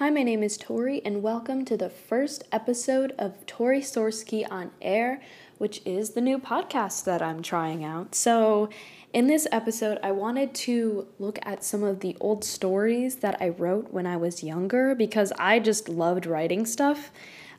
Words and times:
Hi, 0.00 0.08
my 0.08 0.22
name 0.22 0.42
is 0.42 0.56
Tori, 0.56 1.02
and 1.04 1.22
welcome 1.22 1.62
to 1.66 1.76
the 1.76 1.90
first 1.90 2.44
episode 2.52 3.12
of 3.18 3.44
Tori 3.44 3.82
Sorsky 3.82 4.50
on 4.50 4.70
Air, 4.80 5.20
which 5.58 5.82
is 5.84 6.12
the 6.12 6.22
new 6.22 6.38
podcast 6.38 7.04
that 7.04 7.20
I'm 7.20 7.42
trying 7.42 7.84
out. 7.84 8.14
So, 8.14 8.70
in 9.12 9.26
this 9.26 9.46
episode, 9.52 9.98
I 10.02 10.12
wanted 10.12 10.54
to 10.54 11.06
look 11.18 11.38
at 11.42 11.62
some 11.62 11.82
of 11.82 12.00
the 12.00 12.16
old 12.18 12.44
stories 12.44 13.16
that 13.16 13.36
I 13.42 13.50
wrote 13.50 13.92
when 13.92 14.06
I 14.06 14.16
was 14.16 14.42
younger 14.42 14.94
because 14.94 15.34
I 15.38 15.58
just 15.58 15.86
loved 15.90 16.24
writing 16.24 16.64
stuff 16.64 17.10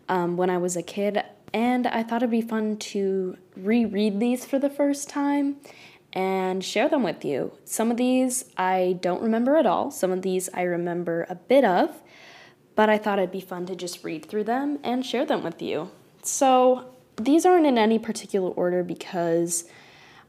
um, 0.10 0.36
when 0.36 0.50
I 0.50 0.58
was 0.58 0.76
a 0.76 0.82
kid, 0.82 1.22
and 1.54 1.86
I 1.86 2.02
thought 2.02 2.24
it'd 2.24 2.32
be 2.32 2.42
fun 2.42 2.78
to 2.78 3.38
reread 3.56 4.20
these 4.20 4.46
for 4.46 4.58
the 4.58 4.72
first 4.72 5.10
time 5.10 5.58
and 6.12 6.64
share 6.64 6.90
them 6.90 7.04
with 7.04 7.24
you. 7.24 7.52
Some 7.66 7.92
of 7.92 7.98
these 7.98 8.46
I 8.58 8.98
don't 9.00 9.22
remember 9.22 9.58
at 9.58 9.68
all, 9.68 9.92
some 9.92 10.12
of 10.12 10.24
these 10.24 10.50
I 10.56 10.64
remember 10.64 11.28
a 11.30 11.36
bit 11.36 11.64
of 11.64 12.02
but 12.76 12.90
I 12.90 12.98
thought 12.98 13.20
it'd 13.20 13.32
be 13.32 13.42
fun 13.42 13.66
to 13.68 13.76
just 13.76 14.04
read 14.04 14.26
through 14.26 14.46
them 14.46 14.80
and 14.84 15.06
share 15.06 15.26
them 15.26 15.44
with 15.44 15.62
you. 15.62 15.92
So 16.24 16.92
these 17.18 17.46
aren't 17.46 17.66
in 17.66 17.78
any 17.78 18.00
particular 18.00 18.50
order 18.50 18.84
because 18.84 19.66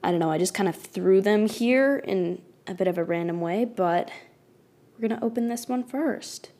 I 0.02 0.10
don't 0.10 0.20
know, 0.20 0.30
I 0.30 0.38
just 0.38 0.54
kind 0.54 0.68
of 0.68 0.76
threw 0.76 1.20
them 1.20 1.46
here 1.46 1.96
in 1.96 2.42
a 2.66 2.74
bit 2.74 2.88
of 2.88 2.98
a 2.98 3.04
random 3.04 3.40
way, 3.40 3.64
but 3.64 4.10
we're 4.94 5.08
going 5.08 5.18
to 5.18 5.24
open 5.24 5.48
this 5.48 5.68
one 5.68 5.84
first. 5.84 6.50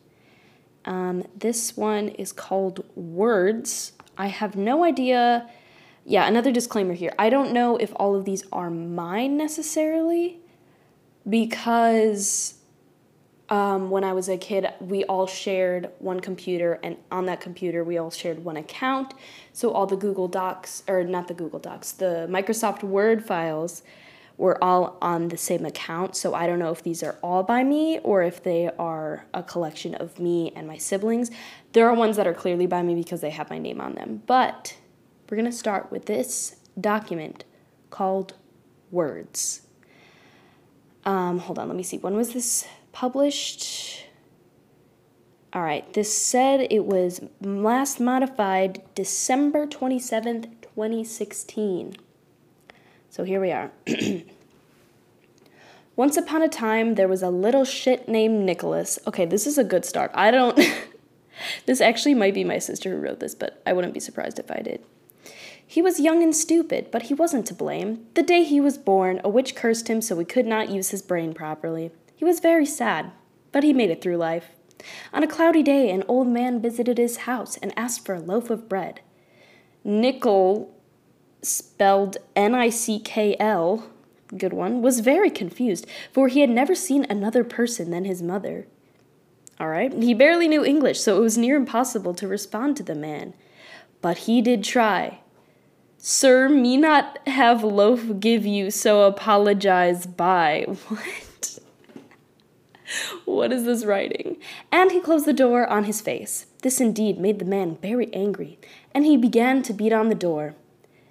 Um, 0.85 1.25
this 1.37 1.77
one 1.77 2.09
is 2.09 2.33
called 2.33 2.85
Words. 2.95 3.93
I 4.17 4.27
have 4.27 4.57
no 4.57 4.85
idea. 4.85 5.49
Yeah, 6.05 6.27
another 6.27 6.53
disclaimer 6.53 6.95
here. 6.95 7.13
I 7.19 7.31
don't 7.31 7.53
know 7.53 7.77
if 7.77 7.93
all 7.97 8.17
of 8.17 8.25
these 8.25 8.45
are 8.53 8.71
mine 8.71 9.37
necessarily 9.37 10.41
because 11.29 12.55
um, 13.53 13.91
when 13.91 14.03
I 14.03 14.15
was 14.15 14.31
a 14.31 14.39
kid, 14.39 14.67
we 14.81 15.05
all 15.05 15.27
shared 15.27 15.91
one 15.99 16.21
computer, 16.21 16.81
and 16.83 16.97
on 17.11 17.27
that 17.27 17.43
computer, 17.43 17.85
we 17.85 17.99
all 17.99 18.11
shared 18.11 18.43
one 18.43 18.57
account. 18.57 19.13
So 19.53 19.73
all 19.73 19.85
the 19.85 19.95
Google 19.95 20.27
Docs, 20.27 20.85
or 20.89 21.05
not 21.05 21.29
the 21.29 21.35
Google 21.35 21.59
Docs, 21.59 21.93
the 21.93 22.27
Microsoft 22.31 22.83
Word 22.83 23.23
files 23.23 23.83
were 24.39 24.57
all 24.65 24.97
on 25.03 25.29
the 25.29 25.37
same 25.37 25.67
account. 25.67 26.17
So 26.17 26.33
I 26.33 26.47
don't 26.47 26.59
know 26.59 26.71
if 26.71 26.83
these 26.83 27.03
are 27.03 27.19
all 27.23 27.43
by 27.43 27.63
me 27.63 27.99
or 27.99 28.23
if 28.23 28.43
they 28.43 28.71
are 28.79 29.27
a 29.35 29.43
collection 29.43 29.95
of 29.97 30.19
me 30.19 30.51
and 30.57 30.67
my 30.67 30.79
siblings. 30.79 31.31
There 31.75 31.87
are 31.87 31.95
ones 31.95 32.17
that 32.17 32.27
are 32.27 32.33
clearly 32.33 32.67
by 32.67 32.83
me 32.83 32.95
because 32.95 33.21
they 33.21 33.29
have 33.29 33.51
my 33.51 33.59
name 33.59 33.83
on 33.83 33.97
them. 33.97 34.23
But 34.27 34.79
we're 35.29 35.37
going 35.37 35.51
to 35.51 35.57
start 35.57 35.93
with 35.93 36.07
this 36.07 36.57
document 36.81 37.45
called 37.91 38.33
Words. 38.91 39.61
Um, 41.05 41.41
hold 41.41 41.59
on, 41.59 41.69
let 41.69 41.77
me 41.77 41.83
see. 41.83 41.99
When 41.99 42.17
was 42.17 42.33
this 42.33 42.67
published. 42.93 44.07
All 45.53 45.63
right, 45.63 45.91
this 45.93 46.17
said 46.17 46.67
it 46.71 46.87
was 46.87 47.21
last 47.41 48.01
modified 48.01 48.83
December 48.95 49.67
27th, 49.67 50.45
2016. 50.63 51.97
So 53.11 53.25
here 53.25 53.41
we 53.41 53.53
are. 53.53 53.71
Once 55.97 56.17
upon 56.17 56.41
a 56.41 56.49
time, 56.49 56.95
there 56.95 57.09
was 57.09 57.23
a 57.23 57.29
little 57.29 57.67
shit 57.67 58.09
named 58.09 58.45
Nicholas. 58.45 58.99
Okay, 59.07 59.27
this 59.27 59.47
is 59.47 59.59
a 59.59 59.65
good 59.65 59.85
start. 59.85 60.11
I 60.15 60.31
don't. 60.31 60.59
this 61.67 61.83
actually 61.83 62.15
might 62.15 62.33
be 62.33 62.45
my 62.45 62.59
sister 62.59 62.91
who 62.91 62.97
wrote 62.97 63.21
this, 63.21 63.35
but 63.35 63.61
I 63.67 63.75
wouldn't 63.75 63.93
be 63.93 64.01
surprised 64.01 64.39
if 64.39 64.51
I 64.51 64.61
did. 64.61 64.83
He 65.67 65.83
was 65.83 66.01
young 66.01 66.23
and 66.23 66.35
stupid, 66.35 66.91
but 66.91 67.05
he 67.05 67.15
wasn't 67.15 67.47
to 67.47 67.55
blame. 67.55 68.07
The 68.15 68.23
day 68.23 68.43
he 68.43 68.61
was 68.61 68.79
born, 68.79 69.21
a 69.23 69.29
witch 69.29 69.55
cursed 69.55 69.89
him 69.89 70.01
so 70.01 70.19
he 70.19 70.25
could 70.25 70.47
not 70.47 70.71
use 70.71 70.91
his 70.91 71.03
brain 71.03 71.35
properly. 71.35 71.91
He 72.23 72.25
was 72.25 72.39
very 72.39 72.67
sad, 72.67 73.11
but 73.51 73.65
he 73.65 73.73
made 73.73 73.91
it 73.91 74.01
through 74.01 74.17
life. 74.17 74.51
On 75.13 75.25
a 75.25 75.27
cloudy 75.27 75.61
day, 75.61 75.91
an 75.91 76.05
old 76.07 76.29
man 76.29 76.63
visited 76.63 76.97
his 76.97 77.27
house 77.27 77.57
and 77.57 77.77
asked 77.77 78.07
for 78.07 78.15
a 78.15 78.21
loaf 78.21 78.49
of 78.49 78.69
bread. 78.69 79.01
Nickel, 79.83 80.73
spelled 81.43 82.19
N 82.37 82.55
I 82.55 82.69
C 82.69 83.01
K 83.01 83.35
L, 83.41 83.91
good 84.39 84.53
one, 84.53 84.83
was 84.83 85.01
very 85.01 85.31
confused, 85.31 85.85
for 86.13 86.29
he 86.29 86.43
had 86.43 86.49
never 86.49 86.77
seen 86.77 87.05
another 87.11 87.43
person 87.43 87.91
than 87.91 88.05
his 88.05 88.23
mother. 88.23 88.69
All 89.59 89.69
right, 89.69 89.93
he 89.93 90.15
barely 90.15 90.47
knew 90.47 90.65
English, 90.65 91.01
so 91.01 91.17
it 91.17 91.21
was 91.21 91.37
near 91.37 91.57
impossible 91.57 92.15
to 92.15 92.29
respond 92.29 92.77
to 92.77 92.85
the 92.85 92.95
man. 92.95 93.35
But 94.01 94.19
he 94.19 94.41
did 94.41 94.63
try. 94.63 95.19
Sir, 95.99 96.49
me 96.49 96.77
not 96.77 97.19
have 97.27 97.65
loaf 97.65 98.21
give 98.21 98.47
you, 98.47 98.71
so 98.71 99.09
apologize 99.09 100.07
by. 100.07 100.67
What? 100.87 101.32
What 103.25 103.53
is 103.53 103.65
this 103.65 103.85
writing? 103.85 104.37
And 104.71 104.91
he 104.91 105.01
closed 105.01 105.27
the 105.27 105.33
door 105.33 105.67
on 105.67 105.85
his 105.85 106.01
face. 106.01 106.47
This 106.63 106.81
indeed 106.81 107.19
made 107.19 107.39
the 107.39 107.45
man 107.45 107.79
very 107.83 108.13
angry, 108.15 108.59
and 108.95 109.05
he 109.05 109.17
began 109.17 109.63
to 109.63 109.73
beat 109.73 109.93
on 109.93 110.09
the 110.09 110.15
door. 110.15 110.55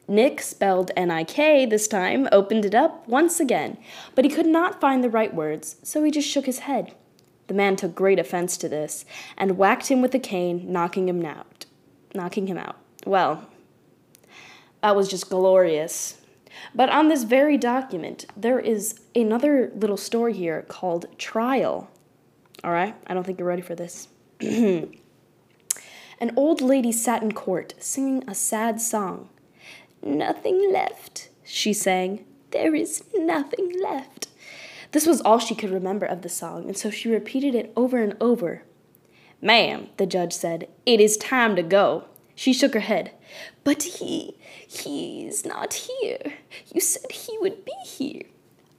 Nick, 0.07 0.41
spelled 0.41 0.91
N 0.95 1.09
I 1.11 1.23
K 1.23 1.65
this 1.65 1.87
time, 1.87 2.27
opened 2.31 2.65
it 2.65 2.75
up 2.75 3.07
once 3.07 3.39
again, 3.39 3.77
but 4.13 4.25
he 4.25 4.31
could 4.31 4.45
not 4.45 4.81
find 4.81 5.03
the 5.03 5.09
right 5.09 5.33
words, 5.33 5.77
so 5.83 6.03
he 6.03 6.11
just 6.11 6.29
shook 6.29 6.45
his 6.45 6.59
head. 6.59 6.93
The 7.47 7.53
man 7.53 7.75
took 7.75 7.95
great 7.95 8.19
offense 8.19 8.55
to 8.57 8.69
this, 8.69 9.05
and 9.37 9.57
whacked 9.57 9.87
him 9.87 10.01
with 10.01 10.15
a 10.15 10.19
cane, 10.19 10.71
knocking 10.71 11.09
him 11.09 11.25
out. 11.25 11.65
Knocking 12.13 12.47
him 12.47 12.57
out. 12.57 12.77
Well, 13.05 13.47
that 14.81 14.95
was 14.95 15.09
just 15.09 15.29
glorious. 15.29 16.17
But 16.73 16.89
on 16.89 17.07
this 17.07 17.23
very 17.23 17.57
document, 17.57 18.25
there 18.35 18.59
is 18.59 18.99
another 19.15 19.71
little 19.75 19.97
story 19.97 20.33
here 20.33 20.63
called 20.63 21.05
Trial. 21.17 21.89
All 22.63 22.71
right, 22.71 22.95
I 23.07 23.13
don't 23.13 23.25
think 23.25 23.39
you're 23.39 23.47
ready 23.47 23.61
for 23.61 23.75
this. 23.75 24.07
An 24.39 24.91
old 26.35 26.61
lady 26.61 26.91
sat 26.91 27.23
in 27.23 27.31
court 27.31 27.73
singing 27.79 28.23
a 28.27 28.35
sad 28.35 28.79
song. 28.79 29.29
Nothing 30.03 30.71
left, 30.71 31.29
she 31.43 31.73
sang. 31.73 32.25
There 32.51 32.75
is 32.75 33.03
nothing 33.15 33.71
left. 33.81 34.27
This 34.91 35.07
was 35.07 35.21
all 35.21 35.39
she 35.39 35.55
could 35.55 35.71
remember 35.71 36.05
of 36.05 36.21
the 36.21 36.29
song, 36.29 36.67
and 36.67 36.77
so 36.77 36.89
she 36.89 37.09
repeated 37.09 37.55
it 37.55 37.71
over 37.75 38.01
and 38.01 38.15
over. 38.19 38.63
Ma'am, 39.41 39.87
the 39.97 40.05
judge 40.05 40.33
said, 40.33 40.67
it 40.85 40.99
is 40.99 41.17
time 41.17 41.55
to 41.55 41.63
go. 41.63 42.05
She 42.35 42.53
shook 42.53 42.73
her 42.73 42.81
head. 42.81 43.11
But 43.63 43.83
he, 43.83 44.37
he's 44.71 45.45
not 45.45 45.73
here. 45.73 46.33
You 46.73 46.81
said 46.81 47.11
he 47.11 47.37
would 47.39 47.65
be 47.65 47.73
here. 47.85 48.23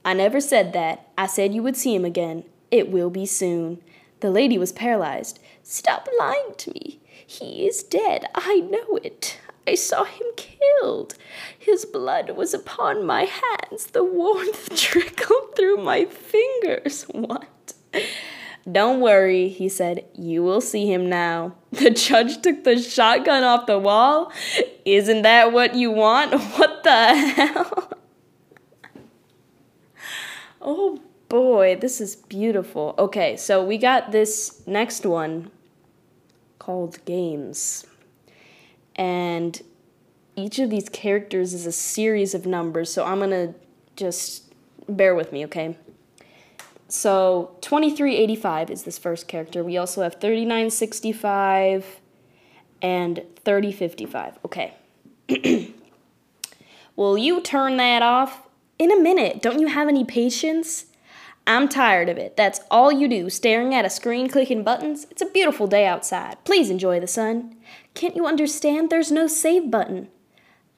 I 0.03 0.13
never 0.13 0.41
said 0.41 0.73
that. 0.73 1.07
I 1.17 1.27
said 1.27 1.53
you 1.53 1.63
would 1.63 1.77
see 1.77 1.95
him 1.95 2.05
again. 2.05 2.43
It 2.71 2.89
will 2.89 3.09
be 3.09 3.25
soon. 3.25 3.81
The 4.19 4.31
lady 4.31 4.57
was 4.57 4.71
paralyzed. 4.71 5.39
Stop 5.63 6.09
lying 6.19 6.55
to 6.57 6.71
me. 6.71 6.99
He 7.25 7.67
is 7.67 7.83
dead. 7.83 8.25
I 8.35 8.59
know 8.59 8.97
it. 8.97 9.39
I 9.67 9.75
saw 9.75 10.03
him 10.03 10.27
killed. 10.35 11.15
His 11.57 11.85
blood 11.85 12.31
was 12.31 12.53
upon 12.53 13.05
my 13.05 13.25
hands. 13.25 13.87
The 13.87 14.03
warmth 14.03 14.75
trickled 14.75 15.55
through 15.55 15.77
my 15.77 16.05
fingers. 16.05 17.03
What? 17.03 17.73
Don't 18.71 19.01
worry, 19.01 19.49
he 19.49 19.67
said. 19.67 20.05
You 20.13 20.43
will 20.43 20.61
see 20.61 20.91
him 20.91 21.09
now. 21.09 21.55
The 21.73 21.89
judge 21.89 22.41
took 22.43 22.63
the 22.63 22.79
shotgun 22.79 23.43
off 23.43 23.65
the 23.65 23.79
wall. 23.79 24.31
Isn't 24.85 25.23
that 25.23 25.51
what 25.51 25.75
you 25.75 25.91
want? 25.91 26.33
What 26.57 26.83
the 26.83 27.15
hell? 27.15 27.93
oh 30.61 31.01
boy, 31.29 31.77
this 31.81 31.99
is 31.99 32.15
beautiful. 32.15 32.93
Okay, 32.99 33.35
so 33.35 33.63
we 33.63 33.79
got 33.79 34.11
this 34.11 34.61
next 34.67 35.03
one 35.03 35.49
called 36.59 37.03
Games. 37.05 37.87
And 38.95 39.59
each 40.35 40.59
of 40.59 40.69
these 40.69 40.89
characters 40.89 41.53
is 41.53 41.65
a 41.65 41.71
series 41.71 42.35
of 42.35 42.45
numbers, 42.45 42.93
so 42.93 43.03
I'm 43.03 43.19
gonna 43.19 43.55
just 43.95 44.53
bear 44.87 45.15
with 45.15 45.31
me, 45.31 45.43
okay? 45.45 45.75
So 46.93 47.57
2385 47.61 48.69
is 48.69 48.83
this 48.83 48.99
first 48.99 49.27
character. 49.27 49.63
We 49.63 49.77
also 49.77 50.03
have 50.03 50.21
3965 50.21 51.99
and 52.83 53.23
3055. 53.43 54.37
Okay. 54.45 54.75
Will 56.95 57.17
you 57.17 57.41
turn 57.41 57.77
that 57.77 58.03
off? 58.03 58.47
In 58.77 58.91
a 58.91 59.01
minute. 59.01 59.41
Don't 59.41 59.59
you 59.59 59.69
have 59.69 59.87
any 59.87 60.05
patience? 60.05 60.85
I'm 61.47 61.67
tired 61.67 62.09
of 62.09 62.19
it. 62.19 62.37
That's 62.37 62.59
all 62.69 62.91
you 62.91 63.07
do, 63.07 63.27
staring 63.31 63.73
at 63.73 63.85
a 63.85 63.89
screen 63.89 64.29
clicking 64.29 64.63
buttons. 64.63 65.07
It's 65.09 65.23
a 65.23 65.25
beautiful 65.25 65.65
day 65.65 65.87
outside. 65.87 66.45
Please 66.45 66.69
enjoy 66.69 66.99
the 66.99 67.07
sun. 67.07 67.55
Can't 67.95 68.15
you 68.15 68.27
understand? 68.27 68.91
There's 68.91 69.11
no 69.11 69.25
save 69.25 69.71
button. 69.71 70.09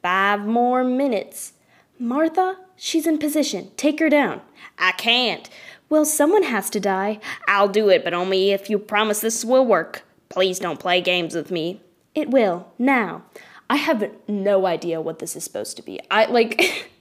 Five 0.00 0.46
more 0.46 0.82
minutes. 0.82 1.52
Martha, 1.98 2.56
she's 2.74 3.06
in 3.06 3.18
position. 3.18 3.70
Take 3.76 4.00
her 4.00 4.08
down. 4.08 4.40
I 4.78 4.92
can't. 4.92 5.48
Well, 5.88 6.04
someone 6.04 6.42
has 6.42 6.70
to 6.70 6.80
die. 6.80 7.20
I'll 7.46 7.68
do 7.68 7.88
it, 7.88 8.04
but 8.04 8.14
only 8.14 8.50
if 8.50 8.68
you 8.68 8.78
promise 8.78 9.20
this 9.20 9.44
will 9.44 9.64
work. 9.64 10.02
Please 10.28 10.58
don't 10.58 10.80
play 10.80 11.00
games 11.00 11.34
with 11.34 11.50
me. 11.50 11.80
It 12.14 12.30
will. 12.30 12.72
Now. 12.78 13.22
I 13.68 13.76
have 13.76 14.10
no 14.28 14.66
idea 14.66 15.00
what 15.00 15.18
this 15.18 15.34
is 15.34 15.42
supposed 15.42 15.76
to 15.76 15.82
be. 15.82 16.00
I 16.10 16.26
like 16.26 16.92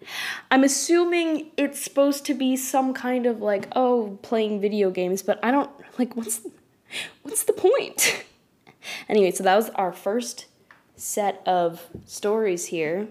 I'm 0.50 0.64
assuming 0.64 1.50
it's 1.56 1.80
supposed 1.80 2.26
to 2.26 2.34
be 2.34 2.56
some 2.56 2.92
kind 2.92 3.24
of 3.24 3.40
like 3.40 3.68
oh, 3.74 4.18
playing 4.22 4.60
video 4.60 4.90
games, 4.90 5.22
but 5.22 5.38
I 5.42 5.50
don't 5.50 5.70
like 5.98 6.14
what's 6.16 6.42
What's 7.22 7.44
the 7.44 7.52
point? 7.52 8.24
anyway, 9.08 9.30
so 9.30 9.44
that 9.44 9.56
was 9.56 9.70
our 9.70 9.92
first 9.92 10.46
set 10.96 11.42
of 11.46 11.86
stories 12.06 12.66
here. 12.66 13.08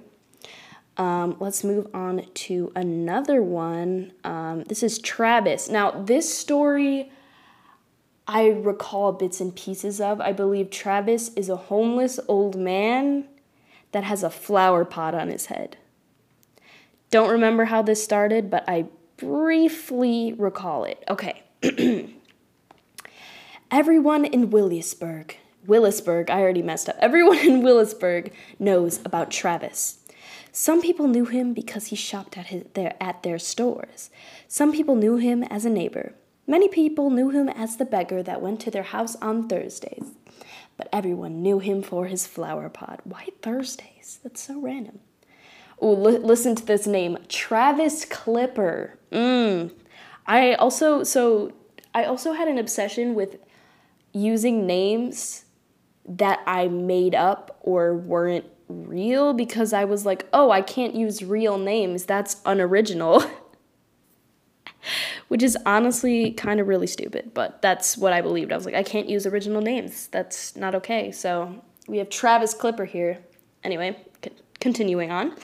Um, 0.99 1.37
let's 1.39 1.63
move 1.63 1.87
on 1.93 2.25
to 2.33 2.71
another 2.75 3.41
one. 3.41 4.11
Um, 4.25 4.65
this 4.65 4.83
is 4.83 4.99
Travis. 4.99 5.69
Now, 5.69 5.91
this 5.91 6.31
story 6.31 7.09
I 8.27 8.49
recall 8.49 9.13
bits 9.13 9.41
and 9.41 9.55
pieces 9.55 9.99
of. 9.99 10.21
I 10.21 10.33
believe 10.33 10.69
Travis 10.69 11.33
is 11.35 11.49
a 11.49 11.55
homeless 11.55 12.19
old 12.27 12.55
man 12.55 13.27
that 13.91 14.03
has 14.03 14.21
a 14.21 14.29
flower 14.29 14.85
pot 14.85 15.15
on 15.15 15.29
his 15.29 15.47
head. 15.47 15.77
Don't 17.09 17.31
remember 17.31 17.65
how 17.65 17.81
this 17.81 18.03
started, 18.03 18.51
but 18.51 18.65
I 18.67 18.85
briefly 19.17 20.33
recall 20.33 20.83
it. 20.83 21.03
Okay. 21.09 21.41
Everyone 23.71 24.25
in 24.25 24.49
Williamsburg, 24.49 25.37
Willisburg, 25.65 26.29
I 26.29 26.41
already 26.41 26.61
messed 26.61 26.89
up. 26.89 26.97
Everyone 26.99 27.37
in 27.39 27.63
Willisburg 27.63 28.33
knows 28.59 28.99
about 29.05 29.31
Travis. 29.31 29.98
Some 30.51 30.81
people 30.81 31.07
knew 31.07 31.25
him 31.25 31.53
because 31.53 31.87
he 31.87 31.95
shopped 31.95 32.37
at, 32.37 32.47
his, 32.47 32.63
their, 32.73 32.95
at 33.01 33.23
their 33.23 33.39
stores. 33.39 34.09
Some 34.47 34.71
people 34.71 34.95
knew 34.95 35.17
him 35.17 35.43
as 35.43 35.65
a 35.65 35.69
neighbor. 35.69 36.13
Many 36.47 36.67
people 36.67 37.09
knew 37.09 37.29
him 37.29 37.47
as 37.49 37.77
the 37.77 37.85
beggar 37.85 38.23
that 38.23 38.41
went 38.41 38.59
to 38.61 38.71
their 38.71 38.83
house 38.83 39.15
on 39.17 39.47
Thursdays. 39.47 40.15
But 40.77 40.89
everyone 40.91 41.41
knew 41.41 41.59
him 41.59 41.83
for 41.83 42.07
his 42.07 42.25
flower 42.25 42.69
pot. 42.69 43.01
Why 43.03 43.27
Thursdays? 43.41 44.19
That's 44.23 44.41
so 44.41 44.59
random. 44.59 44.99
Oh, 45.79 45.93
li- 45.93 46.17
listen 46.17 46.55
to 46.55 46.65
this 46.65 46.87
name 46.87 47.17
Travis 47.27 48.05
Clipper. 48.05 48.97
Mm. 49.11 49.71
I 50.25 50.53
also, 50.55 51.03
so, 51.03 51.53
I 51.93 52.05
also 52.05 52.33
had 52.33 52.47
an 52.47 52.57
obsession 52.57 53.13
with 53.13 53.37
using 54.13 54.65
names 54.65 55.45
that 56.07 56.41
I 56.47 56.67
made 56.67 57.13
up 57.13 57.59
or 57.61 57.95
weren't 57.95 58.45
real 58.69 59.33
because 59.33 59.74
I 59.74 59.83
was 59.83 60.06
like, 60.06 60.27
oh, 60.31 60.51
I 60.51 60.62
can't 60.62 60.95
use 60.95 61.24
real 61.24 61.57
names. 61.57 62.06
That's 62.06 62.38
unoriginal. 62.45 63.24
Which 65.27 65.44
is 65.44 65.57
honestly 65.66 66.31
kind 66.31 66.60
of 66.60 66.68
really 66.68 66.88
stupid, 66.88 67.31
but 67.33 67.62
that's 67.62 67.98
what 67.98 68.13
I 68.13 68.21
believed. 68.21 68.51
I 68.51 68.56
was 68.56 68.66
like, 68.66 68.75
I 68.75 68.83
can't 68.83 69.10
use 69.10 69.25
original 69.27 69.62
names. 69.62 70.07
That's 70.07 70.56
not 70.56 70.74
okay. 70.75 71.12
So 71.12 71.62
we 71.88 71.98
have 71.98 72.10
Travis 72.10 72.54
Clipper 72.54 72.86
here. 72.86 73.19
Anyway, 73.63 73.98
c- 74.24 74.31
continuing 74.60 75.12
on. 75.12 75.36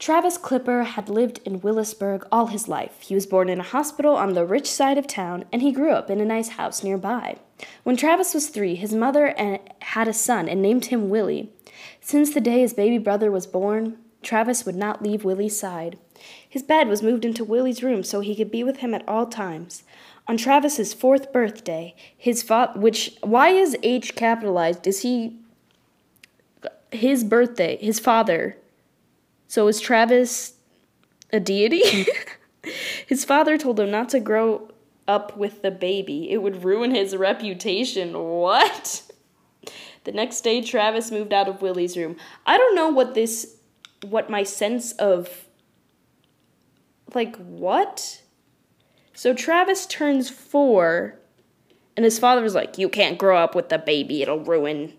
Travis 0.00 0.38
Clipper 0.38 0.82
had 0.84 1.10
lived 1.10 1.40
in 1.44 1.60
Willisburg 1.60 2.26
all 2.32 2.46
his 2.46 2.68
life. 2.68 3.00
He 3.00 3.14
was 3.14 3.26
born 3.26 3.50
in 3.50 3.60
a 3.60 3.64
hospital 3.64 4.14
on 4.16 4.32
the 4.32 4.46
rich 4.46 4.70
side 4.70 4.96
of 4.96 5.06
town, 5.06 5.44
and 5.52 5.60
he 5.60 5.72
grew 5.72 5.92
up 5.92 6.08
in 6.08 6.20
a 6.20 6.24
nice 6.24 6.50
house 6.50 6.82
nearby. 6.82 7.36
When 7.82 7.98
Travis 7.98 8.32
was 8.32 8.48
three, 8.48 8.76
his 8.76 8.94
mother 8.94 9.34
eh, 9.36 9.58
had 9.80 10.08
a 10.08 10.14
son 10.14 10.48
and 10.48 10.62
named 10.62 10.86
him 10.86 11.10
Willie. 11.10 11.52
Since 12.00 12.34
the 12.34 12.40
day 12.40 12.60
his 12.60 12.74
baby 12.74 12.98
brother 12.98 13.30
was 13.30 13.46
born, 13.46 13.98
Travis 14.22 14.66
would 14.66 14.76
not 14.76 15.02
leave 15.02 15.24
Willie's 15.24 15.58
side. 15.58 15.98
His 16.48 16.62
bed 16.62 16.88
was 16.88 17.02
moved 17.02 17.24
into 17.24 17.44
Willie's 17.44 17.82
room 17.82 18.02
so 18.02 18.20
he 18.20 18.36
could 18.36 18.50
be 18.50 18.62
with 18.62 18.78
him 18.78 18.94
at 18.94 19.06
all 19.08 19.26
times. 19.26 19.82
On 20.28 20.36
Travis's 20.36 20.92
fourth 20.92 21.32
birthday, 21.32 21.94
his 22.16 22.42
father, 22.42 22.78
which 22.78 23.16
why 23.22 23.48
is 23.48 23.76
H 23.82 24.14
capitalized? 24.14 24.86
Is 24.86 25.02
he 25.02 25.36
his 26.92 27.24
birthday? 27.24 27.78
His 27.78 27.98
father 27.98 28.56
so 29.50 29.66
is 29.66 29.80
Travis 29.80 30.54
a 31.32 31.40
deity? 31.40 31.82
Hmm. 31.84 32.70
his 33.08 33.24
father 33.24 33.58
told 33.58 33.80
him 33.80 33.90
not 33.90 34.08
to 34.10 34.20
grow 34.20 34.70
up 35.08 35.36
with 35.36 35.62
the 35.62 35.72
baby. 35.72 36.30
It 36.30 36.36
would 36.36 36.62
ruin 36.62 36.94
his 36.94 37.16
reputation. 37.16 38.16
What? 38.16 39.09
The 40.04 40.12
next 40.12 40.40
day, 40.42 40.62
Travis 40.62 41.10
moved 41.10 41.32
out 41.32 41.48
of 41.48 41.62
Willie's 41.62 41.96
room. 41.96 42.16
I 42.46 42.56
don't 42.56 42.74
know 42.74 42.88
what 42.88 43.14
this, 43.14 43.56
what 44.06 44.30
my 44.30 44.42
sense 44.42 44.92
of, 44.92 45.46
like, 47.14 47.36
what? 47.36 48.22
So 49.12 49.34
Travis 49.34 49.86
turns 49.86 50.30
four, 50.30 51.18
and 51.96 52.04
his 52.04 52.18
father 52.18 52.42
was 52.42 52.54
like, 52.54 52.78
You 52.78 52.88
can't 52.88 53.18
grow 53.18 53.36
up 53.36 53.54
with 53.54 53.68
the 53.68 53.78
baby, 53.78 54.22
it'll 54.22 54.44
ruin 54.44 54.94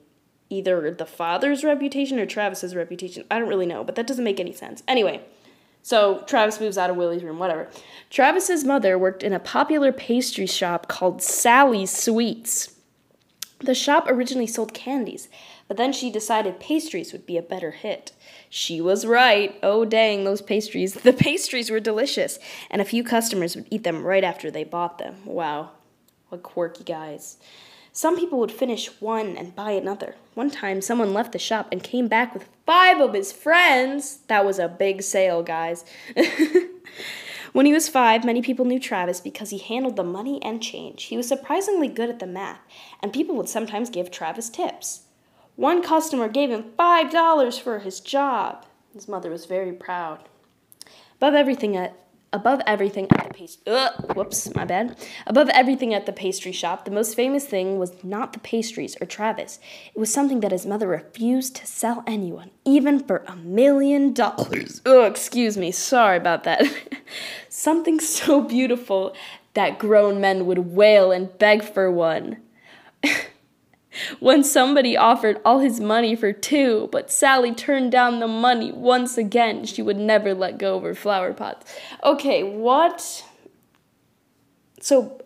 either 0.51 0.91
the 0.91 1.05
father's 1.05 1.63
reputation 1.63 2.19
or 2.19 2.25
Travis's 2.25 2.75
reputation. 2.75 3.23
I 3.31 3.39
don't 3.39 3.47
really 3.47 3.65
know, 3.65 3.83
but 3.83 3.95
that 3.95 4.05
doesn't 4.05 4.23
make 4.23 4.39
any 4.39 4.51
sense. 4.51 4.83
Anyway, 4.87 5.21
so 5.81 6.23
Travis 6.27 6.59
moves 6.59 6.77
out 6.77 6.89
of 6.89 6.97
Willie's 6.97 7.23
room, 7.23 7.39
whatever. 7.39 7.69
Travis's 8.09 8.63
mother 8.63 8.99
worked 8.99 9.23
in 9.23 9.33
a 9.33 9.39
popular 9.39 9.91
pastry 9.91 10.45
shop 10.45 10.87
called 10.87 11.23
Sally's 11.23 11.91
Sweets. 11.91 12.75
The 13.63 13.75
shop 13.75 14.05
originally 14.07 14.47
sold 14.47 14.73
candies, 14.73 15.29
but 15.67 15.77
then 15.77 15.93
she 15.93 16.09
decided 16.09 16.59
pastries 16.59 17.11
would 17.11 17.27
be 17.27 17.37
a 17.37 17.43
better 17.43 17.71
hit. 17.71 18.11
She 18.49 18.81
was 18.81 19.05
right. 19.05 19.57
Oh, 19.61 19.85
dang, 19.85 20.23
those 20.23 20.41
pastries. 20.41 20.93
The 21.03 21.13
pastries 21.13 21.69
were 21.69 21.79
delicious, 21.79 22.39
and 22.69 22.81
a 22.81 22.85
few 22.85 23.03
customers 23.03 23.55
would 23.55 23.67
eat 23.69 23.83
them 23.83 24.03
right 24.03 24.23
after 24.23 24.49
they 24.49 24.63
bought 24.63 24.97
them. 24.97 25.17
Wow, 25.25 25.71
what 26.29 26.41
quirky 26.41 26.83
guys. 26.83 27.37
Some 27.93 28.17
people 28.17 28.39
would 28.39 28.51
finish 28.51 28.87
one 29.01 29.37
and 29.37 29.55
buy 29.55 29.71
another. 29.71 30.15
One 30.33 30.49
time, 30.49 30.81
someone 30.81 31.13
left 31.13 31.33
the 31.33 31.39
shop 31.39 31.67
and 31.71 31.83
came 31.83 32.07
back 32.07 32.33
with 32.33 32.47
five 32.65 32.99
of 32.99 33.13
his 33.13 33.33
friends. 33.33 34.19
That 34.27 34.45
was 34.45 34.59
a 34.59 34.69
big 34.69 35.03
sale, 35.03 35.43
guys. 35.43 35.83
when 37.53 37.65
he 37.65 37.73
was 37.73 37.89
five, 37.89 38.23
many 38.23 38.41
people 38.41 38.65
knew 38.65 38.79
Travis 38.79 39.19
because 39.19 39.49
he 39.49 39.57
handled 39.57 39.95
the 39.95 40.03
money 40.03 40.41
and 40.43 40.61
change. 40.61 41.03
He 41.03 41.17
was 41.17 41.27
surprisingly 41.27 41.87
good 41.87 42.09
at 42.09 42.19
the 42.19 42.27
math, 42.27 42.61
and 43.01 43.11
people 43.11 43.35
would 43.35 43.49
sometimes 43.49 43.89
give 43.89 44.09
Travis 44.09 44.49
tips. 44.49 45.01
One 45.55 45.83
customer 45.83 46.29
gave 46.29 46.49
him 46.49 46.71
$5 46.79 47.59
for 47.59 47.79
his 47.79 47.99
job. 47.99 48.65
His 48.93 49.07
mother 49.07 49.29
was 49.29 49.45
very 49.45 49.73
proud. 49.73 50.27
Above 51.17 51.33
everything, 51.33 51.77
at 51.77 52.00
above 52.33 52.61
everything 52.65 53.07
at 53.11 53.27
the 53.27 53.33
pastry 53.33 53.73
whoops 54.15 54.53
my 54.55 54.65
bad. 54.65 54.97
Above 55.27 55.49
everything 55.49 55.93
at 55.93 56.05
the 56.05 56.13
pastry 56.13 56.51
shop 56.51 56.85
the 56.85 56.91
most 56.91 57.15
famous 57.15 57.45
thing 57.45 57.77
was 57.77 58.03
not 58.03 58.33
the 58.33 58.39
pastries 58.39 58.95
or 59.01 59.05
travis. 59.05 59.59
It 59.93 59.99
was 59.99 60.13
something 60.13 60.39
that 60.41 60.51
his 60.51 60.65
mother 60.65 60.87
refused 60.87 61.55
to 61.57 61.65
sell 61.67 62.03
anyone 62.07 62.51
even 62.65 62.99
for 62.99 63.23
a 63.27 63.35
million 63.35 64.13
dollars. 64.13 64.81
Oh 64.91 65.03
excuse 65.03 65.57
me 65.57 65.71
sorry 65.71 66.17
about 66.17 66.43
that. 66.43 66.63
Something 67.49 67.99
so 67.99 68.41
beautiful 68.41 69.13
that 69.53 69.77
grown 69.79 70.21
men 70.21 70.45
would 70.45 70.59
wail 70.59 71.11
and 71.11 71.37
beg 71.37 71.63
for 71.63 71.91
one 71.91 72.37
when 74.19 74.43
somebody 74.43 74.95
offered 74.95 75.39
all 75.43 75.59
his 75.59 75.79
money 75.79 76.15
for 76.15 76.31
two, 76.31 76.89
but 76.91 77.11
Sally 77.11 77.53
turned 77.53 77.91
down 77.91 78.19
the 78.19 78.27
money 78.27 78.71
once 78.71 79.17
again. 79.17 79.65
She 79.65 79.81
would 79.81 79.97
never 79.97 80.33
let 80.33 80.57
go 80.57 80.77
of 80.77 80.83
her 80.83 80.95
flower 80.95 81.33
pots. 81.33 81.71
Okay, 82.03 82.43
what? 82.43 83.25
So 84.79 85.21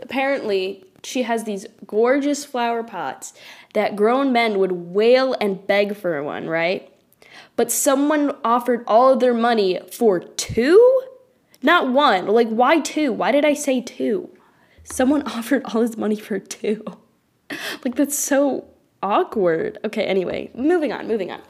apparently, 0.00 0.84
she 1.02 1.22
has 1.22 1.44
these 1.44 1.66
gorgeous 1.86 2.44
flower 2.44 2.82
pots 2.82 3.32
that 3.74 3.96
grown 3.96 4.32
men 4.32 4.58
would 4.58 4.72
wail 4.72 5.34
and 5.40 5.66
beg 5.66 5.96
for 5.96 6.22
one, 6.22 6.48
right? 6.48 6.88
But 7.56 7.72
someone 7.72 8.36
offered 8.44 8.84
all 8.86 9.12
of 9.12 9.20
their 9.20 9.34
money 9.34 9.80
for 9.90 10.20
two? 10.20 11.02
Not 11.62 11.90
one. 11.90 12.26
Like, 12.26 12.48
why 12.48 12.80
two? 12.80 13.12
Why 13.12 13.32
did 13.32 13.44
I 13.44 13.54
say 13.54 13.80
two? 13.80 14.30
Someone 14.84 15.22
offered 15.26 15.64
all 15.64 15.82
his 15.82 15.96
money 15.96 16.16
for 16.16 16.38
two. 16.38 16.84
like 17.84 17.94
that's 17.94 18.18
so 18.18 18.64
awkward. 19.02 19.78
Okay, 19.84 20.04
anyway, 20.04 20.50
moving 20.54 20.92
on, 20.92 21.08
moving 21.08 21.30
on. 21.30 21.40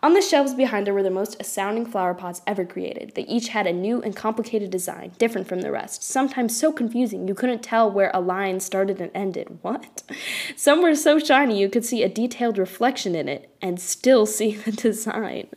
On 0.00 0.14
the 0.14 0.22
shelves 0.22 0.54
behind 0.54 0.86
her 0.86 0.94
were 0.94 1.02
the 1.02 1.10
most 1.10 1.36
astounding 1.40 1.84
flower 1.84 2.14
pots 2.14 2.40
ever 2.46 2.64
created. 2.64 3.16
They 3.16 3.22
each 3.22 3.48
had 3.48 3.66
a 3.66 3.72
new 3.72 4.00
and 4.00 4.14
complicated 4.14 4.70
design, 4.70 5.10
different 5.18 5.48
from 5.48 5.60
the 5.60 5.72
rest, 5.72 6.04
sometimes 6.04 6.56
so 6.56 6.70
confusing 6.70 7.26
you 7.26 7.34
couldn't 7.34 7.64
tell 7.64 7.90
where 7.90 8.12
a 8.14 8.20
line 8.20 8.60
started 8.60 9.00
and 9.00 9.10
ended. 9.12 9.58
What? 9.62 10.04
Some 10.56 10.82
were 10.82 10.94
so 10.94 11.18
shiny 11.18 11.58
you 11.58 11.68
could 11.68 11.84
see 11.84 12.04
a 12.04 12.08
detailed 12.08 12.58
reflection 12.58 13.16
in 13.16 13.28
it 13.28 13.50
and 13.60 13.80
still 13.80 14.24
see 14.38 14.54
the 14.54 14.70
design. 14.70 15.48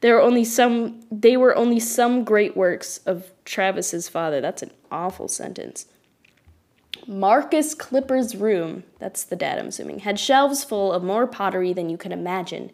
There 0.00 0.14
were 0.14 0.22
only 0.22 0.44
some 0.44 1.00
they 1.10 1.36
were 1.36 1.56
only 1.56 1.80
some 1.80 2.24
great 2.24 2.56
works 2.56 2.98
of 2.98 3.30
Travis's 3.44 4.08
father. 4.08 4.40
That's 4.40 4.62
an 4.62 4.72
awful 4.90 5.28
sentence. 5.28 5.86
Marcus 7.08 7.74
Clipper's 7.74 8.36
room, 8.36 8.84
that's 8.98 9.24
the 9.24 9.34
dad 9.34 9.58
I'm 9.58 9.68
assuming, 9.68 10.00
had 10.00 10.20
shelves 10.20 10.62
full 10.62 10.92
of 10.92 11.02
more 11.02 11.26
pottery 11.26 11.72
than 11.72 11.88
you 11.88 11.96
could 11.96 12.12
imagine. 12.12 12.70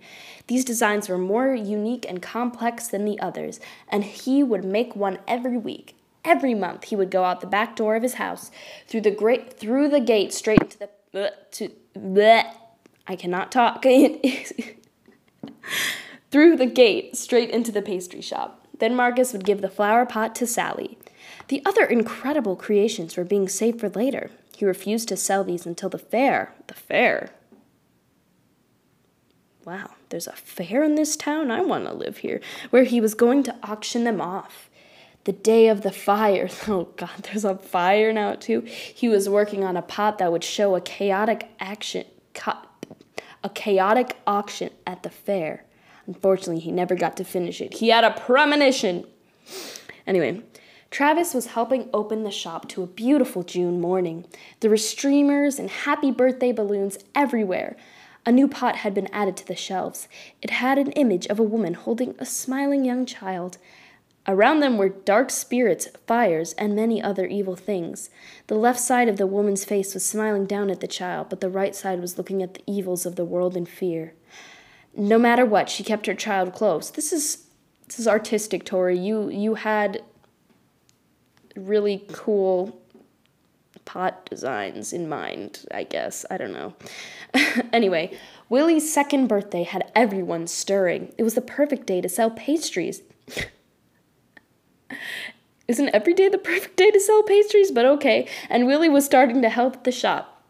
These 0.49 0.65
designs 0.65 1.09
were 1.09 1.19
more 1.19 1.55
unique 1.55 2.05
and 2.09 2.21
complex 2.21 2.89
than 2.89 3.05
the 3.05 3.21
others, 3.21 3.61
and 3.89 4.03
he 4.03 4.43
would 4.43 4.65
make 4.65 4.97
one 4.97 5.21
every 5.29 5.57
week. 5.57 5.95
Every 6.25 6.53
month 6.53 6.85
he 6.85 6.97
would 6.97 7.13
go 7.13 7.23
out 7.23 7.43
the 7.43 7.47
back 7.47 7.77
door 7.77 7.95
of 7.95 8.03
his 8.03 8.15
house, 8.15 8.51
through 8.89 9.03
the 9.03 9.13
great 9.13 9.53
through 9.53 9.89
the 9.89 10.01
gate 10.01 10.35
straight 10.35 10.61
into 10.61 10.89
the 11.13 11.33
to 11.53 11.71
bleh, 11.97 12.53
I 13.07 13.15
cannot 13.15 13.53
talk. 13.53 13.85
through 16.33 16.57
the 16.57 16.67
gate 16.67 17.17
straight 17.17 17.51
into 17.51 17.71
the 17.71 17.83
pastry 17.83 18.21
shop. 18.21 18.67
Then 18.81 18.97
Marcus 18.97 19.33
would 19.33 19.45
give 19.45 19.61
the 19.61 19.69
flower 19.69 20.05
pot 20.05 20.35
to 20.35 20.47
Sally. 20.49 20.99
The 21.49 21.63
other 21.65 21.85
incredible 21.85 22.57
creations 22.57 23.17
were 23.17 23.25
being 23.25 23.49
saved 23.49 23.81
for 23.81 23.89
later. 23.89 24.31
He 24.57 24.65
refused 24.65 25.09
to 25.09 25.17
sell 25.17 25.45
these 25.45 25.67
until 25.67 25.89
the 25.89 25.99
fair. 25.99 26.55
The 26.67 26.75
fair? 26.75 27.31
Wow, 29.65 29.91
there's 30.11 30.27
a 30.27 30.33
fair 30.33 30.83
in 30.83 30.95
this 30.95 31.17
town? 31.17 31.51
I 31.51 31.61
want 31.61 31.87
to 31.87 31.95
live 31.95 32.19
here. 32.19 32.41
Where 32.71 32.85
he 32.85 33.01
was 33.01 33.15
going 33.15 33.43
to 33.45 33.57
auction 33.63 34.05
them 34.05 34.21
off. 34.21 34.69
The 35.25 35.33
day 35.33 35.69
of 35.69 35.83
the 35.83 35.93
fire. 35.93 36.49
Oh 36.69 36.89
god, 36.97 37.23
there's 37.23 37.45
a 37.45 37.57
fire 37.57 38.13
now 38.13 38.35
too. 38.35 38.61
He 38.61 39.09
was 39.09 39.29
working 39.29 39.65
on 39.65 39.77
a 39.77 39.83
pot 39.83 40.19
that 40.19 40.31
would 40.31 40.45
show 40.45 40.75
a 40.75 40.81
chaotic 40.81 41.49
action 41.59 42.05
a 43.45 43.51
chaotic 43.51 44.17
auction 44.27 44.71
at 44.87 45.03
the 45.03 45.11
fair. 45.11 45.65
Unfortunately, 46.07 46.61
he 46.61 46.73
never 46.73 46.95
got 46.95 47.17
to 47.19 47.25
finish 47.25 47.61
it. 47.61 47.75
He 47.75 47.91
had 47.91 48.03
a 48.03 48.11
premonition. 48.11 49.05
Anyway, 50.07 50.43
Travis 50.95 51.35
was 51.35 51.47
helping 51.47 51.91
open 51.93 52.23
the 52.23 52.31
shop 52.31 52.69
to 52.69 52.81
a 52.81 52.87
beautiful 52.87 53.43
June 53.43 53.81
morning. 53.81 54.27
There 54.61 54.71
were 54.71 54.77
streamers 54.77 55.59
and 55.59 55.69
happy 55.69 56.13
birthday 56.13 56.53
balloons 56.53 56.99
everywhere. 57.17 57.77
A 58.25 58.31
new 58.31 58.47
pot 58.47 58.77
had 58.77 58.95
been 58.95 59.09
added 59.13 59.37
to 59.39 59.45
the 59.49 59.57
shelves. 59.57 60.07
It 60.41 60.51
had 60.51 60.79
an 60.79 60.93
image 60.93 61.27
of 61.27 61.41
a 61.41 61.43
woman 61.43 61.75
holding 61.75 62.15
a 62.21 62.25
smiling 62.25 62.85
young 62.85 63.07
child. 63.07 63.59
Around 64.29 64.61
them 64.61 64.79
were 64.79 64.89
dark 64.89 65.31
spirits, 65.31 65.89
fires, 66.07 66.53
and 66.53 66.77
many 66.77 67.03
other 67.03 67.27
evil 67.27 67.57
things. 67.57 68.09
The 68.47 68.55
left 68.55 68.79
side 68.79 69.09
of 69.09 69.17
the 69.17 69.27
woman's 69.27 69.65
face 69.65 69.95
was 69.95 70.07
smiling 70.07 70.47
down 70.47 70.71
at 70.71 70.79
the 70.79 70.87
child, 70.87 71.29
but 71.29 71.41
the 71.41 71.51
right 71.51 71.75
side 71.75 72.01
was 72.01 72.19
looking 72.19 72.41
at 72.41 72.55
the 72.55 72.63
evils 72.69 73.05
of 73.05 73.17
the 73.17 73.25
world 73.25 73.57
in 73.57 73.67
fear. 73.67 74.15
No 74.97 75.19
matter 75.19 75.45
what, 75.45 75.69
she 75.69 75.83
kept 75.83 76.07
her 76.07 76.15
child 76.15 76.55
close. 76.55 76.91
This 76.91 77.13
is 77.13 77.47
this 77.89 77.99
is 77.99 78.07
artistic, 78.07 78.65
Tori. 78.65 78.97
You 78.97 79.29
you 79.29 79.57
had 79.57 80.01
really 81.57 82.05
cool 82.13 82.81
pot 83.85 84.25
designs 84.27 84.93
in 84.93 85.09
mind, 85.09 85.65
I 85.73 85.85
guess. 85.85 86.25
I 86.31 86.37
don't 86.37 86.53
know. 86.53 86.75
anyway, 87.73 88.17
Willie's 88.49 88.93
second 88.93 89.27
birthday 89.27 89.63
had 89.63 89.91
everyone 89.95 90.47
stirring. 90.47 91.13
It 91.19 91.23
was 91.23 91.35
the 91.35 91.41
perfect 91.41 91.87
day 91.87 92.01
to 92.01 92.09
sell 92.09 92.31
pastries. 92.31 93.03
Isn't 95.67 95.89
every 95.95 96.13
day 96.13 96.29
the 96.29 96.39
perfect 96.39 96.77
day 96.77 96.91
to 96.91 97.01
sell 97.01 97.23
pastries? 97.23 97.71
But 97.71 97.87
okay. 97.87 98.29
And 98.51 98.67
Willie 98.67 98.91
was 98.91 99.05
starting 99.05 99.41
to 99.43 99.49
help 99.49 99.85
the 99.85 99.93
shop. 99.93 100.43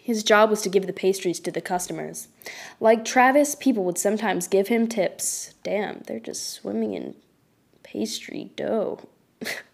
His 0.00 0.24
job 0.24 0.50
was 0.50 0.62
to 0.62 0.68
give 0.68 0.88
the 0.88 0.92
pastries 0.92 1.38
to 1.40 1.52
the 1.52 1.60
customers. 1.60 2.26
Like 2.80 3.04
Travis, 3.04 3.54
people 3.54 3.84
would 3.84 3.98
sometimes 3.98 4.48
give 4.48 4.66
him 4.66 4.88
tips. 4.88 5.54
Damn, 5.62 6.00
they're 6.06 6.18
just 6.18 6.50
swimming 6.50 6.94
in 6.94 7.14
pastry 7.84 8.50
dough. 8.56 9.08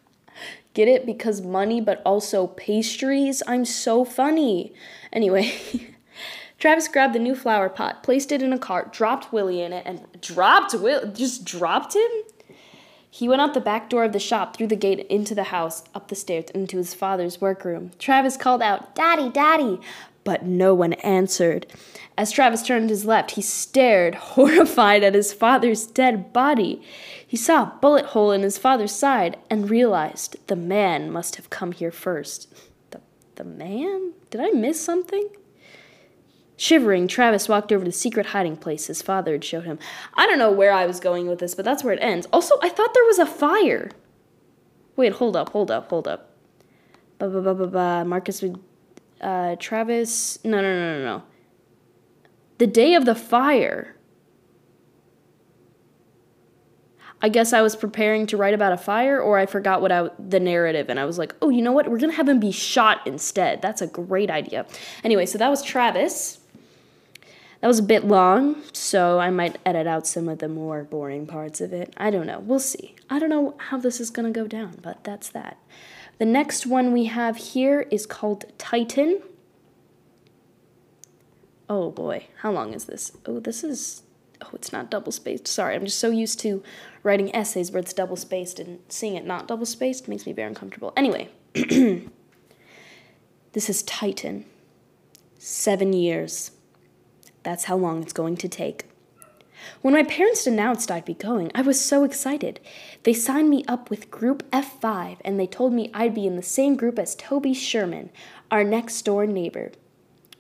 Get 0.75 0.89
it? 0.89 1.07
Because 1.07 1.41
money, 1.41 1.81
but 1.81 2.03
also 2.05 2.47
pastries? 2.49 3.43
I'm 3.47 3.65
so 3.65 4.05
funny. 4.05 4.73
Anyway, 5.13 5.53
Travis 6.59 6.89
grabbed 6.89 7.15
the 7.15 7.19
new 7.19 7.35
flower 7.35 7.69
pot, 7.69 8.03
placed 8.03 8.33
it 8.33 8.43
in 8.43 8.53
a 8.53 8.59
cart, 8.59 8.93
dropped 8.93 9.33
Willie 9.33 9.63
in 9.63 9.73
it, 9.73 9.85
and 9.87 10.07
dropped 10.21 10.75
Will 10.75 11.11
just 11.13 11.45
dropped 11.45 11.95
him? 11.95 12.11
He 13.11 13.29
went 13.29 13.41
out 13.41 13.55
the 13.55 13.61
back 13.61 13.89
door 13.89 14.05
of 14.05 14.13
the 14.13 14.19
shop, 14.19 14.57
through 14.57 14.67
the 14.67 14.77
gate, 14.77 15.01
into 15.09 15.35
the 15.35 15.45
house, 15.45 15.83
up 15.95 16.09
the 16.09 16.15
stairs, 16.15 16.51
into 16.55 16.77
his 16.77 16.95
father's 16.95 17.41
workroom. 17.41 17.93
Travis 17.99 18.37
called 18.37 18.63
out, 18.63 18.95
Daddy, 18.95 19.31
Daddy! 19.31 19.81
But 20.25 20.45
no 20.45 20.75
one 20.75 20.93
answered. 20.95 21.67
As 22.19 22.33
Travis 22.33 22.65
turned 22.65 22.91
his 22.91 23.05
left, 23.05 23.31
he 23.31 23.43
stared, 23.43 24.15
horrified, 24.35 25.05
at 25.05 25.15
his 25.15 25.33
father's 25.33 25.87
dead 25.87 26.33
body. 26.33 26.83
He 27.25 27.37
saw 27.37 27.63
a 27.63 27.79
bullet 27.81 28.07
hole 28.07 28.33
in 28.33 28.43
his 28.43 28.59
father's 28.59 28.91
side 28.91 29.39
and 29.49 29.71
realized 29.71 30.37
the 30.49 30.57
man 30.57 31.13
must 31.13 31.37
have 31.37 31.49
come 31.49 31.71
here 31.71 31.93
first. 31.93 32.53
The, 32.91 33.01
the 33.37 33.45
man? 33.45 34.15
Did 34.31 34.41
I 34.41 34.51
miss 34.51 34.85
something? 34.85 35.29
Shivering, 36.57 37.07
Travis 37.07 37.49
walked 37.49 37.71
over 37.71 37.85
to 37.85 37.91
the 37.91 37.97
secret 37.97 38.27
hiding 38.27 38.57
place 38.57 38.89
his 38.89 39.01
father 39.01 39.31
had 39.31 39.45
showed 39.45 39.65
him. 39.65 39.79
I 40.15 40.27
don't 40.27 40.41
know 40.41 40.51
where 40.51 40.73
I 40.73 40.87
was 40.87 40.99
going 40.99 41.29
with 41.29 41.39
this, 41.39 41.55
but 41.55 41.65
that's 41.65 41.85
where 41.85 41.95
it 41.95 42.03
ends. 42.03 42.27
Also, 42.33 42.57
I 42.61 42.69
thought 42.69 42.95
there 42.95 43.05
was 43.05 43.21
a 43.21 43.27
fire. 43.27 43.93
Wait, 44.97 45.13
hold 45.13 45.37
up, 45.37 45.51
hold 45.51 45.71
up, 45.71 45.89
hold 45.89 46.09
up. 46.09 46.33
Ba 47.21 47.29
ba 47.29 47.41
ba 47.41 47.55
ba 47.55 47.67
ba. 47.69 48.05
Marcus 48.05 48.43
would. 48.43 48.59
Uh, 49.21 49.55
Travis. 49.61 50.45
No, 50.45 50.61
no, 50.61 50.75
no, 50.75 50.99
no, 50.99 51.05
no. 51.05 51.23
The 52.59 52.67
day 52.67 52.95
of 52.95 53.05
the 53.05 53.15
fire. 53.15 53.95
I 57.21 57.29
guess 57.29 57.53
I 57.53 57.63
was 57.63 57.75
preparing 57.75 58.27
to 58.29 58.37
write 58.37 58.55
about 58.55 58.73
a 58.73 58.77
fire, 58.77 59.21
or 59.21 59.39
I 59.39 59.47
forgot 59.47 59.81
what 59.83 59.91
I 59.91 60.09
the 60.19 60.39
narrative, 60.39 60.89
and 60.89 61.01
I 61.01 61.05
was 61.05 61.19
like, 61.19 61.35
oh, 61.43 61.49
you 61.49 61.63
know 61.63 61.73
what? 61.73 61.89
We're 61.89 61.99
gonna 61.99 62.13
have 62.13 62.29
him 62.29 62.39
be 62.39 62.53
shot 62.53 63.05
instead. 63.07 63.61
That's 63.61 63.83
a 63.83 63.89
great 63.89 64.31
idea. 64.31 64.67
Anyway, 65.03 65.27
so 65.27 65.39
that 65.39 65.49
was 65.49 65.63
Travis. 65.63 66.39
That 67.61 67.67
was 67.67 67.81
a 67.81 67.83
bit 67.83 68.05
long, 68.05 68.63
so 68.73 69.19
I 69.19 69.31
might 69.31 69.59
edit 69.67 69.89
out 69.89 70.07
some 70.07 70.29
of 70.29 70.39
the 70.39 70.49
more 70.49 70.85
boring 70.85 71.27
parts 71.27 71.61
of 71.61 71.73
it. 71.73 71.93
I 71.97 72.11
don't 72.11 72.27
know. 72.27 72.39
We'll 72.39 72.61
see. 72.61 72.95
I 73.11 73.19
don't 73.19 73.31
know 73.31 73.57
how 73.59 73.79
this 73.79 73.99
is 74.01 74.11
gonna 74.11 74.31
go 74.31 74.47
down, 74.47 74.79
but 74.81 75.03
that's 75.03 75.29
that. 75.31 75.59
The 76.19 76.25
next 76.25 76.67
one 76.67 76.93
we 76.93 77.07
have 77.07 77.37
here 77.37 77.87
is 77.91 78.07
called 78.07 78.45
Titan. 78.59 79.23
Oh 81.69 81.91
boy, 81.91 82.29
how 82.39 82.51
long 82.51 82.73
is 82.73 82.87
this? 82.87 83.13
Oh, 83.27 83.41
this 83.41 83.63
is 83.63 84.03
oh, 84.41 84.51
it's 84.55 84.73
not 84.73 84.91
double 84.91 85.13
spaced. 85.13 85.47
Sorry, 85.47 85.75
I'm 85.75 85.85
just 85.85 85.99
so 85.99 86.11
used 86.11 86.41
to 86.41 86.63
writing 87.03 87.35
essays 87.35 87.71
where 87.71 87.81
it's 87.81 87.93
double 87.93 88.17
spaced 88.17 88.59
and 88.59 88.81
seeing 88.89 89.17
it 89.17 89.27
not 89.27 89.49
double 89.49 89.67
spaced 89.67 90.09
makes 90.09 90.27
me 90.27 90.33
very 90.33 90.49
uncomfortable. 90.49 90.93
Anyway, 90.97 91.29
this 93.53 93.69
is 93.69 93.83
Titan. 93.83 94.47
Seven 95.39 95.93
years. 95.93 96.53
That's 97.43 97.65
how 97.65 97.77
long 97.77 98.03
it's 98.03 98.13
going 98.13 98.37
to 98.39 98.49
take. 98.49 98.85
When 99.83 99.95
my 99.95 100.03
parents 100.03 100.47
announced 100.47 100.91
I'd 100.91 101.05
be 101.05 101.15
going, 101.15 101.51
I 101.55 101.63
was 101.63 101.81
so 101.81 102.05
excited. 102.05 102.61
They 103.03 103.13
signed 103.13 103.51
me 103.51 103.65
up 103.69 103.91
with 103.91 104.11
Group 104.11 104.49
F5 104.51 105.19
and 105.25 105.39
they 105.39 105.47
told 105.47 105.73
me 105.73 105.91
I'd 105.95 106.15
be 106.15 106.27
in 106.27 106.37
the 106.37 106.43
same 106.43 106.77
group 106.77 106.99
as 106.99 107.15
Toby 107.15 107.55
Sherman, 107.55 108.11
our 108.51 108.65
next 108.65 109.03
door 109.03 109.27
neighbor. 109.27 109.73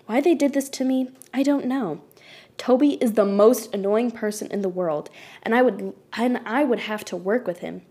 Why 0.08 0.22
they 0.22 0.34
did 0.34 0.54
this 0.54 0.70
to 0.70 0.86
me, 0.86 1.10
I 1.34 1.42
don't 1.42 1.66
know. 1.66 2.00
Toby 2.56 2.94
is 2.94 3.12
the 3.12 3.26
most 3.26 3.74
annoying 3.74 4.10
person 4.10 4.50
in 4.50 4.62
the 4.62 4.68
world, 4.70 5.10
and 5.42 5.54
I 5.54 5.60
would 5.60 5.92
and 6.14 6.40
I 6.46 6.64
would 6.64 6.78
have 6.80 7.04
to 7.06 7.16
work 7.16 7.46
with 7.46 7.58
him. 7.58 7.82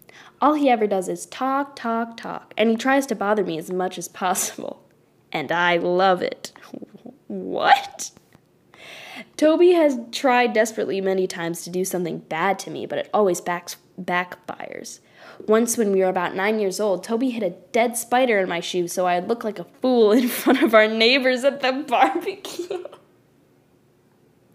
All 0.42 0.56
he 0.56 0.68
ever 0.68 0.88
does 0.88 1.10
is 1.10 1.28
talk, 1.28 1.76
talk, 1.76 2.18
talk, 2.18 2.56
and 2.58 2.72
he 2.72 2.76
tries 2.76 3.06
to 3.06 3.16
bother 3.16 3.44
me 3.44 3.60
as 3.60 3.72
much 3.72 4.00
as 4.00 4.08
possible. 4.08 4.84
And 5.32 5.52
I 5.52 5.78
love 5.78 6.24
it. 6.24 6.54
what? 7.28 8.10
Toby 9.36 9.74
has 9.74 10.00
tried 10.12 10.54
desperately 10.54 11.00
many 11.02 11.28
times 11.28 11.64
to 11.66 11.70
do 11.70 11.86
something 11.86 12.18
bad 12.18 12.58
to 12.60 12.72
me, 12.72 12.88
but 12.88 12.98
it 12.98 13.12
always 13.14 13.42
backs, 13.42 13.76
backfires. 14.02 15.02
Once, 15.48 15.78
when 15.78 15.92
we 15.92 16.00
were 16.00 16.10
about 16.10 16.36
nine 16.36 16.60
years 16.60 16.80
old, 16.80 17.04
Toby 17.04 17.30
hid 17.30 17.44
a 17.44 17.52
dead 17.72 17.98
spider 17.98 18.40
in 18.40 18.50
my 18.50 18.60
shoe 18.60 18.88
so 18.88 19.08
I'd 19.08 19.28
look 19.28 19.44
like 19.44 19.60
a 19.60 19.66
fool 19.82 20.12
in 20.22 20.28
front 20.28 20.62
of 20.64 20.74
our 20.74 20.88
neighbors 20.88 21.44
at 21.44 21.62
the 21.62 21.86
barbecue. 21.88 22.84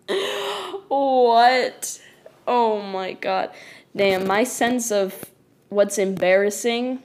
what? 0.89 2.01
Oh 2.47 2.83
my 2.83 3.13
god. 3.15 3.51
Damn, 3.95 4.27
my 4.27 4.45
sense 4.45 4.91
of 4.91 5.25
what's 5.69 5.99
embarrassing 5.99 7.03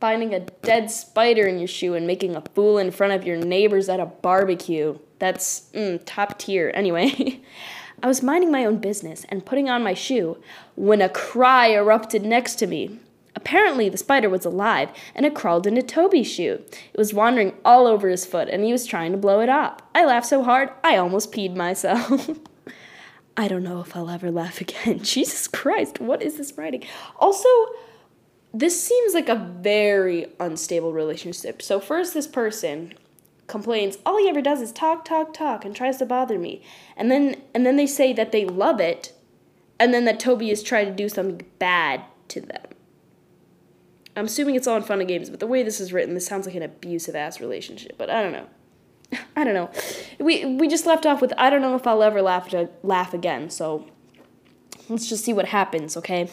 finding 0.00 0.34
a 0.34 0.40
dead 0.40 0.90
spider 0.90 1.46
in 1.46 1.58
your 1.58 1.68
shoe 1.68 1.94
and 1.94 2.06
making 2.06 2.36
a 2.36 2.40
fool 2.54 2.78
in 2.78 2.90
front 2.90 3.12
of 3.12 3.24
your 3.26 3.36
neighbors 3.36 3.88
at 3.88 4.00
a 4.00 4.06
barbecue. 4.06 4.98
That's 5.18 5.68
mm, 5.74 6.00
top 6.06 6.38
tier. 6.38 6.70
Anyway, 6.74 7.40
I 8.02 8.06
was 8.06 8.22
minding 8.22 8.52
my 8.52 8.64
own 8.64 8.78
business 8.78 9.26
and 9.28 9.44
putting 9.44 9.68
on 9.68 9.82
my 9.82 9.94
shoe 9.94 10.38
when 10.76 11.02
a 11.02 11.08
cry 11.08 11.68
erupted 11.68 12.24
next 12.24 12.56
to 12.56 12.66
me. 12.66 12.98
Apparently, 13.34 13.88
the 13.88 13.96
spider 13.98 14.28
was 14.28 14.44
alive 14.44 14.90
and 15.14 15.24
it 15.24 15.34
crawled 15.34 15.66
into 15.66 15.82
Toby's 15.82 16.30
shoe. 16.30 16.62
It 16.92 16.98
was 16.98 17.14
wandering 17.14 17.54
all 17.64 17.86
over 17.86 18.08
his 18.08 18.24
foot 18.24 18.48
and 18.48 18.64
he 18.64 18.72
was 18.72 18.86
trying 18.86 19.12
to 19.12 19.18
blow 19.18 19.40
it 19.40 19.48
up. 19.48 19.88
I 19.94 20.04
laughed 20.04 20.26
so 20.26 20.42
hard, 20.42 20.70
I 20.82 20.96
almost 20.96 21.32
peed 21.32 21.54
myself. 21.54 22.30
I 23.36 23.46
don't 23.46 23.62
know 23.62 23.80
if 23.80 23.94
I'll 23.94 24.10
ever 24.10 24.30
laugh 24.30 24.60
again. 24.60 24.98
Jesus 25.02 25.46
Christ, 25.46 26.00
what 26.00 26.22
is 26.22 26.36
this 26.36 26.58
writing? 26.58 26.84
Also, 27.16 27.48
this 28.52 28.82
seems 28.82 29.14
like 29.14 29.28
a 29.28 29.36
very 29.36 30.26
unstable 30.40 30.92
relationship. 30.92 31.62
So, 31.62 31.78
first, 31.78 32.14
this 32.14 32.26
person 32.26 32.94
complains 33.48 33.98
all 34.06 34.18
he 34.18 34.28
ever 34.28 34.40
does 34.40 34.60
is 34.60 34.70
talk 34.70 35.04
talk 35.04 35.34
talk 35.34 35.64
and 35.64 35.74
tries 35.74 35.96
to 35.96 36.06
bother 36.06 36.38
me 36.38 36.62
and 36.96 37.10
then 37.10 37.34
and 37.54 37.66
then 37.66 37.76
they 37.76 37.86
say 37.86 38.12
that 38.12 38.30
they 38.30 38.44
love 38.44 38.78
it 38.80 39.12
and 39.80 39.92
then 39.92 40.04
that 40.04 40.20
toby 40.20 40.50
is 40.50 40.62
trying 40.62 40.86
to 40.86 40.94
do 40.94 41.08
something 41.08 41.44
bad 41.58 42.02
to 42.28 42.40
them 42.40 42.68
I'm 44.18 44.24
assuming 44.24 44.56
it's 44.56 44.66
all 44.66 44.76
in 44.76 44.82
fun 44.82 44.98
and 44.98 45.08
games, 45.08 45.30
but 45.30 45.38
the 45.38 45.46
way 45.46 45.62
this 45.62 45.80
is 45.80 45.92
written, 45.92 46.14
this 46.14 46.26
sounds 46.26 46.44
like 46.44 46.56
an 46.56 46.62
abusive 46.62 47.14
ass 47.14 47.40
relationship. 47.40 47.96
But 47.96 48.10
I 48.10 48.20
don't 48.20 48.32
know. 48.32 48.46
I 49.36 49.44
don't 49.44 49.54
know. 49.54 49.70
We 50.18 50.44
we 50.44 50.66
just 50.66 50.86
left 50.86 51.06
off 51.06 51.20
with 51.20 51.32
I 51.38 51.50
don't 51.50 51.62
know 51.62 51.76
if 51.76 51.86
I'll 51.86 52.02
ever 52.02 52.20
laugh 52.20 52.52
laugh 52.82 53.14
again. 53.14 53.48
So 53.48 53.86
let's 54.88 55.08
just 55.08 55.24
see 55.24 55.32
what 55.32 55.46
happens, 55.46 55.96
okay? 55.96 56.28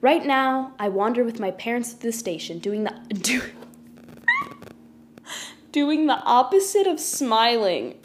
Right 0.00 0.24
now, 0.24 0.72
I 0.78 0.88
wander 0.88 1.24
with 1.24 1.40
my 1.40 1.50
parents 1.50 1.92
to 1.92 2.00
the 2.00 2.12
station, 2.12 2.58
doing 2.58 2.84
the 2.84 2.90
do, 3.08 3.42
doing 5.74 6.06
the 6.06 6.22
opposite 6.22 6.86
of 6.86 7.00
smiling. 7.00 7.98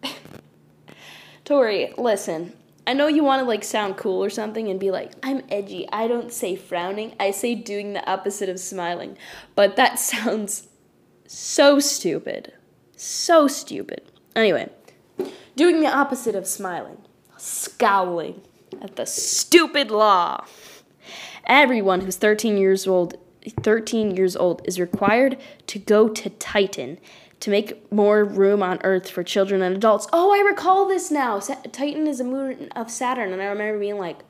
Tori, 1.44 1.92
listen. 1.98 2.52
I 2.86 2.92
know 2.92 3.08
you 3.08 3.24
want 3.24 3.40
to 3.40 3.48
like 3.48 3.64
sound 3.64 3.96
cool 3.96 4.22
or 4.22 4.30
something 4.30 4.68
and 4.68 4.78
be 4.78 4.92
like, 4.92 5.10
I'm 5.24 5.42
edgy. 5.50 5.88
I 5.92 6.06
don't 6.06 6.32
say 6.32 6.54
frowning. 6.54 7.16
I 7.18 7.32
say 7.32 7.56
doing 7.56 7.94
the 7.94 8.08
opposite 8.08 8.48
of 8.48 8.60
smiling. 8.60 9.18
But 9.56 9.74
that 9.74 9.98
sounds 9.98 10.68
so 11.26 11.80
stupid. 11.80 12.52
So 12.96 13.48
stupid. 13.48 14.02
Anyway, 14.36 14.70
doing 15.56 15.80
the 15.80 15.92
opposite 15.92 16.36
of 16.36 16.46
smiling, 16.46 16.98
scowling 17.38 18.40
at 18.80 18.94
the 18.94 19.04
stupid 19.04 19.90
law. 19.90 20.46
Everyone 21.44 22.02
who's 22.02 22.16
13 22.16 22.56
years 22.56 22.86
old 22.86 23.16
13 23.62 24.16
years 24.16 24.36
old 24.36 24.62
is 24.64 24.78
required 24.78 25.38
to 25.68 25.78
go 25.78 26.08
to 26.08 26.30
Titan 26.30 26.98
to 27.40 27.50
make 27.50 27.90
more 27.90 28.24
room 28.24 28.62
on 28.62 28.78
Earth 28.84 29.10
for 29.10 29.24
children 29.24 29.62
and 29.62 29.74
adults. 29.74 30.06
Oh, 30.12 30.32
I 30.32 30.48
recall 30.48 30.86
this 30.86 31.10
now. 31.10 31.40
Sa- 31.40 31.60
Titan 31.72 32.06
is 32.06 32.20
a 32.20 32.24
moon 32.24 32.68
of 32.76 32.88
Saturn, 32.88 33.32
and 33.32 33.42
I 33.42 33.46
remember 33.46 33.80
being 33.80 33.98
like, 33.98 34.20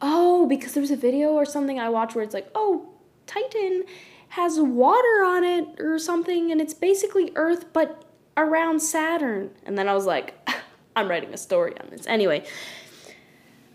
oh, 0.00 0.46
because 0.46 0.74
there 0.74 0.80
was 0.80 0.92
a 0.92 0.96
video 0.96 1.30
or 1.30 1.44
something 1.44 1.80
I 1.80 1.88
watched 1.88 2.14
where 2.14 2.22
it's 2.22 2.34
like, 2.34 2.48
oh, 2.54 2.88
Titan 3.26 3.84
has 4.28 4.60
water 4.60 5.24
on 5.24 5.42
it 5.42 5.80
or 5.80 5.98
something, 5.98 6.52
and 6.52 6.60
it's 6.60 6.72
basically 6.72 7.32
Earth, 7.34 7.72
but 7.72 8.04
around 8.36 8.80
Saturn. 8.80 9.50
And 9.64 9.76
then 9.76 9.88
I 9.88 9.94
was 9.94 10.06
like, 10.06 10.34
I'm 10.96 11.08
writing 11.08 11.34
a 11.34 11.38
story 11.38 11.74
on 11.80 11.90
this. 11.90 12.06
Anyway, 12.06 12.44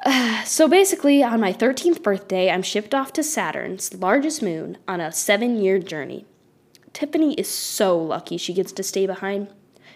so 0.46 0.68
basically, 0.68 1.24
on 1.24 1.40
my 1.40 1.54
13th 1.54 2.04
birthday, 2.04 2.50
I'm 2.50 2.62
shipped 2.62 2.94
off 2.94 3.14
to 3.14 3.24
Saturn's 3.24 3.94
largest 3.94 4.42
moon 4.42 4.78
on 4.88 5.02
a 5.02 5.12
seven 5.12 5.62
year 5.62 5.80
journey. 5.80 6.26
Tiffany 6.94 7.34
is 7.36 7.48
so 7.48 7.98
lucky 7.98 8.38
she 8.38 8.54
gets 8.54 8.72
to 8.74 8.84
stay 8.84 9.06
behind. 9.06 9.50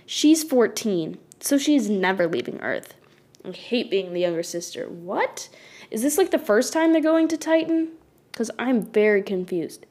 She's 0.05 0.43
14, 0.43 1.17
so 1.39 1.57
she 1.57 1.75
is 1.75 1.89
never 1.89 2.27
leaving 2.27 2.59
Earth. 2.61 2.95
I 3.45 3.51
hate 3.51 3.89
being 3.89 4.13
the 4.13 4.19
younger 4.21 4.43
sister. 4.43 4.87
What? 4.87 5.49
Is 5.89 6.01
this 6.01 6.17
like 6.17 6.31
the 6.31 6.39
first 6.39 6.73
time 6.73 6.93
they're 6.93 7.01
going 7.01 7.27
to 7.29 7.37
Titan? 7.37 7.89
Because 8.31 8.51
I'm 8.59 8.83
very 8.83 9.21
confused. 9.21 9.85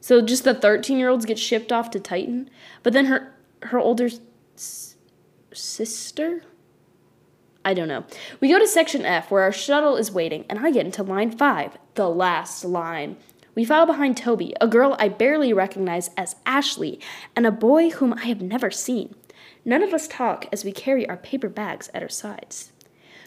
So 0.00 0.20
just 0.20 0.44
the 0.44 0.54
13 0.54 0.98
year 0.98 1.08
olds 1.08 1.24
get 1.24 1.38
shipped 1.38 1.72
off 1.72 1.90
to 1.90 2.00
Titan, 2.00 2.50
but 2.82 2.92
then 2.92 3.06
her 3.06 3.34
her 3.62 3.78
older 3.78 4.10
s- 4.56 4.96
sister? 5.52 6.42
I 7.64 7.74
don't 7.74 7.88
know. 7.88 8.04
We 8.40 8.48
go 8.48 8.58
to 8.58 8.66
section 8.66 9.04
F 9.04 9.30
where 9.30 9.42
our 9.42 9.52
shuttle 9.52 9.96
is 9.96 10.10
waiting, 10.10 10.44
and 10.48 10.58
I 10.58 10.70
get 10.70 10.86
into 10.86 11.02
line 11.02 11.30
5, 11.30 11.78
the 11.94 12.08
last 12.08 12.64
line. 12.64 13.16
We 13.54 13.64
file 13.64 13.86
behind 13.86 14.16
Toby, 14.16 14.54
a 14.60 14.66
girl 14.66 14.96
I 14.98 15.08
barely 15.08 15.52
recognize 15.52 16.10
as 16.16 16.36
Ashley, 16.46 16.98
and 17.36 17.46
a 17.46 17.52
boy 17.52 17.90
whom 17.90 18.14
I 18.14 18.24
have 18.24 18.40
never 18.40 18.70
seen. 18.70 19.14
None 19.64 19.82
of 19.82 19.92
us 19.92 20.08
talk 20.08 20.46
as 20.50 20.64
we 20.64 20.72
carry 20.72 21.08
our 21.08 21.16
paper 21.16 21.48
bags 21.48 21.90
at 21.94 22.02
our 22.02 22.08
sides. 22.08 22.72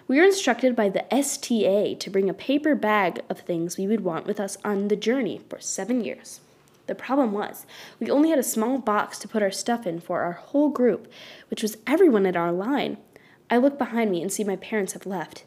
We 0.07 0.19
are 0.19 0.23
instructed 0.23 0.75
by 0.75 0.89
the 0.89 1.11
STA 1.13 1.95
to 1.95 2.09
bring 2.09 2.29
a 2.29 2.33
paper 2.33 2.75
bag 2.75 3.21
of 3.29 3.39
things 3.39 3.77
we 3.77 3.87
would 3.87 4.01
want 4.01 4.27
with 4.27 4.39
us 4.39 4.57
on 4.63 4.87
the 4.87 4.95
journey 4.95 5.41
for 5.49 5.59
seven 5.59 6.03
years. 6.03 6.41
The 6.87 6.93
problem 6.93 7.31
was, 7.31 7.65
we 7.99 8.11
only 8.11 8.29
had 8.29 8.37
a 8.37 8.43
small 8.43 8.77
box 8.77 9.17
to 9.19 9.27
put 9.27 9.41
our 9.41 9.51
stuff 9.51 9.87
in 9.87 9.99
for 9.99 10.21
our 10.21 10.33
whole 10.33 10.69
group, 10.69 11.11
which 11.49 11.63
was 11.63 11.77
everyone 11.87 12.25
in 12.25 12.35
our 12.35 12.51
line. 12.51 12.97
I 13.49 13.57
look 13.57 13.77
behind 13.77 14.11
me 14.11 14.21
and 14.21 14.31
see 14.31 14.43
my 14.43 14.55
parents 14.55 14.93
have 14.93 15.05
left. 15.05 15.43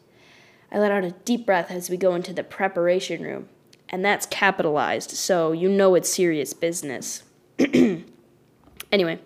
I 0.71 0.79
let 0.79 0.91
out 0.91 1.03
a 1.03 1.11
deep 1.11 1.45
breath 1.45 1.71
as 1.71 1.89
we 1.89 1.97
go 1.97 2.15
into 2.15 2.33
the 2.33 2.43
preparation 2.43 3.23
room 3.23 3.49
and 3.89 4.05
that's 4.05 4.25
capitalized, 4.27 5.11
so 5.11 5.51
you 5.51 5.67
know 5.67 5.95
it's 5.95 6.13
serious 6.13 6.53
business. 6.53 7.23
anyway, 8.91 9.19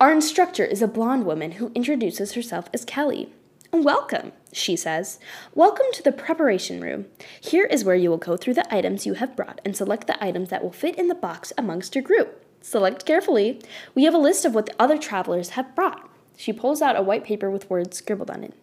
our 0.00 0.12
instructor 0.12 0.64
is 0.64 0.80
a 0.80 0.88
blonde 0.88 1.26
woman 1.26 1.52
who 1.52 1.70
introduces 1.74 2.32
herself 2.32 2.68
as 2.72 2.84
Kelly. 2.84 3.32
Welcome, 3.72 4.32
she 4.52 4.74
says. 4.74 5.20
Welcome 5.54 5.86
to 5.92 6.02
the 6.02 6.12
preparation 6.12 6.80
room. 6.80 7.06
Here 7.40 7.66
is 7.66 7.84
where 7.84 7.94
you 7.94 8.10
will 8.10 8.16
go 8.16 8.36
through 8.36 8.54
the 8.54 8.74
items 8.74 9.06
you 9.06 9.14
have 9.14 9.36
brought 9.36 9.60
and 9.64 9.76
select 9.76 10.06
the 10.06 10.22
items 10.24 10.48
that 10.48 10.62
will 10.62 10.72
fit 10.72 10.98
in 10.98 11.08
the 11.08 11.14
box 11.14 11.52
amongst 11.56 11.94
your 11.94 12.02
group. 12.02 12.44
Select 12.62 13.06
carefully. 13.06 13.60
We 13.94 14.04
have 14.04 14.14
a 14.14 14.18
list 14.18 14.44
of 14.44 14.54
what 14.54 14.66
the 14.66 14.74
other 14.78 14.98
travelers 14.98 15.50
have 15.50 15.76
brought. 15.76 16.09
She 16.40 16.54
pulls 16.54 16.80
out 16.80 16.96
a 16.96 17.02
white 17.02 17.22
paper 17.22 17.50
with 17.50 17.68
words 17.68 17.98
scribbled 17.98 18.30
on 18.30 18.42
it. 18.42 18.54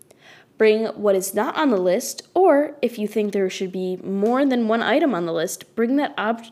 Bring 0.58 0.86
what 0.88 1.16
is 1.16 1.36
not 1.36 1.56
on 1.56 1.70
the 1.70 1.78
list, 1.78 2.28
or 2.34 2.76
if 2.82 2.98
you 2.98 3.08
think 3.08 3.34
there 3.34 3.52
should 3.52 3.72
be 3.72 3.98
more 3.98 4.48
than 4.48 4.68
one 4.68 4.82
item 4.82 5.14
on 5.14 5.28
the 5.28 5.32
list, 5.32 5.76
bring 5.76 5.96
that 5.98 6.16
ob. 6.18 6.44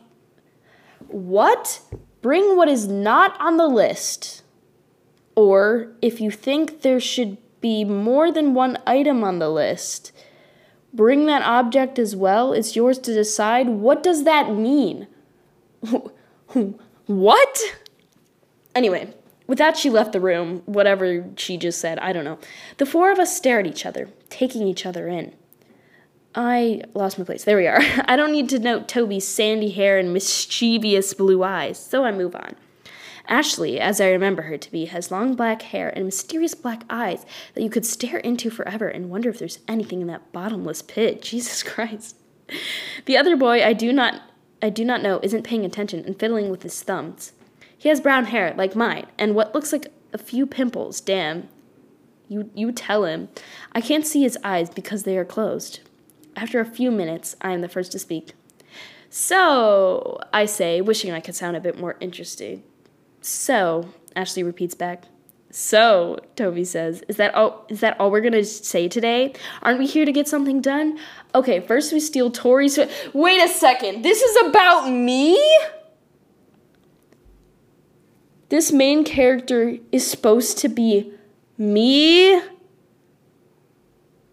What? 1.08 1.80
Bring 2.22 2.56
what 2.56 2.68
is 2.68 2.86
not 2.86 3.36
on 3.40 3.56
the 3.56 3.66
list. 3.66 4.44
Or 5.34 5.88
if 6.00 6.20
you 6.20 6.30
think 6.30 6.82
there 6.82 7.00
should 7.00 7.38
be 7.60 7.84
more 7.84 8.30
than 8.30 8.54
one 8.54 8.78
item 8.86 9.24
on 9.24 9.40
the 9.40 9.50
list, 9.50 10.12
bring 10.94 11.26
that 11.26 11.42
object 11.42 11.98
as 11.98 12.14
well. 12.14 12.52
It's 12.52 12.76
yours 12.76 13.00
to 13.00 13.12
decide. 13.12 13.68
What 13.68 14.00
does 14.04 14.22
that 14.22 14.54
mean? 14.54 15.08
what? 17.06 17.60
Anyway, 18.76 19.12
with 19.46 19.58
that, 19.58 19.76
she 19.76 19.90
left 19.90 20.12
the 20.12 20.20
room, 20.20 20.62
whatever 20.66 21.24
she 21.36 21.56
just 21.56 21.80
said, 21.80 21.98
I 22.00 22.12
don't 22.12 22.24
know. 22.24 22.38
The 22.78 22.86
four 22.86 23.12
of 23.12 23.18
us 23.18 23.36
stare 23.36 23.60
at 23.60 23.66
each 23.66 23.86
other, 23.86 24.08
taking 24.28 24.66
each 24.66 24.84
other 24.84 25.08
in. 25.08 25.34
I 26.34 26.82
lost 26.94 27.18
my 27.18 27.24
place. 27.24 27.44
There 27.44 27.56
we 27.56 27.66
are. 27.66 27.80
I 28.06 28.16
don't 28.16 28.32
need 28.32 28.48
to 28.50 28.58
note 28.58 28.88
Toby's 28.88 29.26
sandy 29.26 29.70
hair 29.70 29.98
and 29.98 30.12
mischievous 30.12 31.14
blue 31.14 31.42
eyes, 31.42 31.78
so 31.78 32.04
I 32.04 32.12
move 32.12 32.34
on. 32.34 32.56
Ashley, 33.28 33.80
as 33.80 34.00
I 34.00 34.10
remember 34.10 34.42
her 34.42 34.56
to 34.56 34.70
be, 34.70 34.84
has 34.84 35.10
long 35.10 35.34
black 35.34 35.62
hair 35.62 35.88
and 35.88 36.04
mysterious 36.04 36.54
black 36.54 36.84
eyes 36.88 37.26
that 37.54 37.62
you 37.62 37.70
could 37.70 37.86
stare 37.86 38.18
into 38.18 38.50
forever 38.50 38.86
and 38.86 39.10
wonder 39.10 39.30
if 39.30 39.38
there's 39.38 39.58
anything 39.66 40.00
in 40.00 40.06
that 40.08 40.32
bottomless 40.32 40.82
pit. 40.82 41.22
Jesus 41.36 41.62
Christ. 41.62 42.16
The 43.06 43.16
other 43.16 43.36
boy 43.36 43.64
I 43.64 43.72
do 43.72 43.92
not 43.92 44.22
I 44.62 44.70
do 44.70 44.84
not 44.84 45.02
know 45.02 45.20
isn't 45.22 45.42
paying 45.42 45.64
attention 45.64 46.04
and 46.04 46.18
fiddling 46.18 46.48
with 46.48 46.62
his 46.62 46.80
thumbs. 46.82 47.32
He 47.86 47.90
has 47.90 48.00
brown 48.00 48.24
hair, 48.24 48.52
like 48.56 48.74
mine, 48.74 49.06
and 49.16 49.36
what 49.36 49.54
looks 49.54 49.72
like 49.72 49.92
a 50.12 50.18
few 50.18 50.44
pimples. 50.44 51.00
Damn. 51.00 51.48
You, 52.26 52.50
you 52.52 52.72
tell 52.72 53.04
him. 53.04 53.28
I 53.70 53.80
can't 53.80 54.04
see 54.04 54.22
his 54.22 54.36
eyes 54.42 54.68
because 54.68 55.04
they 55.04 55.16
are 55.16 55.24
closed. 55.24 55.78
After 56.34 56.58
a 56.58 56.64
few 56.64 56.90
minutes, 56.90 57.36
I 57.40 57.52
am 57.52 57.60
the 57.60 57.68
first 57.68 57.92
to 57.92 58.00
speak. 58.00 58.32
So, 59.08 60.18
I 60.32 60.46
say, 60.46 60.80
wishing 60.80 61.12
I 61.12 61.20
could 61.20 61.36
sound 61.36 61.56
a 61.56 61.60
bit 61.60 61.78
more 61.78 61.94
interesting. 62.00 62.64
So, 63.20 63.90
Ashley 64.16 64.42
repeats 64.42 64.74
back. 64.74 65.04
So, 65.52 66.18
Toby 66.34 66.64
says, 66.64 67.04
is 67.06 67.18
that 67.18 67.36
all 67.36 67.66
is 67.68 67.78
that 67.82 68.00
all 68.00 68.10
we're 68.10 68.20
gonna 68.20 68.42
say 68.42 68.88
today? 68.88 69.32
Aren't 69.62 69.78
we 69.78 69.86
here 69.86 70.04
to 70.04 70.10
get 70.10 70.26
something 70.26 70.60
done? 70.60 70.98
Okay, 71.36 71.60
first 71.60 71.92
we 71.92 72.00
steal 72.00 72.32
Tori's 72.32 72.80
Wait 73.14 73.40
a 73.40 73.46
second, 73.46 74.02
this 74.02 74.22
is 74.22 74.48
about 74.48 74.90
me? 74.90 75.38
This 78.48 78.72
main 78.72 79.04
character 79.04 79.76
is 79.90 80.08
supposed 80.08 80.58
to 80.58 80.68
be 80.68 81.12
me? 81.58 82.40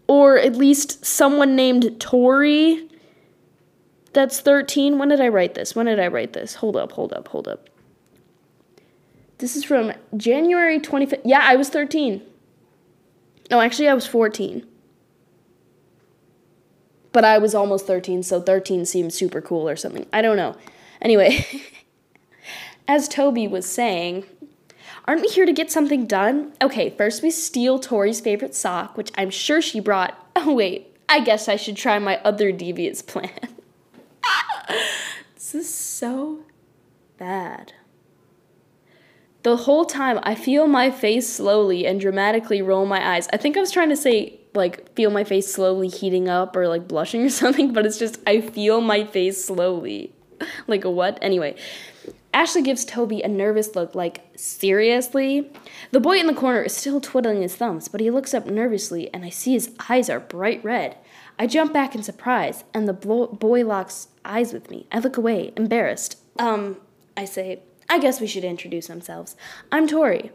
Or 0.06 0.38
at 0.38 0.54
least 0.54 1.04
someone 1.04 1.56
named 1.56 1.98
Tori? 2.00 2.88
That's 4.12 4.40
13 4.40 4.98
when 4.98 5.08
did 5.08 5.20
i 5.20 5.28
write 5.28 5.54
this? 5.54 5.74
When 5.74 5.86
did 5.86 5.98
i 5.98 6.06
write 6.06 6.34
this? 6.34 6.54
Hold 6.56 6.76
up 6.76 6.92
hold 6.92 7.12
up 7.12 7.28
hold 7.28 7.48
up. 7.48 7.68
This 9.38 9.56
is 9.56 9.64
from 9.64 9.92
january 10.16 10.78
25th 10.78 11.22
yeah 11.24 11.40
i 11.42 11.56
was 11.56 11.68
13 11.68 12.22
no 13.50 13.60
actually 13.60 13.88
i 13.88 13.94
was 13.94 14.06
14 14.06 14.64
but 17.12 17.24
i 17.24 17.36
was 17.36 17.54
almost 17.54 17.86
13 17.86 18.22
so 18.22 18.40
13 18.40 18.86
seems 18.86 19.14
super 19.14 19.40
cool 19.42 19.68
or 19.68 19.76
something. 19.76 20.06
I 20.12 20.22
don't 20.22 20.36
know. 20.36 20.56
Anyway 21.02 21.44
as 22.86 23.08
Toby 23.08 23.46
was 23.48 23.70
saying, 23.70 24.24
aren't 25.06 25.22
we 25.22 25.28
here 25.28 25.46
to 25.46 25.52
get 25.52 25.70
something 25.70 26.06
done? 26.06 26.52
Okay, 26.62 26.90
first 26.90 27.22
we 27.22 27.30
steal 27.30 27.78
Tori's 27.78 28.20
favorite 28.20 28.54
sock, 28.54 28.96
which 28.96 29.10
I'm 29.16 29.30
sure 29.30 29.60
she 29.62 29.80
brought. 29.80 30.20
Oh, 30.36 30.52
wait, 30.52 30.94
I 31.08 31.20
guess 31.20 31.48
I 31.48 31.54
should 31.54 31.76
try 31.76 31.98
my 32.00 32.18
other 32.18 32.50
devious 32.50 33.00
plan. 33.00 33.30
this 35.34 35.54
is 35.54 35.72
so 35.72 36.40
bad. 37.18 37.72
The 39.44 39.58
whole 39.58 39.84
time, 39.84 40.18
I 40.22 40.34
feel 40.34 40.66
my 40.66 40.90
face 40.90 41.28
slowly 41.32 41.86
and 41.86 42.00
dramatically 42.00 42.62
roll 42.62 42.84
my 42.84 43.14
eyes. 43.14 43.28
I 43.32 43.36
think 43.36 43.56
I 43.56 43.60
was 43.60 43.70
trying 43.70 43.90
to 43.90 43.96
say, 43.96 44.40
like, 44.54 44.92
feel 44.96 45.10
my 45.10 45.22
face 45.22 45.52
slowly 45.52 45.88
heating 45.88 46.28
up 46.28 46.56
or, 46.56 46.66
like, 46.66 46.88
blushing 46.88 47.22
or 47.24 47.28
something, 47.42 47.72
but 47.72 47.86
it's 47.86 47.98
just, 47.98 48.18
I 48.26 48.40
feel 48.40 48.80
my 48.80 49.04
face 49.04 49.44
slowly. 49.44 50.12
like, 50.66 50.84
what? 50.84 51.18
Anyway, 51.22 51.56
Ashley 52.34 52.62
gives 52.62 52.84
Toby 52.84 53.22
a 53.22 53.28
nervous 53.28 53.76
look, 53.76 53.94
like, 53.94 54.22
seriously? 54.34 55.52
The 55.92 56.00
boy 56.00 56.18
in 56.18 56.26
the 56.26 56.34
corner 56.34 56.62
is 56.62 56.76
still 56.76 57.00
twiddling 57.00 57.42
his 57.42 57.54
thumbs, 57.54 57.86
but 57.86 58.00
he 58.00 58.10
looks 58.10 58.34
up 58.34 58.46
nervously, 58.46 59.08
and 59.14 59.24
I 59.24 59.30
see 59.30 59.52
his 59.52 59.70
eyes 59.88 60.10
are 60.10 60.18
bright 60.18 60.62
red. 60.64 60.98
I 61.38 61.46
jump 61.46 61.72
back 61.72 61.94
in 61.94 62.02
surprise, 62.02 62.64
and 62.74 62.88
the 62.88 62.92
boy 62.92 63.64
locks 63.64 64.08
eyes 64.24 64.52
with 64.52 64.68
me. 64.68 64.88
I 64.90 64.98
look 64.98 65.16
away, 65.16 65.52
embarrassed. 65.56 66.18
Um, 66.40 66.78
I 67.16 67.24
say, 67.24 67.62
I 67.88 68.00
guess 68.00 68.20
we 68.20 68.26
should 68.26 68.42
introduce 68.42 68.90
ourselves. 68.90 69.36
I'm 69.70 69.86
Tori. 69.86 70.32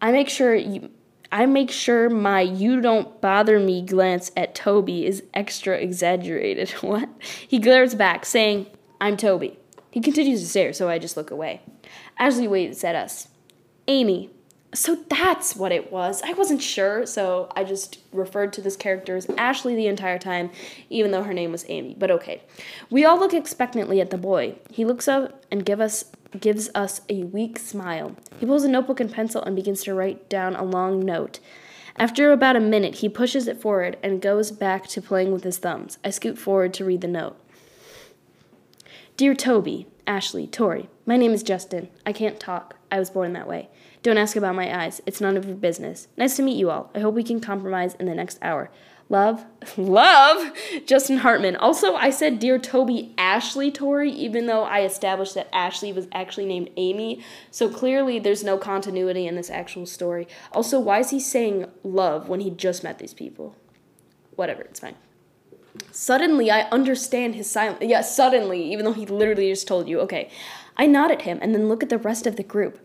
I 0.00 0.10
make 0.10 0.30
sure 0.30 0.54
you. 0.54 0.90
I 1.30 1.46
make 1.46 1.70
sure 1.70 2.08
my 2.08 2.40
you 2.40 2.80
don't 2.80 3.20
bother 3.20 3.58
me 3.58 3.82
glance 3.82 4.30
at 4.36 4.54
Toby 4.54 5.04
is 5.04 5.22
extra 5.34 5.76
exaggerated. 5.76 6.70
what? 6.80 7.10
He 7.46 7.58
glares 7.58 7.94
back, 7.94 8.24
saying, 8.24 8.68
I'm 9.00 9.18
Toby. 9.18 9.58
He 9.94 10.00
continues 10.00 10.40
to 10.40 10.48
stare, 10.48 10.72
so 10.72 10.88
I 10.88 10.98
just 10.98 11.16
look 11.16 11.30
away. 11.30 11.60
Ashley 12.18 12.48
waits 12.48 12.82
at 12.82 12.96
us. 12.96 13.28
Amy, 13.86 14.28
so 14.74 14.96
that's 15.08 15.54
what 15.54 15.70
it 15.70 15.92
was. 15.92 16.20
I 16.22 16.32
wasn't 16.32 16.60
sure, 16.60 17.06
so 17.06 17.48
I 17.54 17.62
just 17.62 18.00
referred 18.10 18.52
to 18.54 18.60
this 18.60 18.74
character 18.74 19.14
as 19.14 19.30
Ashley 19.38 19.76
the 19.76 19.86
entire 19.86 20.18
time, 20.18 20.50
even 20.90 21.12
though 21.12 21.22
her 21.22 21.32
name 21.32 21.52
was 21.52 21.64
Amy. 21.68 21.94
But 21.96 22.10
okay. 22.10 22.42
We 22.90 23.04
all 23.04 23.20
look 23.20 23.32
expectantly 23.32 24.00
at 24.00 24.10
the 24.10 24.18
boy. 24.18 24.56
He 24.68 24.84
looks 24.84 25.06
up 25.06 25.44
and 25.52 25.64
give 25.64 25.80
us 25.80 26.06
gives 26.40 26.70
us 26.74 27.00
a 27.08 27.22
weak 27.22 27.56
smile. 27.56 28.16
He 28.40 28.46
pulls 28.46 28.64
a 28.64 28.68
notebook 28.68 28.98
and 28.98 29.12
pencil 29.12 29.44
and 29.44 29.54
begins 29.54 29.84
to 29.84 29.94
write 29.94 30.28
down 30.28 30.56
a 30.56 30.64
long 30.64 30.98
note. 30.98 31.38
After 31.94 32.32
about 32.32 32.56
a 32.56 32.60
minute, 32.60 32.96
he 32.96 33.08
pushes 33.08 33.46
it 33.46 33.60
forward 33.60 33.96
and 34.02 34.20
goes 34.20 34.50
back 34.50 34.88
to 34.88 35.00
playing 35.00 35.30
with 35.30 35.44
his 35.44 35.58
thumbs. 35.58 35.98
I 36.02 36.10
scoot 36.10 36.36
forward 36.36 36.74
to 36.74 36.84
read 36.84 37.02
the 37.02 37.06
note. 37.06 37.36
Dear 39.16 39.36
Toby, 39.36 39.86
Ashley, 40.08 40.48
Tori, 40.48 40.88
my 41.06 41.16
name 41.16 41.30
is 41.30 41.44
Justin. 41.44 41.88
I 42.04 42.12
can't 42.12 42.40
talk. 42.40 42.74
I 42.90 42.98
was 42.98 43.10
born 43.10 43.32
that 43.34 43.46
way. 43.46 43.68
Don't 44.02 44.18
ask 44.18 44.34
about 44.34 44.56
my 44.56 44.82
eyes. 44.84 45.00
It's 45.06 45.20
none 45.20 45.36
of 45.36 45.44
your 45.44 45.54
business. 45.54 46.08
Nice 46.16 46.34
to 46.34 46.42
meet 46.42 46.56
you 46.56 46.68
all. 46.68 46.90
I 46.96 46.98
hope 46.98 47.14
we 47.14 47.22
can 47.22 47.38
compromise 47.38 47.94
in 47.94 48.06
the 48.06 48.14
next 48.16 48.40
hour. 48.42 48.72
Love, 49.08 49.46
love, 49.76 50.52
Justin 50.84 51.18
Hartman. 51.18 51.54
Also, 51.54 51.94
I 51.94 52.10
said 52.10 52.40
Dear 52.40 52.58
Toby 52.58 53.14
Ashley 53.16 53.70
Tori, 53.70 54.10
even 54.10 54.46
though 54.46 54.64
I 54.64 54.82
established 54.82 55.36
that 55.36 55.48
Ashley 55.54 55.92
was 55.92 56.08
actually 56.10 56.46
named 56.46 56.70
Amy. 56.76 57.22
So 57.52 57.68
clearly, 57.68 58.18
there's 58.18 58.42
no 58.42 58.58
continuity 58.58 59.28
in 59.28 59.36
this 59.36 59.48
actual 59.48 59.86
story. 59.86 60.26
Also, 60.50 60.80
why 60.80 60.98
is 60.98 61.10
he 61.10 61.20
saying 61.20 61.70
love 61.84 62.28
when 62.28 62.40
he 62.40 62.50
just 62.50 62.82
met 62.82 62.98
these 62.98 63.14
people? 63.14 63.54
Whatever, 64.34 64.62
it's 64.62 64.80
fine. 64.80 64.96
Suddenly, 65.90 66.50
I 66.50 66.62
understand 66.70 67.34
his 67.34 67.50
silence. 67.50 67.78
Yeah, 67.82 68.00
suddenly, 68.00 68.72
even 68.72 68.84
though 68.84 68.92
he 68.92 69.06
literally 69.06 69.50
just 69.50 69.66
told 69.66 69.88
you. 69.88 70.00
Okay. 70.00 70.30
I 70.76 70.86
nod 70.86 71.10
at 71.10 71.22
him 71.22 71.38
and 71.40 71.54
then 71.54 71.68
look 71.68 71.82
at 71.82 71.88
the 71.88 71.98
rest 71.98 72.26
of 72.26 72.36
the 72.36 72.42
group. 72.42 72.78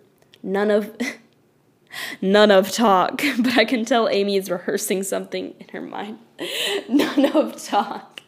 None 0.43 0.71
of. 0.71 0.95
none 2.21 2.51
of 2.51 2.71
talk, 2.71 3.21
but 3.39 3.57
I 3.57 3.65
can 3.65 3.83
tell 3.83 4.07
Amy 4.09 4.37
is 4.37 4.49
rehearsing 4.49 5.03
something 5.03 5.55
in 5.59 5.67
her 5.69 5.81
mind. 5.81 6.19
none 6.89 7.25
of 7.35 7.61
talk. 7.63 8.21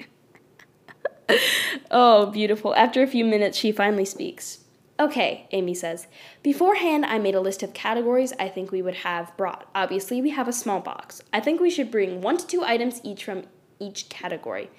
oh, 1.90 2.28
beautiful. 2.28 2.76
After 2.76 3.02
a 3.02 3.08
few 3.08 3.24
minutes, 3.24 3.58
she 3.58 3.72
finally 3.72 4.06
speaks. 4.06 4.60
Okay, 5.00 5.48
Amy 5.52 5.74
says. 5.74 6.08
Beforehand, 6.44 7.06
I 7.06 7.18
made 7.18 7.34
a 7.34 7.42
list 7.42 7.64
of 7.64 7.74
categories 7.74 8.34
I 8.40 8.50
think 8.50 8.72
we 8.72 8.84
would 8.84 8.98
have 8.98 9.36
brought. 9.36 9.68
Obviously, 9.74 10.22
we 10.22 10.30
have 10.32 10.48
a 10.48 10.54
small 10.54 10.80
box. 10.80 11.24
I 11.34 11.40
think 11.40 11.60
we 11.60 11.72
should 11.72 11.90
bring 11.90 12.22
one 12.22 12.38
to 12.38 12.46
two 12.46 12.64
items 12.64 13.02
each 13.04 13.24
from 13.24 13.46
each 13.82 14.08
category. 14.08 14.70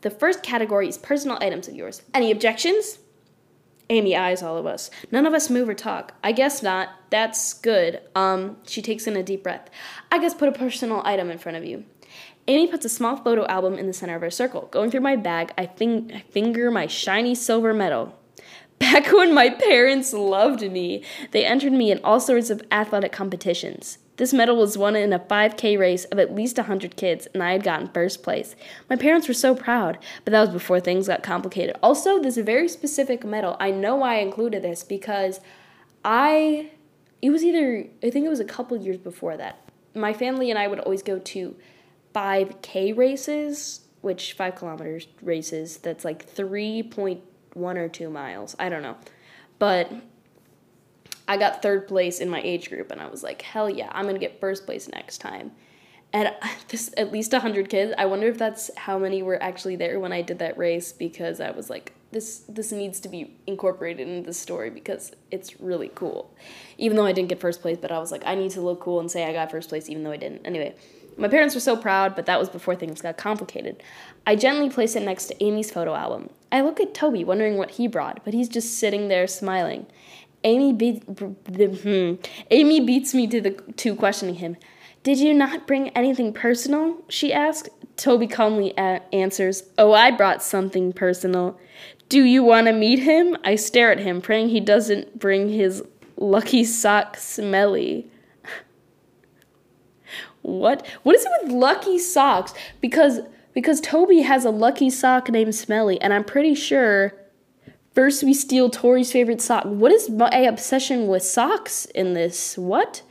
The 0.00 0.10
first 0.10 0.42
category 0.42 0.88
is 0.88 0.96
personal 0.96 1.36
items 1.40 1.68
of 1.68 1.74
yours. 1.74 2.02
Any 2.14 2.30
objections? 2.30 3.00
Amy 3.90 4.16
eyes 4.16 4.42
all 4.42 4.56
of 4.56 4.66
us. 4.66 4.90
None 5.10 5.26
of 5.26 5.34
us 5.34 5.50
move 5.50 5.68
or 5.68 5.74
talk. 5.74 6.14
I 6.22 6.32
guess 6.32 6.62
not. 6.62 6.90
That's 7.10 7.52
good. 7.52 8.00
Um, 8.14 8.56
she 8.66 8.80
takes 8.80 9.06
in 9.06 9.16
a 9.16 9.22
deep 9.22 9.42
breath. 9.42 9.68
I 10.12 10.18
guess 10.18 10.32
put 10.32 10.48
a 10.48 10.52
personal 10.52 11.02
item 11.04 11.28
in 11.30 11.38
front 11.38 11.58
of 11.58 11.64
you. 11.64 11.84
Amy 12.46 12.68
puts 12.68 12.84
a 12.84 12.88
small 12.88 13.16
photo 13.16 13.44
album 13.46 13.74
in 13.74 13.86
the 13.86 13.92
center 13.92 14.14
of 14.14 14.22
her 14.22 14.30
circle. 14.30 14.68
Going 14.70 14.90
through 14.90 15.00
my 15.00 15.16
bag, 15.16 15.52
I, 15.58 15.66
fing- 15.66 16.12
I 16.14 16.20
finger 16.20 16.70
my 16.70 16.86
shiny 16.86 17.34
silver 17.34 17.74
medal. 17.74 18.16
Back 18.78 19.12
when 19.12 19.34
my 19.34 19.50
parents 19.50 20.12
loved 20.14 20.62
me, 20.62 21.04
they 21.32 21.44
entered 21.44 21.72
me 21.72 21.90
in 21.90 22.00
all 22.02 22.18
sorts 22.18 22.48
of 22.48 22.62
athletic 22.72 23.12
competitions. 23.12 23.98
This 24.20 24.34
medal 24.34 24.58
was 24.58 24.76
won 24.76 24.96
in 24.96 25.14
a 25.14 25.18
5K 25.18 25.78
race 25.78 26.04
of 26.04 26.18
at 26.18 26.34
least 26.34 26.58
100 26.58 26.94
kids, 26.94 27.26
and 27.32 27.42
I 27.42 27.52
had 27.52 27.62
gotten 27.62 27.88
first 27.88 28.22
place. 28.22 28.54
My 28.90 28.96
parents 28.96 29.26
were 29.26 29.32
so 29.32 29.54
proud, 29.54 29.96
but 30.26 30.32
that 30.32 30.40
was 30.40 30.50
before 30.50 30.78
things 30.78 31.08
got 31.08 31.22
complicated. 31.22 31.74
Also, 31.82 32.20
this 32.20 32.36
very 32.36 32.68
specific 32.68 33.24
medal, 33.24 33.56
I 33.58 33.70
know 33.70 34.02
I 34.02 34.16
included 34.16 34.60
this 34.60 34.84
because 34.84 35.40
I, 36.04 36.70
it 37.22 37.30
was 37.30 37.42
either, 37.42 37.86
I 38.02 38.10
think 38.10 38.26
it 38.26 38.28
was 38.28 38.40
a 38.40 38.44
couple 38.44 38.76
years 38.76 38.98
before 38.98 39.38
that. 39.38 39.66
My 39.94 40.12
family 40.12 40.50
and 40.50 40.58
I 40.58 40.66
would 40.66 40.80
always 40.80 41.02
go 41.02 41.18
to 41.18 41.56
5K 42.14 42.94
races, 42.94 43.86
which 44.02 44.34
5 44.34 44.54
kilometers 44.54 45.06
races, 45.22 45.78
that's 45.78 46.04
like 46.04 46.30
3.1 46.30 47.22
or 47.56 47.88
2 47.88 48.10
miles. 48.10 48.54
I 48.58 48.68
don't 48.68 48.82
know. 48.82 48.98
But 49.58 49.90
I 51.30 51.36
got 51.36 51.62
third 51.62 51.86
place 51.86 52.18
in 52.18 52.28
my 52.28 52.42
age 52.42 52.70
group, 52.70 52.90
and 52.90 53.00
I 53.00 53.06
was 53.06 53.22
like, 53.22 53.40
hell 53.40 53.70
yeah, 53.70 53.88
I'm 53.92 54.04
gonna 54.04 54.18
get 54.18 54.40
first 54.40 54.66
place 54.66 54.88
next 54.88 55.18
time. 55.18 55.52
And 56.12 56.34
this 56.68 56.92
at 56.96 57.12
least 57.12 57.30
100 57.30 57.68
kids. 57.68 57.94
I 57.96 58.06
wonder 58.06 58.26
if 58.26 58.36
that's 58.36 58.68
how 58.76 58.98
many 58.98 59.22
were 59.22 59.40
actually 59.40 59.76
there 59.76 60.00
when 60.00 60.12
I 60.12 60.22
did 60.22 60.40
that 60.40 60.58
race 60.58 60.92
because 60.92 61.40
I 61.40 61.52
was 61.52 61.70
like, 61.70 61.92
this 62.10 62.40
this 62.48 62.72
needs 62.72 62.98
to 62.98 63.08
be 63.08 63.36
incorporated 63.46 64.08
into 64.08 64.26
the 64.26 64.34
story 64.34 64.70
because 64.70 65.12
it's 65.30 65.60
really 65.60 65.92
cool. 65.94 66.34
Even 66.78 66.96
though 66.96 67.06
I 67.06 67.12
didn't 67.12 67.28
get 67.28 67.38
first 67.38 67.62
place, 67.62 67.78
but 67.80 67.92
I 67.92 68.00
was 68.00 68.10
like, 68.10 68.24
I 68.26 68.34
need 68.34 68.50
to 68.50 68.60
look 68.60 68.80
cool 68.80 68.98
and 68.98 69.08
say 69.08 69.24
I 69.24 69.32
got 69.32 69.52
first 69.52 69.68
place 69.68 69.88
even 69.88 70.02
though 70.02 70.10
I 70.10 70.16
didn't. 70.16 70.44
Anyway, 70.44 70.74
my 71.16 71.28
parents 71.28 71.54
were 71.54 71.60
so 71.60 71.76
proud, 71.76 72.16
but 72.16 72.26
that 72.26 72.40
was 72.40 72.48
before 72.48 72.74
things 72.74 73.02
got 73.02 73.16
complicated. 73.16 73.84
I 74.26 74.34
gently 74.34 74.68
place 74.68 74.96
it 74.96 75.04
next 75.04 75.26
to 75.26 75.44
Amy's 75.44 75.70
photo 75.70 75.94
album. 75.94 76.30
I 76.50 76.62
look 76.62 76.80
at 76.80 76.92
Toby, 76.92 77.22
wondering 77.22 77.56
what 77.56 77.72
he 77.72 77.86
brought, 77.86 78.24
but 78.24 78.34
he's 78.34 78.48
just 78.48 78.78
sitting 78.78 79.06
there 79.06 79.28
smiling. 79.28 79.86
Amy 80.44 80.72
beat 80.72 81.02
hmm, 81.04 82.14
Amy 82.50 82.80
beats 82.80 83.14
me 83.14 83.26
to 83.26 83.40
the 83.40 83.50
to 83.76 83.94
questioning 83.94 84.36
him. 84.36 84.56
Did 85.02 85.18
you 85.18 85.32
not 85.32 85.66
bring 85.66 85.88
anything 85.90 86.32
personal? 86.32 86.98
She 87.08 87.32
asked. 87.32 87.68
Toby 87.96 88.26
calmly 88.26 88.72
a- 88.78 89.02
answers, 89.12 89.64
"Oh, 89.76 89.92
I 89.92 90.10
brought 90.10 90.42
something 90.42 90.92
personal. 90.92 91.58
Do 92.08 92.22
you 92.22 92.42
want 92.42 92.66
to 92.66 92.72
meet 92.72 93.00
him?" 93.00 93.36
I 93.44 93.56
stare 93.56 93.92
at 93.92 94.00
him, 94.00 94.22
praying 94.22 94.48
he 94.48 94.60
doesn't 94.60 95.18
bring 95.18 95.50
his 95.50 95.82
lucky 96.16 96.64
sock 96.64 97.16
smelly. 97.18 98.10
what? 100.42 100.86
What 101.02 101.14
is 101.14 101.26
it 101.26 101.30
with 101.42 101.52
lucky 101.52 101.98
socks? 101.98 102.54
Because 102.80 103.20
because 103.52 103.80
Toby 103.80 104.20
has 104.20 104.44
a 104.44 104.50
lucky 104.50 104.90
sock 104.90 105.28
named 105.28 105.54
Smelly, 105.54 106.00
and 106.00 106.14
I'm 106.14 106.24
pretty 106.24 106.54
sure 106.54 107.14
First, 107.94 108.22
we 108.22 108.34
steal 108.34 108.70
Tori's 108.70 109.10
favorite 109.10 109.40
sock. 109.40 109.64
What 109.64 109.90
is 109.90 110.08
my 110.08 110.28
obsession 110.30 111.08
with 111.08 111.22
socks 111.22 111.86
in 111.86 112.14
this? 112.14 112.56
What? 112.56 113.02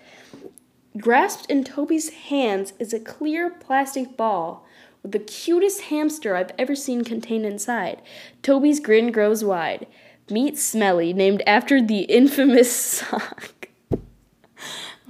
Grasped 0.98 1.50
in 1.50 1.64
Toby's 1.64 2.10
hands 2.10 2.74
is 2.80 2.94
a 2.94 3.00
clear 3.00 3.50
plastic 3.50 4.16
ball 4.16 4.66
with 5.04 5.12
the 5.12 5.20
cutest 5.20 5.82
hamster 5.82 6.36
I've 6.36 6.52
ever 6.58 6.76
seen 6.76 7.04
contained 7.04 7.46
inside. 7.46 8.02
Toby's 8.42 8.80
grin 8.80 9.12
grows 9.12 9.44
wide. 9.44 9.86
Meet 10.30 10.58
Smelly, 10.58 11.12
named 11.12 11.42
after 11.46 11.82
the 11.82 12.02
infamous 12.02 12.72
sock. 12.76 13.70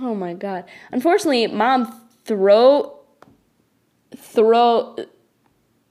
oh 0.02 0.16
my 0.16 0.34
god. 0.34 0.66
Unfortunately, 0.92 1.46
mom 1.48 2.02
throw 2.26 2.96
throw 4.16 4.96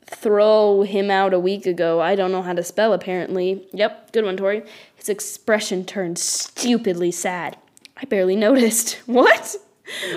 throw 0.08 0.82
him 0.82 1.10
out 1.10 1.34
a 1.34 1.38
week 1.38 1.66
ago. 1.66 2.00
I 2.00 2.14
don't 2.14 2.32
know 2.32 2.42
how 2.42 2.54
to 2.54 2.62
spell, 2.62 2.92
apparently. 2.92 3.66
Yep, 3.72 4.12
good 4.12 4.24
one, 4.24 4.36
Tori. 4.36 4.62
His 4.96 5.08
expression 5.08 5.84
turned 5.84 6.18
stupidly 6.18 7.10
sad. 7.10 7.56
I 7.96 8.04
barely 8.04 8.36
noticed. 8.36 9.00
What? 9.06 9.56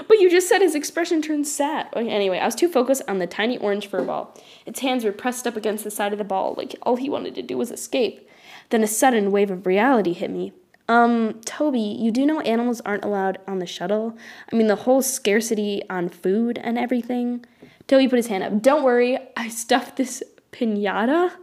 But 0.08 0.20
you 0.20 0.30
just 0.30 0.50
said 0.50 0.62
his 0.62 0.76
expression 0.76 1.22
turned 1.22 1.48
sad. 1.48 1.88
Anyway, 1.96 2.40
I 2.40 2.46
was 2.46 2.56
too 2.56 2.68
focused 2.68 3.04
on 3.08 3.20
the 3.20 3.28
tiny 3.28 3.58
orange 3.58 3.88
fur 3.88 4.04
ball. 4.04 4.38
Its 4.66 4.82
hands 4.82 5.06
were 5.06 5.14
pressed 5.14 5.48
up 5.48 5.56
against 5.56 5.86
the 5.86 5.92
side 5.92 6.12
of 6.12 6.18
the 6.18 6.26
ball, 6.26 6.56
like 6.58 6.76
all 6.84 6.98
he 6.98 7.10
wanted 7.10 7.36
to 7.36 7.42
do 7.42 7.58
was 7.58 7.72
escape. 7.72 8.30
Then 8.70 8.84
a 8.84 8.88
sudden 8.88 9.32
wave 9.32 9.50
of 9.50 9.66
reality 9.66 10.12
hit 10.12 10.30
me. 10.30 10.52
Um, 10.90 11.40
Toby, 11.46 11.80
you 11.80 12.12
do 12.12 12.26
know 12.26 12.42
animals 12.42 12.82
aren't 12.82 13.06
allowed 13.06 13.38
on 13.48 13.60
the 13.60 13.66
shuttle? 13.66 14.18
I 14.52 14.56
mean, 14.58 14.68
the 14.68 14.76
whole 14.76 15.02
scarcity 15.02 15.82
on 15.90 16.10
food 16.10 16.58
and 16.62 16.78
everything. 16.78 17.46
Toby 17.92 18.08
put 18.08 18.16
his 18.16 18.28
hand 18.28 18.42
up. 18.42 18.62
Don't 18.62 18.84
worry, 18.84 19.18
I 19.36 19.50
stuffed 19.50 19.98
this 19.98 20.24
pinata. 20.54 21.34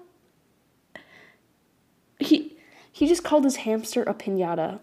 He 2.19 2.57
he 2.91 3.07
just 3.07 3.23
called 3.23 3.45
his 3.45 3.57
hamster 3.57 4.03
a 4.05 4.15
pinata. 4.15 4.81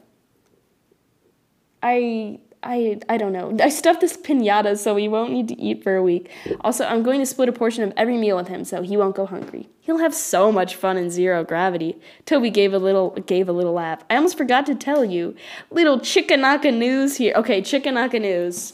I 1.81 2.37
I 2.61 2.99
I 3.09 3.17
don't 3.17 3.33
know. 3.33 3.57
I 3.59 3.69
stuffed 3.69 4.01
this 4.01 4.15
pinata 4.15 4.77
so 4.77 4.95
he 4.95 5.07
won't 5.07 5.31
need 5.31 5.47
to 5.47 5.59
eat 5.59 5.81
for 5.81 5.95
a 5.95 6.03
week. 6.03 6.29
Also, 6.61 6.85
I'm 6.85 7.01
going 7.01 7.19
to 7.19 7.25
split 7.25 7.49
a 7.49 7.51
portion 7.51 7.83
of 7.83 7.93
every 7.97 8.19
meal 8.19 8.37
with 8.37 8.47
him 8.47 8.63
so 8.63 8.83
he 8.83 8.95
won't 8.95 9.15
go 9.15 9.25
hungry. 9.25 9.67
He'll 9.81 9.97
have 9.97 10.13
so 10.13 10.51
much 10.51 10.75
fun 10.75 10.97
in 10.97 11.09
zero 11.09 11.43
gravity. 11.43 11.97
Toby 12.27 12.51
gave 12.51 12.75
a 12.75 12.77
little 12.77 13.09
gave 13.25 13.49
a 13.49 13.53
little 13.53 13.73
laugh. 13.73 14.03
I 14.07 14.17
almost 14.17 14.37
forgot 14.37 14.67
to 14.67 14.75
tell 14.75 15.03
you. 15.03 15.33
Little 15.71 15.97
chickanaka 15.97 16.71
news 16.71 17.17
here. 17.17 17.33
Okay, 17.35 17.59
chickanaka 17.59 18.21
news. 18.21 18.73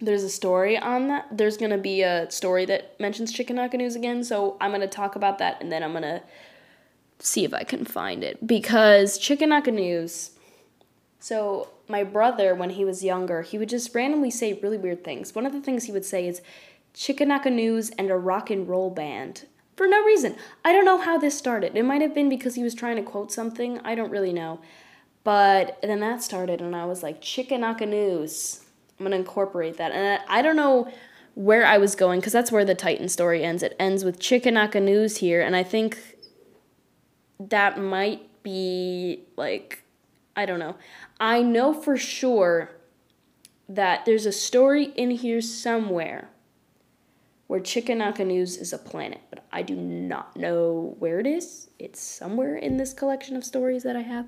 There's 0.00 0.22
a 0.22 0.28
story 0.28 0.76
on 0.76 1.08
that. 1.08 1.26
There's 1.30 1.56
gonna 1.56 1.78
be 1.78 2.02
a 2.02 2.30
story 2.30 2.64
that 2.66 2.98
mentions 3.00 3.32
Chickenaka 3.32 3.74
News 3.74 3.96
again, 3.96 4.24
so 4.24 4.56
I'm 4.60 4.70
gonna 4.70 4.86
talk 4.86 5.16
about 5.16 5.38
that 5.38 5.60
and 5.60 5.72
then 5.72 5.82
I'm 5.82 5.92
gonna 5.92 6.22
see 7.18 7.44
if 7.44 7.54
I 7.54 7.64
can 7.64 7.84
find 7.84 8.22
it 8.22 8.46
because 8.46 9.18
Chickenaka 9.18 9.72
News. 9.72 10.32
So 11.18 11.68
my 11.88 12.04
brother, 12.04 12.54
when 12.54 12.70
he 12.70 12.84
was 12.84 13.02
younger, 13.02 13.42
he 13.42 13.58
would 13.58 13.68
just 13.68 13.94
randomly 13.94 14.30
say 14.30 14.58
really 14.62 14.78
weird 14.78 15.02
things. 15.02 15.34
One 15.34 15.46
of 15.46 15.52
the 15.52 15.60
things 15.60 15.84
he 15.84 15.92
would 15.92 16.04
say 16.04 16.28
is 16.28 16.42
Chickenaka 16.94 17.52
News 17.52 17.90
and 17.90 18.10
a 18.10 18.16
rock 18.16 18.50
and 18.50 18.68
roll 18.68 18.90
band 18.90 19.46
for 19.76 19.86
no 19.86 20.02
reason. 20.04 20.36
I 20.64 20.72
don't 20.72 20.84
know 20.84 20.98
how 20.98 21.18
this 21.18 21.36
started. 21.36 21.76
It 21.76 21.84
might 21.84 22.02
have 22.02 22.14
been 22.14 22.28
because 22.28 22.54
he 22.54 22.62
was 22.62 22.74
trying 22.74 22.96
to 22.96 23.02
quote 23.02 23.30
something. 23.32 23.78
I 23.84 23.94
don't 23.94 24.10
really 24.10 24.32
know. 24.32 24.60
But 25.24 25.78
then 25.82 26.00
that 26.00 26.22
started, 26.22 26.60
and 26.60 26.76
I 26.76 26.84
was 26.84 27.02
like, 27.02 27.20
Chickenaka 27.20 27.88
News. 27.88 28.65
I'm 28.98 29.10
to 29.10 29.16
incorporate 29.16 29.76
that. 29.76 29.92
And 29.92 30.22
I 30.28 30.42
don't 30.42 30.56
know 30.56 30.90
where 31.34 31.66
I 31.66 31.76
was 31.76 31.94
going 31.94 32.20
because 32.20 32.32
that's 32.32 32.50
where 32.50 32.64
the 32.64 32.74
Titan 32.74 33.08
story 33.08 33.44
ends. 33.44 33.62
It 33.62 33.76
ends 33.78 34.04
with 34.04 34.18
Chickenaka 34.18 34.82
News 34.82 35.18
here, 35.18 35.42
and 35.42 35.54
I 35.54 35.62
think 35.62 35.98
that 37.38 37.78
might 37.78 38.42
be 38.42 39.24
like, 39.36 39.82
I 40.34 40.46
don't 40.46 40.58
know. 40.58 40.76
I 41.20 41.42
know 41.42 41.74
for 41.74 41.96
sure 41.96 42.70
that 43.68 44.06
there's 44.06 44.26
a 44.26 44.32
story 44.32 44.84
in 44.96 45.10
here 45.10 45.40
somewhere 45.40 46.30
where 47.48 47.60
Chickenaka 47.60 48.26
News 48.26 48.56
is 48.56 48.72
a 48.72 48.78
planet, 48.78 49.20
but 49.30 49.44
I 49.52 49.62
do 49.62 49.76
not 49.76 50.36
know 50.36 50.96
where 50.98 51.20
it 51.20 51.26
is. 51.26 51.68
It's 51.78 52.00
somewhere 52.00 52.56
in 52.56 52.76
this 52.76 52.92
collection 52.92 53.36
of 53.36 53.44
stories 53.44 53.82
that 53.82 53.94
I 53.94 54.02
have, 54.02 54.26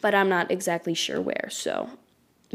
but 0.00 0.14
I'm 0.14 0.28
not 0.28 0.50
exactly 0.50 0.94
sure 0.94 1.20
where, 1.20 1.48
so 1.50 1.90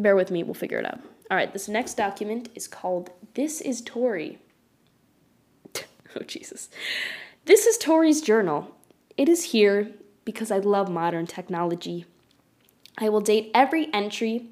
bear 0.02 0.16
with 0.16 0.32
me, 0.32 0.44
we'll 0.44 0.54
figure 0.54 0.80
it 0.80 0.86
out. 0.86 1.00
All 1.30 1.38
right, 1.38 1.52
this 1.52 1.68
next 1.68 1.96
document 1.96 2.50
is 2.56 2.68
called 2.68 3.12
This 3.36 3.62
is 3.62 3.82
Tori. 3.82 4.40
oh, 6.16 6.24
Jesus. 6.26 6.70
This 7.46 7.66
is 7.66 7.78
Tori's 7.78 8.22
journal. 8.22 8.76
It 9.18 9.30
is 9.30 9.46
here 9.46 9.92
because 10.26 10.52
I 10.52 10.58
love 10.58 10.90
modern 10.90 11.28
technology. 11.28 12.06
I 12.98 13.10
will 13.10 13.22
date 13.22 13.52
every 13.54 13.94
entry, 13.94 14.50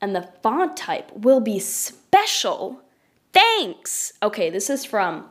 and 0.00 0.14
the 0.14 0.28
font 0.42 0.76
type 0.76 1.12
will 1.12 1.40
be 1.40 1.58
special 1.58 2.82
Thanks! 3.32 4.12
Okay, 4.22 4.50
this 4.50 4.68
is 4.68 4.84
from 4.84 5.30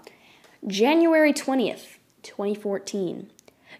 January 0.66 1.34
20th, 1.34 1.98
2014. 2.24 3.30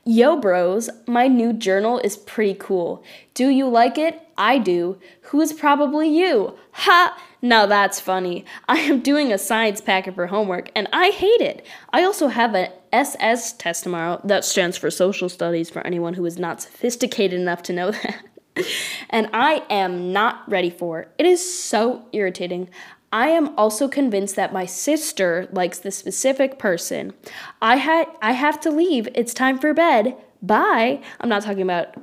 Yo, 0.06 0.38
bros, 0.38 0.92
my 1.08 1.28
new 1.28 1.54
journal 1.54 2.00
is 2.00 2.18
pretty 2.18 2.54
cool. 2.54 3.04
Do 3.34 3.50
you 3.50 3.68
like 3.68 3.98
it? 3.98 4.22
I 4.42 4.58
do. 4.58 4.98
Who 5.26 5.40
is 5.40 5.54
probably 5.54 6.10
you? 6.10 6.58
Ha! 6.72 7.16
Now 7.44 7.68
that's 7.68 8.00
funny. 8.00 8.44
I 8.68 8.80
am 8.80 9.00
doing 9.00 9.32
a 9.32 9.38
science 9.38 9.82
packet 9.82 10.16
for 10.16 10.26
homework 10.26 10.72
and 10.76 10.88
I 10.92 11.12
hate 11.12 11.42
it. 11.42 11.64
I 11.94 12.04
also 12.04 12.28
have 12.28 12.56
an 12.56 12.72
SS 12.92 13.54
test 13.54 13.84
tomorrow. 13.84 14.20
That 14.24 14.44
stands 14.44 14.78
for 14.78 14.90
social 14.90 15.30
studies 15.30 15.70
for 15.70 15.86
anyone 15.86 16.16
who 16.16 16.26
is 16.26 16.40
not 16.40 16.60
sophisticated 16.60 17.40
enough 17.40 17.62
to 17.64 17.74
know 17.74 17.92
that. 18.56 18.66
and 19.12 19.30
I 19.32 19.64
am 19.70 20.12
not 20.12 20.50
ready 20.50 20.72
for 20.72 21.02
it. 21.02 21.10
It 21.20 21.28
is 21.28 21.64
so 21.64 22.08
irritating. 22.12 22.68
I 23.14 23.28
am 23.28 23.56
also 23.60 23.88
convinced 23.88 24.36
that 24.38 24.52
my 24.52 24.66
sister 24.66 25.50
likes 25.52 25.78
this 25.78 26.00
specific 26.00 26.58
person. 26.58 27.14
I 27.62 27.76
had 27.76 28.08
I 28.24 28.32
have 28.32 28.60
to 28.62 28.72
leave. 28.72 29.08
It's 29.14 29.36
time 29.36 29.60
for 29.60 29.72
bed. 29.76 30.18
Bye. 30.42 31.04
I'm 31.20 31.30
not 31.30 31.44
talking 31.44 31.62
about 31.62 31.94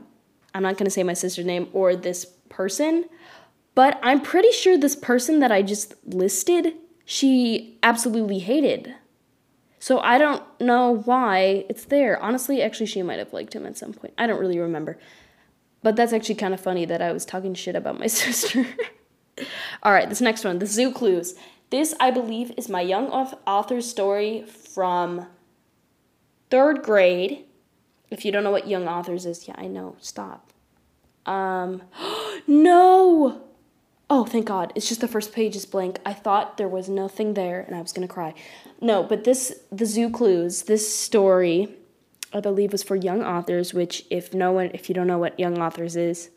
I'm 0.58 0.64
not 0.64 0.76
going 0.76 0.86
to 0.86 0.90
say 0.90 1.04
my 1.04 1.14
sister's 1.14 1.46
name 1.46 1.68
or 1.72 1.94
this 1.94 2.24
person, 2.48 3.04
but 3.76 4.00
I'm 4.02 4.20
pretty 4.20 4.50
sure 4.50 4.76
this 4.76 4.96
person 4.96 5.38
that 5.38 5.52
I 5.52 5.62
just 5.62 5.94
listed, 6.04 6.74
she 7.04 7.78
absolutely 7.84 8.40
hated. 8.40 8.92
So 9.78 10.00
I 10.00 10.18
don't 10.18 10.42
know 10.60 10.96
why 11.04 11.64
it's 11.68 11.84
there. 11.84 12.20
Honestly, 12.20 12.60
actually 12.60 12.86
she 12.86 13.04
might 13.04 13.20
have 13.20 13.32
liked 13.32 13.54
him 13.54 13.66
at 13.66 13.78
some 13.78 13.92
point. 13.92 14.14
I 14.18 14.26
don't 14.26 14.40
really 14.40 14.58
remember. 14.58 14.98
But 15.80 15.94
that's 15.94 16.12
actually 16.12 16.34
kind 16.34 16.52
of 16.52 16.60
funny 16.60 16.86
that 16.86 17.00
I 17.00 17.12
was 17.12 17.24
talking 17.24 17.54
shit 17.54 17.76
about 17.76 18.00
my 18.00 18.06
sister. 18.08 18.66
All 19.84 19.92
right, 19.92 20.08
this 20.08 20.20
next 20.20 20.44
one, 20.44 20.58
the 20.58 20.66
zoo 20.66 20.90
clues. 20.90 21.34
This, 21.70 21.94
I 22.00 22.10
believe, 22.10 22.50
is 22.56 22.68
my 22.68 22.80
young 22.80 23.06
author's 23.06 23.88
story 23.88 24.42
from 24.42 25.28
third 26.50 26.82
grade. 26.82 27.44
If 28.10 28.24
you 28.24 28.32
don't 28.32 28.42
know 28.42 28.50
what 28.50 28.66
young 28.66 28.88
authors 28.88 29.24
is, 29.24 29.46
yeah, 29.46 29.54
I 29.56 29.68
know. 29.68 29.94
Stop. 30.00 30.47
Um, 31.28 31.82
no. 32.46 33.42
Oh, 34.10 34.24
thank 34.24 34.46
God. 34.46 34.72
It's 34.74 34.88
just 34.88 35.02
the 35.02 35.08
first 35.08 35.34
page 35.34 35.54
is 35.54 35.66
blank. 35.66 35.98
I 36.04 36.14
thought 36.14 36.56
there 36.56 36.68
was 36.68 36.88
nothing 36.88 37.34
there 37.34 37.60
and 37.60 37.76
I 37.76 37.82
was 37.82 37.92
going 37.92 38.08
to 38.08 38.12
cry. 38.12 38.34
No, 38.80 39.02
but 39.02 39.24
this, 39.24 39.60
the 39.70 39.84
zoo 39.84 40.08
clues, 40.08 40.62
this 40.62 40.96
story, 40.96 41.74
I 42.32 42.40
believe 42.40 42.72
was 42.72 42.82
for 42.82 42.96
young 42.96 43.22
authors, 43.22 43.74
which 43.74 44.06
if 44.08 44.32
no 44.32 44.52
one, 44.52 44.70
if 44.72 44.88
you 44.88 44.94
don't 44.94 45.06
know 45.06 45.18
what 45.18 45.38
young 45.38 45.60
authors 45.60 45.94
is, 45.94 46.30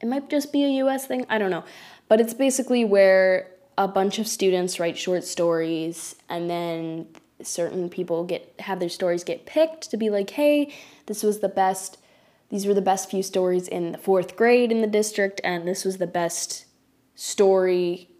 it 0.00 0.08
might 0.08 0.30
just 0.30 0.50
be 0.50 0.64
a 0.64 0.84
US 0.84 1.06
thing. 1.06 1.26
I 1.28 1.36
don't 1.36 1.50
know. 1.50 1.64
But 2.08 2.20
it's 2.20 2.34
basically 2.34 2.86
where 2.86 3.50
a 3.76 3.86
bunch 3.86 4.18
of 4.18 4.26
students 4.26 4.80
write 4.80 4.96
short 4.96 5.24
stories 5.24 6.16
and 6.28 6.48
then 6.48 7.06
certain 7.42 7.88
people 7.88 8.24
get 8.24 8.54
have 8.60 8.80
their 8.80 8.88
stories 8.88 9.24
get 9.24 9.46
picked 9.46 9.90
to 9.90 9.96
be 9.96 10.10
like, 10.10 10.30
"Hey, 10.30 10.72
this 11.06 11.22
was 11.22 11.40
the 11.40 11.48
best 11.48 11.98
these 12.52 12.66
were 12.66 12.74
the 12.74 12.80
best 12.80 13.10
few 13.10 13.22
stories 13.22 13.66
in 13.66 13.90
the 13.90 13.98
4th 13.98 14.36
grade 14.36 14.70
in 14.70 14.80
the 14.80 14.86
district 14.86 15.40
and 15.42 15.66
this 15.66 15.84
was 15.84 15.98
the 15.98 16.06
best 16.06 16.66
story 17.14 18.10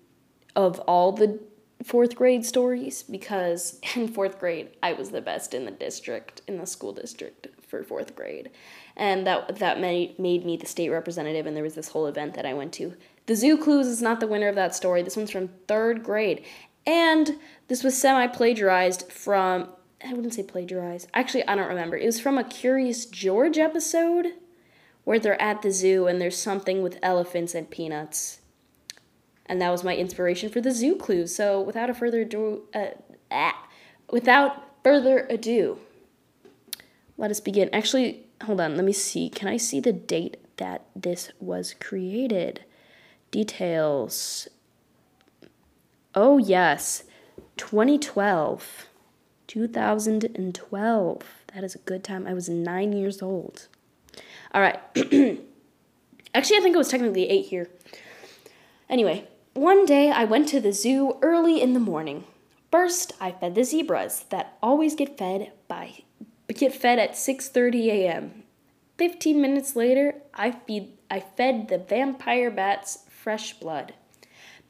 of 0.56 0.80
all 0.80 1.12
the 1.12 1.38
fourth 1.84 2.16
grade 2.16 2.44
stories 2.44 3.02
because 3.04 3.78
in 3.94 4.08
fourth 4.08 4.40
grade 4.40 4.70
I 4.82 4.94
was 4.94 5.10
the 5.10 5.20
best 5.20 5.54
in 5.54 5.64
the 5.64 5.70
district 5.70 6.42
in 6.48 6.58
the 6.58 6.66
school 6.66 6.92
district 6.92 7.46
for 7.66 7.84
fourth 7.84 8.16
grade 8.16 8.50
and 8.96 9.26
that 9.26 9.56
that 9.56 9.80
made 9.80 10.18
made 10.18 10.44
me 10.44 10.56
the 10.56 10.66
state 10.66 10.90
representative 10.90 11.46
and 11.46 11.56
there 11.56 11.62
was 11.62 11.74
this 11.74 11.88
whole 11.88 12.06
event 12.06 12.34
that 12.34 12.46
I 12.46 12.54
went 12.54 12.72
to 12.74 12.94
the 13.26 13.36
Zoo 13.36 13.56
Clues 13.56 13.86
is 13.86 14.02
not 14.02 14.20
the 14.20 14.26
winner 14.26 14.48
of 14.48 14.56
that 14.56 14.74
story. 14.74 15.02
This 15.02 15.16
one's 15.16 15.30
from 15.30 15.48
third 15.68 16.02
grade. 16.02 16.44
And 16.86 17.38
this 17.68 17.84
was 17.84 17.96
semi 17.96 18.26
plagiarized 18.26 19.10
from, 19.12 19.68
I 20.04 20.12
wouldn't 20.14 20.34
say 20.34 20.42
plagiarized. 20.42 21.08
Actually, 21.14 21.46
I 21.46 21.54
don't 21.54 21.68
remember. 21.68 21.96
It 21.96 22.06
was 22.06 22.20
from 22.20 22.38
a 22.38 22.44
Curious 22.44 23.06
George 23.06 23.58
episode 23.58 24.32
where 25.04 25.18
they're 25.18 25.40
at 25.40 25.62
the 25.62 25.70
zoo 25.70 26.06
and 26.06 26.20
there's 26.20 26.36
something 26.36 26.82
with 26.82 26.98
elephants 27.02 27.54
and 27.54 27.70
peanuts. 27.70 28.40
And 29.46 29.60
that 29.60 29.70
was 29.70 29.84
my 29.84 29.96
inspiration 29.96 30.48
for 30.48 30.60
the 30.60 30.70
Zoo 30.70 30.96
Clues. 30.96 31.34
So 31.34 31.60
without 31.60 31.90
a 31.90 31.94
further 31.94 32.22
ado, 32.22 32.62
uh, 32.74 32.90
ah, 33.30 33.68
without 34.10 34.82
further 34.82 35.26
ado, 35.28 35.78
let 37.16 37.30
us 37.30 37.40
begin. 37.40 37.68
Actually, 37.72 38.24
hold 38.42 38.60
on. 38.60 38.76
Let 38.76 38.84
me 38.84 38.92
see. 38.92 39.28
Can 39.28 39.48
I 39.48 39.56
see 39.56 39.80
the 39.80 39.92
date 39.92 40.38
that 40.56 40.86
this 40.94 41.30
was 41.40 41.74
created? 41.80 42.64
Details. 43.30 44.48
Oh, 46.14 46.38
yes. 46.38 47.04
2012. 47.56 48.86
2012. 49.52 51.22
That 51.52 51.62
is 51.62 51.74
a 51.74 51.78
good 51.78 52.02
time. 52.02 52.26
I 52.26 52.32
was 52.32 52.48
nine 52.48 52.94
years 52.94 53.20
old. 53.20 53.68
All 54.54 54.62
right. 54.62 54.80
Actually, 56.34 56.56
I 56.56 56.60
think 56.60 56.74
it 56.74 56.78
was 56.78 56.88
technically 56.88 57.28
eight 57.28 57.46
here. 57.46 57.68
Anyway, 58.88 59.28
one 59.52 59.84
day 59.84 60.10
I 60.10 60.24
went 60.24 60.48
to 60.48 60.60
the 60.60 60.72
zoo 60.72 61.18
early 61.20 61.60
in 61.60 61.74
the 61.74 61.80
morning. 61.80 62.24
First, 62.70 63.12
I 63.20 63.30
fed 63.30 63.54
the 63.54 63.64
zebras 63.64 64.24
that 64.30 64.56
always 64.62 64.94
get 64.94 65.18
fed 65.18 65.52
by 65.68 66.04
get 66.48 66.74
fed 66.74 66.98
at 66.98 67.12
6:30 67.12 67.88
a.m. 67.88 68.44
15 68.96 69.38
minutes 69.38 69.76
later, 69.76 70.14
I 70.32 70.52
feed 70.52 70.96
I 71.10 71.20
fed 71.20 71.68
the 71.68 71.76
vampire 71.76 72.50
bats 72.50 73.04
fresh 73.10 73.52
blood. 73.60 73.92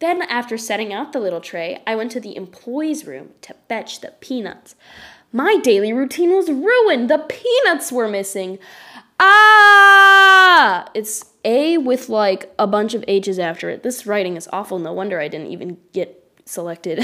Then, 0.02 0.22
after 0.22 0.58
setting 0.58 0.92
out 0.92 1.12
the 1.12 1.20
little 1.20 1.40
tray, 1.40 1.80
I 1.86 1.94
went 1.94 2.10
to 2.10 2.18
the 2.18 2.34
employees' 2.34 3.06
room 3.06 3.34
to 3.42 3.54
fetch 3.68 4.00
the 4.00 4.12
peanuts. 4.18 4.74
My 5.30 5.58
daily 5.58 5.92
routine 5.92 6.34
was 6.34 6.50
ruined. 6.50 7.08
The 7.08 7.18
peanuts 7.18 7.92
were 7.92 8.08
missing. 8.08 8.58
Ah! 9.20 10.90
It's 10.92 11.26
A 11.44 11.78
with 11.78 12.08
like 12.08 12.52
a 12.58 12.66
bunch 12.66 12.94
of 12.94 13.04
H's 13.06 13.38
after 13.38 13.70
it. 13.70 13.84
This 13.84 14.04
writing 14.04 14.36
is 14.36 14.48
awful. 14.52 14.80
No 14.80 14.92
wonder 14.92 15.20
I 15.20 15.28
didn't 15.28 15.52
even 15.52 15.78
get 15.92 16.20
selected. 16.46 16.98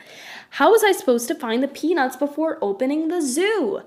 How 0.50 0.72
was 0.72 0.82
I 0.82 0.90
supposed 0.90 1.28
to 1.28 1.36
find 1.36 1.62
the 1.62 1.68
peanuts 1.68 2.16
before 2.16 2.58
opening 2.60 3.06
the 3.06 3.22
zoo? 3.22 3.82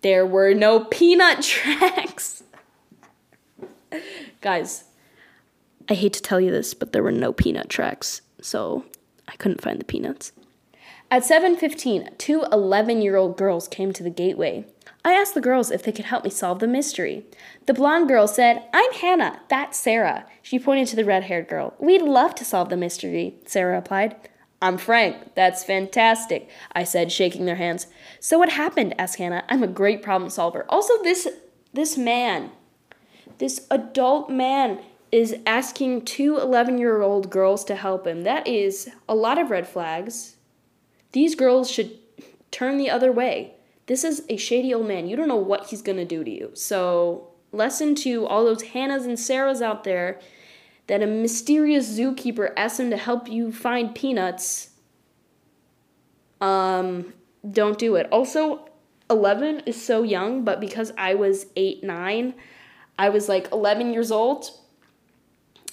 There 0.00 0.26
were 0.26 0.52
no 0.52 0.80
peanut 0.80 1.42
tracks. 1.44 2.42
Guys, 4.40 4.82
I 5.90 5.94
hate 5.94 6.12
to 6.12 6.22
tell 6.22 6.40
you 6.40 6.52
this, 6.52 6.72
but 6.72 6.92
there 6.92 7.02
were 7.02 7.10
no 7.10 7.32
peanut 7.32 7.68
tracks, 7.68 8.20
so 8.40 8.84
I 9.26 9.34
couldn't 9.34 9.60
find 9.60 9.80
the 9.80 9.84
peanuts. 9.84 10.30
At 11.10 11.24
7:15, 11.24 12.16
two 12.16 12.42
11-year-old 12.42 13.36
girls 13.36 13.66
came 13.66 13.92
to 13.94 14.04
the 14.04 14.10
gateway. 14.10 14.64
I 15.04 15.14
asked 15.14 15.34
the 15.34 15.40
girls 15.40 15.72
if 15.72 15.82
they 15.82 15.90
could 15.90 16.04
help 16.04 16.22
me 16.22 16.30
solve 16.30 16.60
the 16.60 16.68
mystery. 16.68 17.26
The 17.66 17.74
blonde 17.74 18.06
girl 18.06 18.28
said, 18.28 18.62
I'm 18.72 18.92
Hannah. 18.92 19.40
That's 19.48 19.76
Sarah. 19.76 20.26
She 20.42 20.60
pointed 20.60 20.86
to 20.88 20.96
the 20.96 21.04
red 21.04 21.24
haired 21.24 21.48
girl. 21.48 21.74
We'd 21.80 22.02
love 22.02 22.36
to 22.36 22.44
solve 22.44 22.68
the 22.68 22.76
mystery, 22.76 23.34
Sarah 23.46 23.74
replied. 23.74 24.14
I'm 24.62 24.78
Frank. 24.78 25.34
That's 25.34 25.64
fantastic, 25.64 26.48
I 26.72 26.84
said, 26.84 27.10
shaking 27.10 27.46
their 27.46 27.56
hands. 27.56 27.88
So 28.20 28.38
what 28.38 28.50
happened? 28.50 28.94
asked 28.96 29.18
Hannah. 29.18 29.42
I'm 29.48 29.64
a 29.64 29.66
great 29.66 30.02
problem 30.02 30.30
solver. 30.30 30.66
Also, 30.68 31.02
this 31.02 31.26
this 31.72 31.98
man, 31.98 32.50
this 33.38 33.66
adult 33.70 34.30
man 34.30 34.80
is 35.12 35.36
asking 35.46 36.04
two 36.04 36.38
11 36.38 36.78
year 36.78 37.02
old 37.02 37.30
girls 37.30 37.64
to 37.64 37.74
help 37.74 38.06
him. 38.06 38.22
That 38.22 38.46
is 38.46 38.88
a 39.08 39.14
lot 39.14 39.38
of 39.38 39.50
red 39.50 39.66
flags. 39.66 40.36
These 41.12 41.34
girls 41.34 41.70
should 41.70 41.98
turn 42.50 42.76
the 42.76 42.90
other 42.90 43.10
way. 43.10 43.54
This 43.86 44.04
is 44.04 44.24
a 44.28 44.36
shady 44.36 44.72
old 44.72 44.86
man. 44.86 45.08
You 45.08 45.16
don't 45.16 45.28
know 45.28 45.36
what 45.36 45.66
he's 45.66 45.82
going 45.82 45.98
to 45.98 46.04
do 46.04 46.22
to 46.22 46.30
you. 46.30 46.50
So, 46.54 47.28
lesson 47.50 47.96
to 47.96 48.26
all 48.26 48.44
those 48.44 48.62
Hannahs 48.62 49.04
and 49.04 49.18
Sarahs 49.18 49.60
out 49.60 49.82
there 49.82 50.20
that 50.86 51.02
a 51.02 51.06
mysterious 51.06 51.98
zookeeper 51.98 52.52
asked 52.56 52.78
him 52.78 52.90
to 52.90 52.96
help 52.96 53.28
you 53.28 53.50
find 53.52 53.94
peanuts. 53.94 54.70
Um, 56.40 57.12
don't 57.50 57.78
do 57.78 57.96
it. 57.96 58.08
Also, 58.12 58.68
11 59.10 59.62
is 59.66 59.84
so 59.84 60.02
young, 60.02 60.44
but 60.44 60.60
because 60.60 60.92
I 60.96 61.14
was 61.14 61.46
8, 61.56 61.82
9, 61.82 62.34
I 62.98 63.08
was 63.08 63.28
like 63.28 63.50
11 63.52 63.92
years 63.92 64.12
old. 64.12 64.50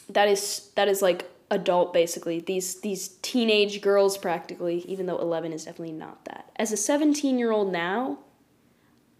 That 0.10 0.28
is 0.28 0.70
that 0.76 0.88
is 0.88 1.02
like 1.02 1.30
adult 1.50 1.94
basically. 1.94 2.40
These 2.40 2.82
these 2.82 3.10
teenage 3.22 3.82
girls 3.82 4.18
practically, 4.18 4.80
even 4.88 5.06
though 5.06 5.18
11 5.18 5.54
is 5.54 5.66
definitely 5.66 5.94
not 5.94 6.26
that. 6.26 6.52
As 6.56 6.72
a 6.72 6.76
17-year-old 6.76 7.72
now, 7.72 8.20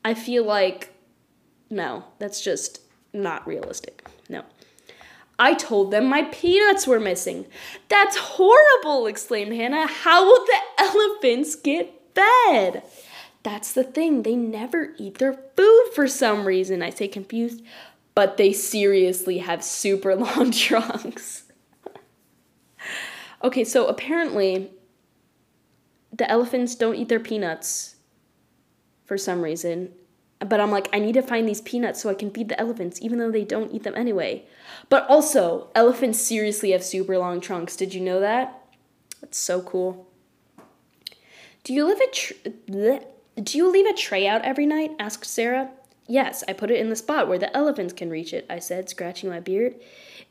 I 0.04 0.14
feel 0.14 0.46
like 0.46 0.94
no, 1.70 2.06
that's 2.20 2.42
just 2.42 2.82
not 3.14 3.46
realistic. 3.48 4.08
No. 4.30 4.44
I 5.40 5.54
told 5.54 5.92
them 5.92 6.08
my 6.08 6.24
peanuts 6.24 6.88
were 6.88 7.00
missing. 7.00 7.46
That's 7.90 8.18
horrible, 8.18 9.06
exclaimed 9.06 9.54
Hannah. 9.54 9.86
How 9.86 10.26
will 10.26 10.46
the 10.46 10.60
elephants 10.80 11.56
get 11.56 11.94
fed? 12.16 12.84
That's 13.44 13.72
the 13.72 13.84
thing. 13.84 14.24
They 14.24 14.36
never 14.36 14.94
eat 14.98 15.20
their 15.20 15.34
food 15.56 15.90
for 15.94 16.08
some 16.08 16.46
reason. 16.46 16.82
I 16.82 16.90
say 16.90 17.08
confused, 17.08 17.62
but 18.18 18.38
they 18.38 18.52
seriously 18.52 19.38
have 19.38 19.64
super 19.64 20.16
long 20.26 20.50
trunks. 20.50 21.44
okay, 23.44 23.64
so 23.64 23.86
apparently 23.86 24.72
the 26.12 26.28
elephants 26.28 26.74
don't 26.74 26.96
eat 26.96 27.10
their 27.10 27.20
peanuts 27.20 27.98
for 29.06 29.20
some 29.20 29.44
reason. 29.44 29.92
But 30.40 30.60
I'm 30.60 30.72
like, 30.72 30.90
I 30.92 30.98
need 30.98 31.14
to 31.14 31.22
find 31.22 31.48
these 31.48 31.62
peanuts 31.62 32.02
so 32.02 32.10
I 32.10 32.16
can 32.16 32.32
feed 32.32 32.50
the 32.50 32.60
elephants, 32.60 33.00
even 33.04 33.20
though 33.20 33.30
they 33.30 33.44
don't 33.44 33.72
eat 33.72 33.84
them 33.84 33.94
anyway. 33.96 34.46
But 34.90 35.08
also, 35.08 35.70
elephants 35.76 36.20
seriously 36.20 36.72
have 36.72 36.84
super 36.84 37.20
long 37.20 37.40
trunks. 37.40 37.76
Did 37.76 37.94
you 37.94 38.02
know 38.02 38.20
that? 38.20 38.66
That's 39.22 39.38
so 39.38 39.62
cool. 39.62 40.08
Do 41.64 41.72
you 41.72 41.88
a 41.92 42.08
tr- 42.12 42.34
do 42.66 43.58
you 43.60 43.72
leave 43.72 43.86
a 43.86 43.94
tray 43.94 44.26
out 44.26 44.42
every 44.42 44.66
night? 44.66 44.96
asked 44.98 45.26
Sarah. 45.26 45.70
Yes, 46.08 46.44
I 46.48 46.54
put 46.54 46.72
it 46.72 46.80
in 46.80 46.90
the 46.90 46.96
spot 46.96 47.28
where 47.28 47.38
the 47.38 47.56
elephants 47.56 47.94
can 47.94 48.10
reach 48.10 48.34
it, 48.34 48.46
I 48.50 48.60
said, 48.60 48.90
scratching 48.90 49.30
my 49.30 49.42
beard. 49.42 49.76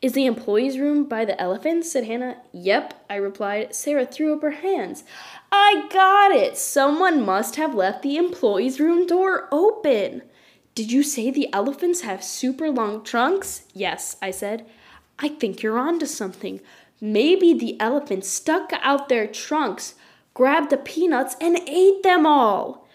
Is 0.01 0.13
the 0.13 0.27
employees' 0.27 0.79
room 0.79 1.05
by 1.05 1.25
the 1.25 1.41
elephants? 1.41 1.93
said 1.93 2.05
Hannah. 2.05 2.39
Yep, 2.53 3.05
I 3.11 3.17
replied. 3.17 3.75
Sarah 3.75 4.07
threw 4.07 4.35
up 4.35 4.43
her 4.43 4.53
hands. 4.53 5.05
I 5.53 5.87
got 5.91 6.33
it! 6.33 6.57
Someone 6.57 7.25
must 7.25 7.57
have 7.57 7.75
left 7.75 8.03
the 8.03 8.17
employees' 8.17 8.81
room 8.81 9.07
door 9.07 9.49
open. 9.53 10.23
Did 10.75 10.93
you 10.93 11.03
say 11.03 11.31
the 11.31 11.53
elephants 11.53 12.03
have 12.03 12.25
super 12.25 12.71
long 12.71 13.05
trunks? 13.05 13.65
Yes, 13.73 14.17
I 14.23 14.31
said. 14.31 14.67
I 15.19 15.29
think 15.29 15.63
you're 15.63 15.79
onto 15.79 16.07
something. 16.07 16.61
Maybe 17.01 17.53
the 17.53 17.79
elephants 17.81 18.29
stuck 18.29 18.73
out 18.81 19.09
their 19.09 19.27
trunks, 19.27 19.95
grabbed 20.35 20.71
the 20.71 20.77
peanuts, 20.77 21.37
and 21.41 21.59
ate 21.67 22.03
them 22.03 22.27
all. 22.27 22.86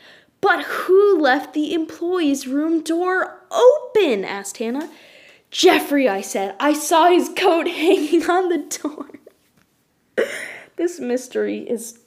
But 0.41 0.63
who 0.63 1.19
left 1.19 1.53
the 1.53 1.73
employee's 1.73 2.47
room 2.47 2.81
door 2.81 3.41
open? 3.51 4.25
asked 4.25 4.57
Hannah. 4.57 4.89
Jeffrey, 5.51 6.09
I 6.09 6.21
said. 6.21 6.55
I 6.59 6.73
saw 6.73 7.09
his 7.09 7.29
coat 7.29 7.67
hanging 7.67 8.29
on 8.29 8.49
the 8.49 8.57
door. 8.57 9.09
this 10.77 10.99
mystery 10.99 11.59
is 11.59 11.99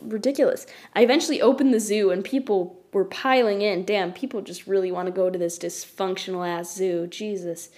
ridiculous. 0.00 0.66
I 0.94 1.02
eventually 1.02 1.42
opened 1.42 1.74
the 1.74 1.80
zoo 1.80 2.10
and 2.10 2.24
people 2.24 2.80
were 2.92 3.04
piling 3.04 3.62
in. 3.62 3.84
Damn, 3.84 4.12
people 4.12 4.42
just 4.42 4.66
really 4.66 4.92
want 4.92 5.06
to 5.06 5.12
go 5.12 5.28
to 5.28 5.38
this 5.38 5.58
dysfunctional 5.58 6.46
ass 6.46 6.74
zoo. 6.74 7.06
Jesus. 7.06 7.70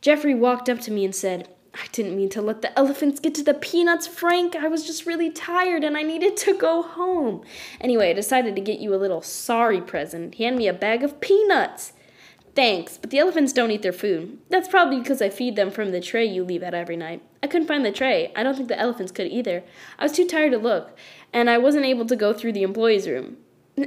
Jeffrey 0.00 0.34
walked 0.34 0.68
up 0.68 0.80
to 0.80 0.90
me 0.90 1.04
and 1.04 1.14
said, 1.14 1.48
I 1.76 1.86
didn't 1.92 2.16
mean 2.16 2.30
to 2.30 2.40
let 2.40 2.62
the 2.62 2.76
elephants 2.78 3.20
get 3.20 3.34
to 3.34 3.42
the 3.42 3.54
peanuts, 3.54 4.06
Frank. 4.06 4.56
I 4.56 4.68
was 4.68 4.86
just 4.86 5.04
really 5.04 5.30
tired 5.30 5.84
and 5.84 5.96
I 5.96 6.02
needed 6.02 6.36
to 6.38 6.56
go 6.56 6.82
home. 6.82 7.42
Anyway, 7.80 8.10
I 8.10 8.14
decided 8.14 8.54
to 8.56 8.62
get 8.62 8.80
you 8.80 8.94
a 8.94 8.96
little 8.96 9.20
sorry 9.20 9.80
present. 9.80 10.36
He 10.36 10.44
handed 10.44 10.58
me 10.58 10.68
a 10.68 10.72
bag 10.72 11.02
of 11.02 11.20
peanuts. 11.20 11.92
Thanks, 12.54 12.96
but 12.96 13.10
the 13.10 13.18
elephants 13.18 13.52
don't 13.52 13.70
eat 13.70 13.82
their 13.82 13.92
food. 13.92 14.38
That's 14.48 14.68
probably 14.68 14.98
because 15.00 15.20
I 15.20 15.28
feed 15.28 15.56
them 15.56 15.70
from 15.70 15.90
the 15.90 16.00
tray 16.00 16.24
you 16.24 16.42
leave 16.42 16.62
out 16.62 16.72
every 16.72 16.96
night. 16.96 17.22
I 17.42 17.48
couldn't 17.48 17.68
find 17.68 17.84
the 17.84 17.92
tray. 17.92 18.32
I 18.34 18.42
don't 18.42 18.56
think 18.56 18.68
the 18.68 18.78
elephants 18.78 19.12
could 19.12 19.26
either. 19.26 19.62
I 19.98 20.04
was 20.04 20.12
too 20.12 20.26
tired 20.26 20.52
to 20.52 20.58
look, 20.58 20.96
and 21.34 21.50
I 21.50 21.58
wasn't 21.58 21.84
able 21.84 22.06
to 22.06 22.16
go 22.16 22.32
through 22.32 22.52
the 22.52 22.62
employees' 22.62 23.06
room. 23.06 23.36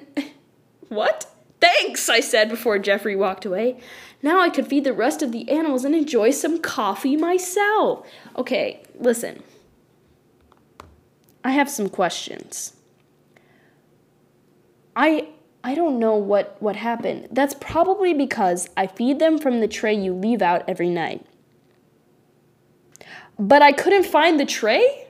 what? 0.90 1.26
Thanks, 1.60 2.08
I 2.10 2.20
said 2.20 2.50
before 2.50 2.80
Jeffrey 2.80 3.16
walked 3.16 3.46
away. 3.46 3.80
Now 4.22 4.40
I 4.40 4.50
could 4.50 4.68
feed 4.68 4.84
the 4.84 4.94
rest 4.94 5.22
of 5.22 5.32
the 5.32 5.50
animals 5.50 5.86
and 5.86 5.96
enjoy 5.96 6.32
some 6.32 6.60
coffee 6.60 7.18
myself. 7.18 8.08
Okay, 8.38 8.84
listen. 8.96 9.44
I 11.44 11.52
have 11.52 11.70
some 11.70 11.90
questions. 11.90 12.74
I 14.96 15.30
I 15.64 15.76
don't 15.76 16.00
know 16.00 16.16
what 16.16 16.58
what 16.62 16.76
happened. 16.76 17.30
That's 17.32 17.54
probably 17.54 18.14
because 18.14 18.70
I 18.76 18.88
feed 18.88 19.20
them 19.20 19.38
from 19.38 19.60
the 19.60 19.68
tray 19.68 19.94
you 19.94 20.14
leave 20.14 20.42
out 20.42 20.64
every 20.68 20.90
night. 20.90 21.26
But 23.38 23.62
I 23.62 23.72
couldn't 23.72 24.06
find 24.06 24.38
the 24.40 24.46
tray? 24.46 25.08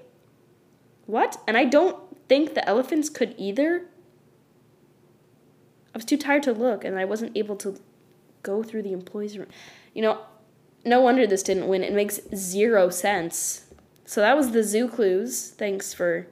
What? 1.08 1.42
And 1.48 1.58
I 1.58 1.66
don't 1.66 1.98
think 2.28 2.54
the 2.54 2.68
elephants 2.70 3.10
could 3.10 3.34
either. 3.38 3.89
I 6.00 6.02
was 6.02 6.06
too 6.06 6.18
tired 6.18 6.44
to 6.44 6.54
look 6.54 6.86
and 6.86 6.98
I 6.98 7.04
wasn't 7.04 7.36
able 7.36 7.58
to 7.58 7.78
go 8.42 8.64
through 8.64 8.84
the 8.84 8.94
employees' 8.94 9.38
room. 9.38 9.50
You 9.94 10.02
know, 10.02 10.22
no 10.86 11.02
wonder 11.02 11.28
this 11.28 11.44
didn't 11.44 11.68
win. 11.68 11.84
It 11.84 11.92
makes 11.92 12.22
zero 12.34 12.90
sense. 12.90 13.66
So 14.06 14.22
that 14.22 14.38
was 14.38 14.52
the 14.52 14.64
zoo 14.64 14.88
clues. 14.88 15.50
Thanks 15.50 15.94
for 15.94 16.28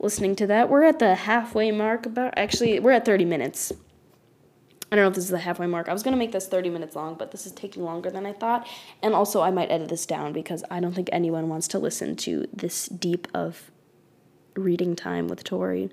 listening 0.00 0.34
to 0.36 0.48
that. 0.48 0.68
We're 0.68 0.82
at 0.82 0.98
the 0.98 1.14
halfway 1.14 1.70
mark 1.70 2.06
about 2.06 2.34
actually 2.36 2.80
we're 2.80 2.90
at 2.90 3.04
30 3.04 3.24
minutes. 3.24 3.72
I 4.90 4.96
don't 4.96 5.04
know 5.04 5.08
if 5.10 5.14
this 5.14 5.24
is 5.24 5.30
the 5.30 5.38
halfway 5.38 5.68
mark. 5.68 5.88
I 5.88 5.92
was 5.92 6.02
going 6.02 6.12
to 6.12 6.18
make 6.18 6.32
this 6.32 6.48
30 6.48 6.70
minutes 6.70 6.96
long, 6.96 7.14
but 7.14 7.30
this 7.30 7.46
is 7.46 7.52
taking 7.52 7.84
longer 7.84 8.10
than 8.10 8.26
I 8.26 8.32
thought. 8.32 8.66
And 9.00 9.14
also 9.14 9.42
I 9.42 9.52
might 9.52 9.70
edit 9.70 9.90
this 9.90 10.06
down 10.06 10.32
because 10.32 10.64
I 10.72 10.80
don't 10.80 10.92
think 10.92 11.08
anyone 11.12 11.48
wants 11.48 11.68
to 11.68 11.78
listen 11.78 12.16
to 12.16 12.48
this 12.52 12.86
deep 12.86 13.28
of 13.32 13.70
reading 14.56 14.96
time 14.96 15.28
with 15.28 15.44
Tori. 15.44 15.90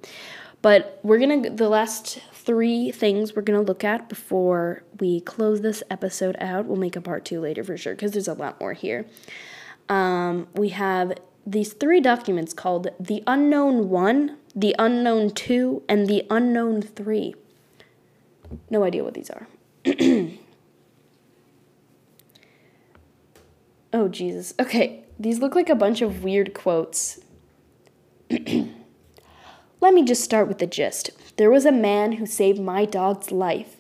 But 0.62 1.00
we're 1.04 1.18
going 1.18 1.44
to 1.44 1.50
the 1.50 1.70
last 1.70 2.20
three 2.42 2.92
things 2.92 3.36
we're 3.36 3.42
going 3.42 3.60
to 3.60 3.66
look 3.66 3.84
at 3.84 4.10
before 4.10 4.84
we 5.00 5.22
close 5.22 5.62
this 5.62 5.84
episode 5.90 6.36
out. 6.40 6.66
We'll 6.66 6.78
make 6.78 6.96
a 6.96 7.02
part 7.02 7.26
two 7.26 7.40
later 7.40 7.64
for 7.64 7.78
sure 7.78 7.94
because 7.94 8.12
there's 8.12 8.28
a 8.28 8.34
lot 8.34 8.60
more 8.60 8.74
here. 8.74 9.06
Um, 9.90 10.48
we 10.54 10.70
have 10.70 11.14
these 11.46 11.74
three 11.74 12.00
documents 12.00 12.54
called 12.54 12.90
the 13.00 13.24
Unknown 13.28 13.90
1, 13.90 14.38
the 14.56 14.76
Unknown 14.80 15.32
2, 15.32 15.84
and 15.90 16.08
the 16.08 16.26
Unknown 16.30 16.82
3. 16.82 17.36
No 18.70 18.84
idea 18.84 19.04
what 19.04 19.14
these 19.14 19.30
are. 19.30 19.48
oh, 23.94 24.08
Jesus. 24.08 24.54
Okay, 24.60 25.04
these 25.20 25.40
look 25.40 25.56
like 25.56 25.70
a 25.70 25.76
bunch 25.76 26.02
of 26.02 26.24
weird 26.24 26.54
quotes. 26.54 27.20
Let 29.82 29.96
me 29.96 30.04
just 30.04 30.24
start 30.24 30.48
with 30.48 30.60
the 30.60 30.68
gist. 30.68 31.10
There 31.38 31.50
was 31.50 31.66
a 31.66 31.72
man 31.72 32.14
who 32.14 32.28
saved 32.28 32.62
my 32.62 32.86
dog's 32.86 33.32
life. 33.32 33.78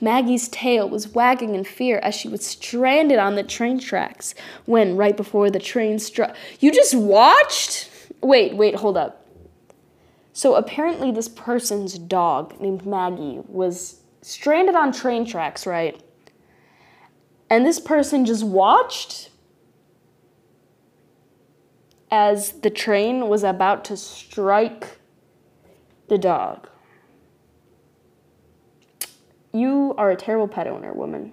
Maggie's 0.00 0.48
tail 0.48 0.88
was 0.88 1.08
wagging 1.08 1.54
in 1.54 1.62
fear 1.62 1.98
as 1.98 2.14
she 2.14 2.26
was 2.26 2.44
stranded 2.44 3.18
on 3.18 3.36
the 3.36 3.42
train 3.42 3.78
tracks 3.78 4.34
when, 4.64 4.96
right 4.96 5.16
before 5.16 5.50
the 5.50 5.58
train 5.58 5.98
struck. 5.98 6.34
You 6.58 6.72
just 6.72 6.94
watched? 6.94 7.90
Wait, 8.22 8.56
wait, 8.56 8.76
hold 8.76 8.96
up. 8.96 9.28
So 10.32 10.54
apparently, 10.54 11.12
this 11.12 11.28
person's 11.28 11.98
dog 11.98 12.58
named 12.58 12.86
Maggie 12.86 13.42
was 13.46 14.00
stranded 14.22 14.74
on 14.74 14.90
train 14.90 15.26
tracks, 15.26 15.66
right? 15.66 16.02
And 17.50 17.66
this 17.66 17.78
person 17.78 18.24
just 18.24 18.42
watched 18.42 19.28
as 22.10 22.52
the 22.52 22.70
train 22.70 23.28
was 23.28 23.44
about 23.44 23.84
to 23.84 23.98
strike 23.98 24.98
the 26.12 26.18
dog. 26.18 26.68
You 29.54 29.94
are 29.96 30.10
a 30.10 30.16
terrible 30.16 30.46
pet 30.46 30.66
owner, 30.66 30.92
woman. 30.92 31.32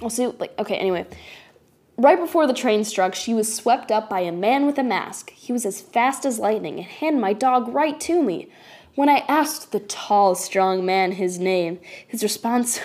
I'll 0.00 0.08
see. 0.08 0.28
like, 0.28 0.56
okay, 0.56 0.76
anyway. 0.76 1.04
Right 1.96 2.18
before 2.18 2.46
the 2.46 2.54
train 2.54 2.84
struck, 2.84 3.16
she 3.16 3.34
was 3.34 3.52
swept 3.52 3.90
up 3.90 4.08
by 4.08 4.20
a 4.20 4.30
man 4.30 4.66
with 4.66 4.78
a 4.78 4.84
mask. 4.84 5.30
He 5.30 5.52
was 5.52 5.66
as 5.66 5.80
fast 5.80 6.24
as 6.24 6.38
lightning 6.38 6.76
and 6.76 6.86
handed 6.86 7.20
my 7.20 7.32
dog 7.32 7.66
right 7.66 7.98
to 8.02 8.22
me. 8.22 8.48
When 8.94 9.08
I 9.08 9.24
asked 9.26 9.72
the 9.72 9.80
tall, 9.80 10.36
strong 10.36 10.86
man 10.86 11.12
his 11.12 11.40
name, 11.40 11.80
his 12.06 12.22
response 12.22 12.78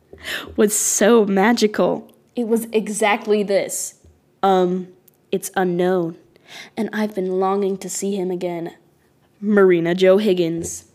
was 0.56 0.76
so 0.78 1.24
magical. 1.24 2.12
It 2.36 2.48
was 2.48 2.66
exactly 2.70 3.42
this 3.42 3.94
Um, 4.42 4.88
it's 5.32 5.50
unknown, 5.56 6.18
and 6.76 6.90
I've 6.92 7.14
been 7.14 7.40
longing 7.40 7.78
to 7.78 7.88
see 7.88 8.14
him 8.14 8.30
again. 8.30 8.74
Marina 9.40 9.94
Joe 9.94 10.18
Higgins. 10.18 10.86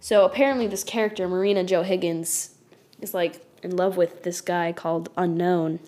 So 0.00 0.24
apparently, 0.24 0.66
this 0.66 0.84
character, 0.84 1.28
Marina 1.28 1.64
Joe 1.64 1.82
Higgins, 1.82 2.54
is 3.00 3.12
like 3.14 3.44
in 3.62 3.76
love 3.76 3.96
with 3.96 4.22
this 4.22 4.40
guy 4.40 4.72
called 4.72 5.08
Unknown. 5.16 5.80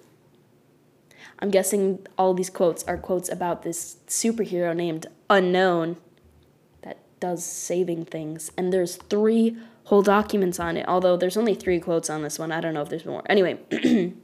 I'm 1.39 1.51
guessing 1.51 2.07
all 2.17 2.35
these 2.35 2.51
quotes 2.51 2.83
are 2.85 2.97
quotes 2.97 3.29
about 3.29 3.63
this 3.63 3.99
superhero 4.09 4.75
named 4.75 5.07
Unknown 5.31 5.97
that 6.83 6.99
does 7.21 7.45
saving 7.45 8.07
things. 8.07 8.51
And 8.57 8.73
there's 8.73 8.97
three 8.97 9.57
whole 9.85 10.03
documents 10.03 10.59
on 10.59 10.77
it, 10.77 10.87
although 10.89 11.17
there's 11.17 11.37
only 11.37 11.55
three 11.55 11.81
quotes 11.81 12.11
on 12.11 12.23
this 12.23 12.39
one. 12.39 12.51
I 12.51 12.61
don't 12.61 12.75
know 12.75 12.83
if 12.83 12.89
there's 12.89 13.07
more. 13.07 13.23
Anyway, 13.27 13.59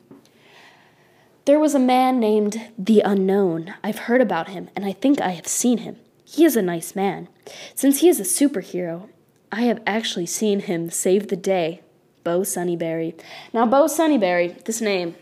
there 1.44 1.58
was 1.58 1.74
a 1.74 1.78
man 1.78 2.18
named 2.18 2.60
The 2.76 3.00
Unknown. 3.00 3.74
I've 3.82 4.00
heard 4.00 4.20
about 4.20 4.48
him, 4.48 4.68
and 4.74 4.84
I 4.84 4.92
think 4.92 5.20
I 5.20 5.30
have 5.30 5.46
seen 5.46 5.78
him. 5.78 5.96
He 6.24 6.44
is 6.44 6.56
a 6.56 6.62
nice 6.62 6.96
man. 6.96 7.28
Since 7.74 8.00
he 8.00 8.08
is 8.08 8.20
a 8.20 8.24
superhero, 8.24 9.08
I 9.52 9.62
have 9.62 9.82
actually 9.86 10.26
seen 10.26 10.60
him 10.60 10.90
save 10.90 11.28
the 11.28 11.36
day. 11.36 11.80
Bo 12.24 12.40
Sunnyberry. 12.40 13.20
Now, 13.52 13.66
Bo 13.66 13.84
Sunnyberry, 13.84 14.64
this 14.64 14.80
name, 14.80 15.14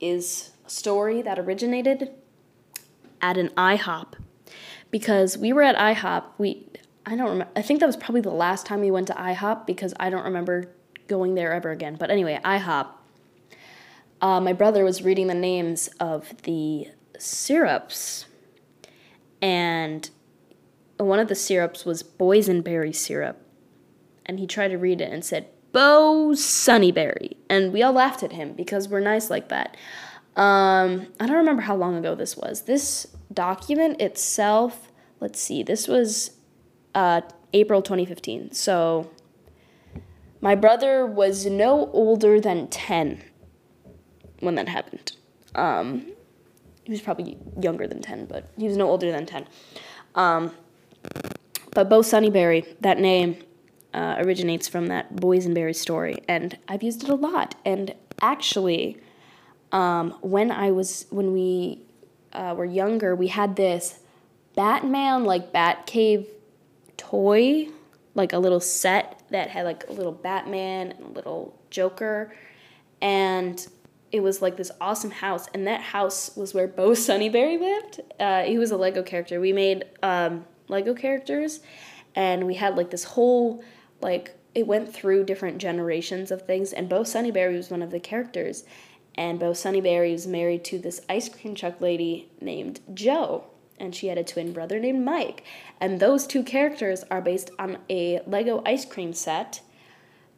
is 0.00 0.50
a 0.66 0.70
story 0.70 1.22
that 1.22 1.38
originated 1.38 2.10
at 3.22 3.38
an 3.38 3.50
IHOP 3.50 4.14
because 4.90 5.38
we 5.38 5.52
were 5.52 5.62
at 5.62 5.76
IHOP. 5.76 6.24
We 6.38 6.66
I 7.06 7.16
don't 7.16 7.30
remember. 7.30 7.52
I 7.56 7.62
think 7.62 7.80
that 7.80 7.86
was 7.86 7.96
probably 7.96 8.20
the 8.20 8.30
last 8.30 8.66
time 8.66 8.80
we 8.80 8.90
went 8.90 9.06
to 9.08 9.14
IHOP 9.14 9.66
because 9.66 9.94
I 9.98 10.10
don't 10.10 10.24
remember 10.24 10.72
going 11.06 11.34
there 11.34 11.52
ever 11.52 11.70
again. 11.70 11.96
But 11.98 12.10
anyway, 12.10 12.38
IHOP. 12.44 12.88
Uh, 14.20 14.40
my 14.40 14.52
brother 14.52 14.84
was 14.84 15.02
reading 15.02 15.28
the 15.28 15.34
names 15.34 15.88
of 15.98 16.42
the 16.42 16.88
syrups, 17.18 18.26
and 19.40 20.10
one 21.06 21.18
of 21.18 21.28
the 21.28 21.34
syrups 21.34 21.84
was 21.84 22.02
boysenberry 22.02 22.94
syrup, 22.94 23.40
and 24.26 24.38
he 24.38 24.46
tried 24.46 24.68
to 24.68 24.76
read 24.76 25.00
it 25.00 25.12
and 25.12 25.24
said 25.24 25.48
Bo 25.72 26.30
Sunnyberry, 26.32 27.36
and 27.48 27.72
we 27.72 27.82
all 27.82 27.92
laughed 27.92 28.22
at 28.22 28.32
him 28.32 28.52
because 28.52 28.88
we're 28.88 29.00
nice 29.00 29.30
like 29.30 29.48
that. 29.48 29.76
Um, 30.36 31.08
I 31.18 31.26
don't 31.26 31.36
remember 31.36 31.62
how 31.62 31.76
long 31.76 31.96
ago 31.96 32.14
this 32.14 32.36
was. 32.36 32.62
This 32.62 33.06
document 33.32 34.00
itself, 34.00 34.90
let's 35.20 35.40
see, 35.40 35.62
this 35.62 35.86
was 35.86 36.32
uh, 36.94 37.22
April 37.52 37.82
2015. 37.82 38.52
So 38.52 39.10
my 40.40 40.54
brother 40.54 41.04
was 41.04 41.46
no 41.46 41.90
older 41.92 42.40
than 42.40 42.68
10 42.68 43.22
when 44.40 44.54
that 44.54 44.68
happened. 44.68 45.12
Um, 45.54 46.06
he 46.84 46.92
was 46.92 47.00
probably 47.00 47.38
younger 47.60 47.86
than 47.86 48.00
10, 48.00 48.26
but 48.26 48.48
he 48.56 48.66
was 48.66 48.76
no 48.76 48.88
older 48.88 49.12
than 49.12 49.26
10. 49.26 49.46
Um, 50.14 50.52
but 51.72 51.88
Bo 51.88 52.00
Sunnyberry, 52.00 52.66
that 52.80 52.98
name 52.98 53.36
uh, 53.94 54.16
originates 54.18 54.68
from 54.68 54.86
that 54.86 55.16
boysenberry 55.16 55.74
story, 55.74 56.22
and 56.28 56.58
I've 56.68 56.82
used 56.82 57.02
it 57.02 57.08
a 57.08 57.14
lot. 57.14 57.54
And 57.64 57.94
actually, 58.20 58.98
um, 59.72 60.12
when 60.20 60.50
I 60.50 60.70
was 60.70 61.06
when 61.10 61.32
we 61.32 61.82
uh, 62.32 62.54
were 62.56 62.64
younger, 62.64 63.14
we 63.14 63.28
had 63.28 63.56
this 63.56 64.00
Batman 64.54 65.24
like 65.24 65.52
Batcave 65.52 66.26
toy, 66.96 67.68
like 68.14 68.32
a 68.32 68.38
little 68.38 68.60
set 68.60 69.22
that 69.30 69.50
had 69.50 69.64
like 69.64 69.88
a 69.88 69.92
little 69.92 70.12
Batman 70.12 70.92
and 70.92 71.06
a 71.06 71.08
little 71.08 71.58
Joker, 71.70 72.34
and 73.00 73.66
it 74.12 74.20
was 74.20 74.42
like 74.42 74.56
this 74.56 74.72
awesome 74.80 75.12
house. 75.12 75.46
And 75.54 75.66
that 75.66 75.80
house 75.80 76.36
was 76.36 76.52
where 76.52 76.66
Bo 76.66 76.90
Sunnyberry 76.90 77.60
lived. 77.60 78.00
Uh, 78.18 78.42
he 78.42 78.58
was 78.58 78.70
a 78.72 78.76
Lego 78.76 79.02
character. 79.02 79.40
We 79.40 79.52
made 79.52 79.84
um, 80.02 80.44
Lego 80.70 80.94
characters, 80.94 81.60
and 82.14 82.46
we 82.46 82.54
had 82.54 82.76
like 82.76 82.90
this 82.90 83.04
whole 83.04 83.62
like 84.00 84.36
it 84.54 84.66
went 84.66 84.92
through 84.92 85.24
different 85.24 85.58
generations 85.58 86.30
of 86.30 86.42
things. 86.42 86.72
And 86.72 86.88
Bo 86.88 87.02
Sunnyberry 87.02 87.56
was 87.56 87.70
one 87.70 87.82
of 87.82 87.90
the 87.90 88.00
characters. 88.00 88.64
And 89.14 89.38
Bo 89.38 89.50
Sunnyberry 89.50 90.12
was 90.12 90.26
married 90.26 90.64
to 90.64 90.78
this 90.78 91.02
ice 91.08 91.28
cream 91.28 91.54
truck 91.54 91.80
lady 91.80 92.30
named 92.40 92.80
Joe 92.94 93.44
and 93.80 93.94
she 93.94 94.08
had 94.08 94.18
a 94.18 94.22
twin 94.22 94.52
brother 94.52 94.78
named 94.78 95.04
Mike. 95.04 95.42
And 95.80 95.98
those 95.98 96.26
two 96.26 96.42
characters 96.42 97.02
are 97.10 97.22
based 97.22 97.50
on 97.58 97.78
a 97.88 98.20
Lego 98.26 98.62
ice 98.66 98.84
cream 98.84 99.14
set 99.14 99.62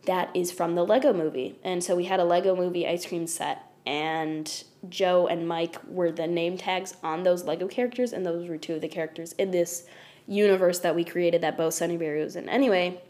that 0.07 0.35
is 0.35 0.53
from 0.53 0.75
the 0.75 0.87
Lego 0.87 1.13
movie. 1.13 1.59
And 1.63 1.83
so 1.83 1.97
we 1.97 2.05
had 2.05 2.21
a 2.21 2.25
Lego 2.25 2.57
movie 2.57 2.87
ice 2.87 3.05
cream 3.05 3.27
set, 3.27 3.67
and 3.85 4.65
Joe 4.89 5.27
and 5.27 5.47
Mike 5.47 5.77
were 5.87 6.13
the 6.13 6.27
name 6.27 6.57
tags 6.57 6.97
on 7.03 7.25
those 7.25 7.45
Lego 7.45 7.67
characters, 7.67 8.13
and 8.13 8.25
those 8.25 8.49
were 8.49 8.57
two 8.57 8.75
of 8.75 8.81
the 8.81 8.89
characters 8.89 9.33
in 9.33 9.51
this 9.51 9.87
universe 10.27 10.79
that 10.81 10.95
we 10.95 11.05
created 11.05 11.41
that 11.43 11.57
Bo 11.57 11.69
Sunnyberry 11.69 12.23
was 12.23 12.37
in. 12.37 12.49
Anyway, 12.49 13.01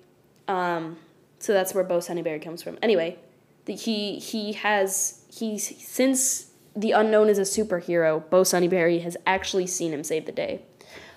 um, 0.49 0.99
so 1.39 1.53
that's 1.53 1.75
where 1.75 1.85
Bo 1.85 1.99
Sunnyberry 1.99 2.43
comes 2.43 2.63
from. 2.63 2.79
Anyway, 2.83 3.19
the, 3.65 3.75
he 3.75 4.19
he 4.19 4.53
has 4.53 5.25
he's 5.33 5.87
since 5.87 6.51
the 6.75 6.93
unknown 6.93 7.29
is 7.29 7.39
a 7.39 7.43
superhero. 7.43 8.29
Bo 8.31 8.43
Sunnyberry 8.43 9.03
has 9.03 9.17
actually 9.27 9.67
seen 9.67 9.93
him 9.93 10.05
save 10.05 10.27
the 10.27 10.33
day. 10.33 10.63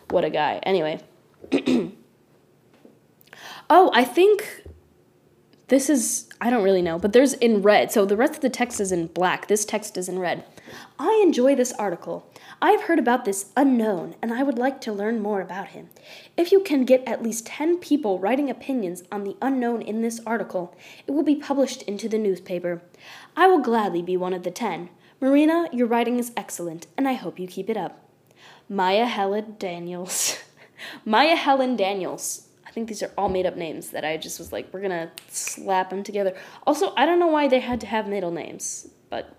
What 0.10 0.24
a 0.26 0.30
guy. 0.30 0.60
Anyway. 0.64 1.00
oh, 3.70 3.91
I 3.93 4.04
think 4.04 4.64
this 5.68 5.89
is, 5.89 6.30
I 6.39 6.49
don't 6.49 6.63
really 6.63 6.82
know, 6.82 6.99
but 6.99 7.13
there's 7.13 7.34
in 7.34 7.61
red. 7.61 7.91
So 7.91 8.05
the 8.05 8.18
rest 8.18 8.36
of 8.36 8.41
the 8.41 8.49
text 8.49 8.80
is 8.80 8.91
in 8.91 9.07
black. 9.07 9.47
This 9.47 9.66
text 9.66 9.97
is 9.97 10.07
in 10.07 10.20
red. 10.20 10.43
I 10.99 11.22
enjoy 11.24 11.55
this 11.55 11.74
article. 11.74 12.32
I've 12.61 12.84
heard 12.84 12.99
about 12.99 13.26
this 13.26 13.51
unknown, 13.57 14.16
and 14.22 14.34
I 14.34 14.43
would 14.43 14.57
like 14.57 14.80
to 14.82 14.93
learn 14.93 15.20
more 15.20 15.41
about 15.41 15.70
him. 15.70 15.89
If 16.38 16.51
you 16.51 16.61
can 16.61 16.86
get 16.86 17.07
at 17.07 17.24
least 17.24 17.47
10 17.47 17.78
people 17.78 18.20
writing 18.20 18.49
opinions 18.49 19.03
on 19.11 19.24
the 19.24 19.38
unknown 19.41 19.82
in 19.82 20.01
this 20.01 20.22
article, 20.26 20.76
it 21.07 21.11
will 21.11 21.24
be 21.24 21.36
published 21.36 21.82
into 21.84 22.07
the 22.07 22.18
newspaper. 22.18 22.82
I 23.36 23.47
will 23.47 23.59
gladly 23.59 24.01
be 24.01 24.18
one 24.18 24.34
of 24.34 24.43
the 24.43 24.51
10. 24.51 24.89
Marina, 25.20 25.68
your 25.72 25.88
writing 25.88 26.20
is 26.20 26.32
excellent, 26.38 26.88
and 26.97 27.07
I 27.07 27.13
hope 27.13 27.39
you 27.39 27.47
keep 27.47 27.70
it 27.70 27.78
up. 27.78 28.07
Maya 28.70 29.05
Helen 29.05 29.55
Daniels. 29.59 30.38
Maya 31.05 31.36
Helen 31.36 31.76
Daniels. 31.76 32.45
I 32.76 32.78
think 32.78 32.89
these 32.89 33.03
are 33.03 33.11
all 33.17 33.30
made 33.30 33.45
up 33.45 33.55
names 33.55 33.91
that 33.91 34.03
I 34.03 34.17
just 34.17 34.38
was 34.38 34.51
like, 34.51 34.67
we're 34.73 34.82
gonna 34.82 35.09
slap 35.30 35.89
them 35.89 36.03
together. 36.03 36.36
Also, 36.67 36.93
I 36.97 37.05
don't 37.05 37.19
know 37.19 37.28
why 37.28 37.47
they 37.47 37.61
had 37.61 37.80
to 37.80 37.88
have 37.88 38.05
middle 38.05 38.32
names, 38.32 38.89
but 39.09 39.34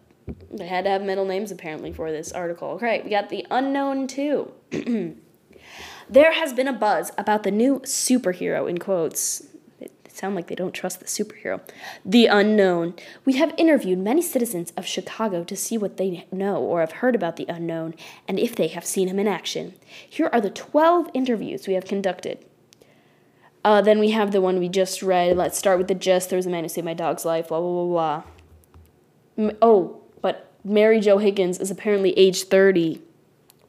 they 0.51 0.67
had 0.67 0.85
to 0.85 0.91
have 0.91 1.03
middle 1.03 1.27
names 1.27 1.51
apparently 1.51 1.93
for 1.93 2.11
this 2.11 2.33
article. 2.33 2.69
Okay, 2.69 3.03
we 3.05 3.11
got 3.11 3.29
the 3.29 3.47
unknown 3.51 4.07
too. 4.07 4.51
there 6.09 6.33
has 6.33 6.55
been 6.55 6.67
a 6.67 6.73
buzz 6.73 7.13
about 7.19 7.43
the 7.43 7.51
new 7.51 7.81
superhero 7.81 8.71
in 8.71 8.79
quotes 8.79 9.43
it 9.81 9.93
sound 10.11 10.35
like 10.35 10.47
they 10.47 10.55
don't 10.55 10.73
trust 10.73 11.01
the 11.01 11.05
superhero. 11.05 11.61
The 12.07 12.29
unknown. 12.29 12.95
We 13.27 13.35
have 13.35 13.53
interviewed 13.59 13.99
many 13.99 14.23
citizens 14.23 14.73
of 14.79 14.87
Chicago 14.87 15.45
to 15.45 15.55
see 15.55 15.77
what 15.77 15.99
they 15.99 16.27
know 16.33 16.57
or 16.63 16.81
have 16.81 16.93
heard 16.93 17.15
about 17.15 17.37
the 17.37 17.45
unknown 17.51 17.97
and 18.27 18.39
if 18.39 18.57
they 18.57 18.69
have 18.69 18.87
seen 18.87 19.09
him 19.09 19.19
in 19.19 19.29
action. 19.29 19.75
Here 20.09 20.31
are 20.33 20.41
the 20.41 20.49
12 20.49 21.11
interviews 21.13 21.69
we 21.69 21.75
have 21.75 21.85
conducted. 21.85 22.43
Uh, 23.67 23.81
then 23.81 23.99
we 23.99 24.11
have 24.11 24.31
the 24.31 24.41
one 24.41 24.61
we 24.61 24.69
just 24.69 25.03
read. 25.03 25.37
Let's 25.37 25.59
start 25.59 25.79
with 25.79 25.89
the 25.89 25.95
gist. 25.95 26.31
There 26.31 26.37
was 26.37 26.47
a 26.47 26.51
man 26.51 26.63
who 26.63 26.69
saved 26.69 26.85
my 26.85 26.95
dog's 26.95 27.25
life, 27.25 27.49
blah, 27.49 27.59
blah, 27.59 27.85
blah, 27.85 28.23
blah. 29.37 29.55
Oh, 29.61 30.03
but 30.21 30.53
Mary 30.63 31.01
Jo 31.01 31.19
Higgins 31.19 31.59
is 31.59 31.69
apparently 31.69 32.13
age 32.17 32.45
30 32.45 33.03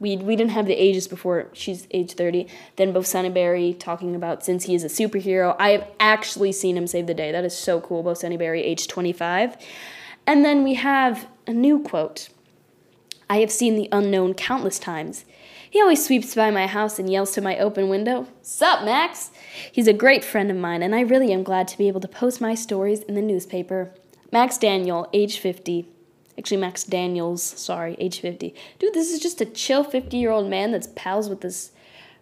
we 0.00 0.16
we 0.16 0.36
didn't 0.36 0.52
have 0.52 0.66
the 0.66 0.74
ages 0.74 1.08
before 1.08 1.48
she's 1.52 1.88
age 1.90 2.12
30 2.12 2.46
then 2.76 2.92
Bo 2.92 3.00
Sunnyberry 3.00 3.76
talking 3.76 4.14
about 4.14 4.44
since 4.44 4.66
he 4.66 4.76
is 4.76 4.84
a 4.84 4.86
superhero 4.86 5.56
i 5.58 5.70
have 5.70 5.88
actually 5.98 6.52
seen 6.52 6.76
him 6.76 6.86
save 6.86 7.08
the 7.08 7.14
day 7.14 7.32
that 7.32 7.44
is 7.44 7.52
so 7.52 7.80
cool 7.80 8.04
Bo 8.04 8.12
Sunnyberry 8.12 8.60
age 8.60 8.86
25 8.86 9.56
and 10.24 10.44
then 10.44 10.62
we 10.62 10.74
have 10.74 11.26
a 11.48 11.52
new 11.52 11.80
quote 11.80 12.28
i 13.28 13.38
have 13.38 13.50
seen 13.50 13.74
the 13.74 13.88
unknown 13.90 14.34
countless 14.34 14.78
times 14.78 15.24
he 15.70 15.80
always 15.80 16.04
sweeps 16.04 16.34
by 16.34 16.50
my 16.50 16.66
house 16.66 16.98
and 16.98 17.10
yells 17.10 17.32
to 17.32 17.40
my 17.40 17.58
open 17.58 17.88
window, 17.88 18.26
Sup, 18.40 18.84
Max? 18.84 19.30
He's 19.70 19.88
a 19.88 19.92
great 19.92 20.24
friend 20.24 20.50
of 20.50 20.56
mine, 20.56 20.82
and 20.82 20.94
I 20.94 21.00
really 21.00 21.32
am 21.32 21.42
glad 21.42 21.68
to 21.68 21.78
be 21.78 21.88
able 21.88 22.00
to 22.00 22.08
post 22.08 22.40
my 22.40 22.54
stories 22.54 23.02
in 23.02 23.14
the 23.14 23.22
newspaper. 23.22 23.92
Max 24.32 24.58
Daniel, 24.58 25.08
age 25.12 25.38
50. 25.38 25.88
Actually, 26.38 26.56
Max 26.58 26.84
Daniels, 26.84 27.42
sorry, 27.42 27.96
age 27.98 28.20
50. 28.20 28.54
Dude, 28.78 28.94
this 28.94 29.10
is 29.10 29.20
just 29.20 29.40
a 29.40 29.46
chill 29.46 29.82
50 29.82 30.16
year 30.16 30.30
old 30.30 30.48
man 30.48 30.70
that's 30.70 30.88
pals 30.94 31.28
with 31.28 31.40
this 31.40 31.72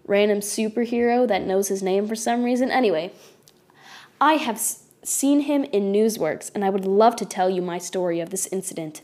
random 0.06 0.38
superhero 0.38 1.26
that 1.26 1.42
knows 1.42 1.68
his 1.68 1.82
name 1.82 2.06
for 2.06 2.14
some 2.14 2.44
reason. 2.44 2.70
Anyway, 2.70 3.12
I 4.20 4.34
have 4.34 4.60
seen 5.02 5.40
him 5.40 5.64
in 5.64 5.92
Newsworks, 5.92 6.50
and 6.54 6.64
I 6.64 6.70
would 6.70 6.84
love 6.84 7.16
to 7.16 7.24
tell 7.24 7.50
you 7.50 7.60
my 7.60 7.78
story 7.78 8.20
of 8.20 8.30
this 8.30 8.46
incident. 8.48 9.02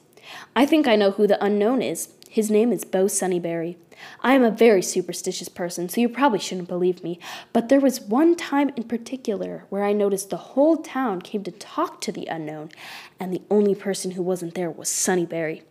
I 0.56 0.64
think 0.64 0.86
I 0.86 0.96
know 0.96 1.10
who 1.12 1.26
the 1.26 1.42
unknown 1.44 1.82
is. 1.82 2.14
His 2.28 2.50
name 2.50 2.72
is 2.72 2.84
Bo 2.84 3.04
Sunnyberry. 3.04 3.76
I 4.20 4.34
am 4.34 4.42
a 4.42 4.50
very 4.50 4.82
superstitious 4.82 5.48
person, 5.48 5.88
so 5.88 6.00
you 6.00 6.08
probably 6.08 6.38
shouldn't 6.38 6.68
believe 6.68 7.02
me, 7.02 7.18
but 7.52 7.68
there 7.68 7.80
was 7.80 8.00
one 8.00 8.36
time 8.36 8.70
in 8.76 8.84
particular 8.84 9.64
where 9.68 9.84
I 9.84 9.92
noticed 9.92 10.30
the 10.30 10.36
whole 10.36 10.76
town 10.76 11.22
came 11.22 11.44
to 11.44 11.50
talk 11.50 12.00
to 12.02 12.12
the 12.12 12.26
unknown, 12.26 12.70
and 13.18 13.32
the 13.32 13.42
only 13.50 13.74
person 13.74 14.12
who 14.12 14.22
wasn't 14.22 14.54
there 14.54 14.70
was 14.70 14.88
Sunnyberry. 14.88 15.62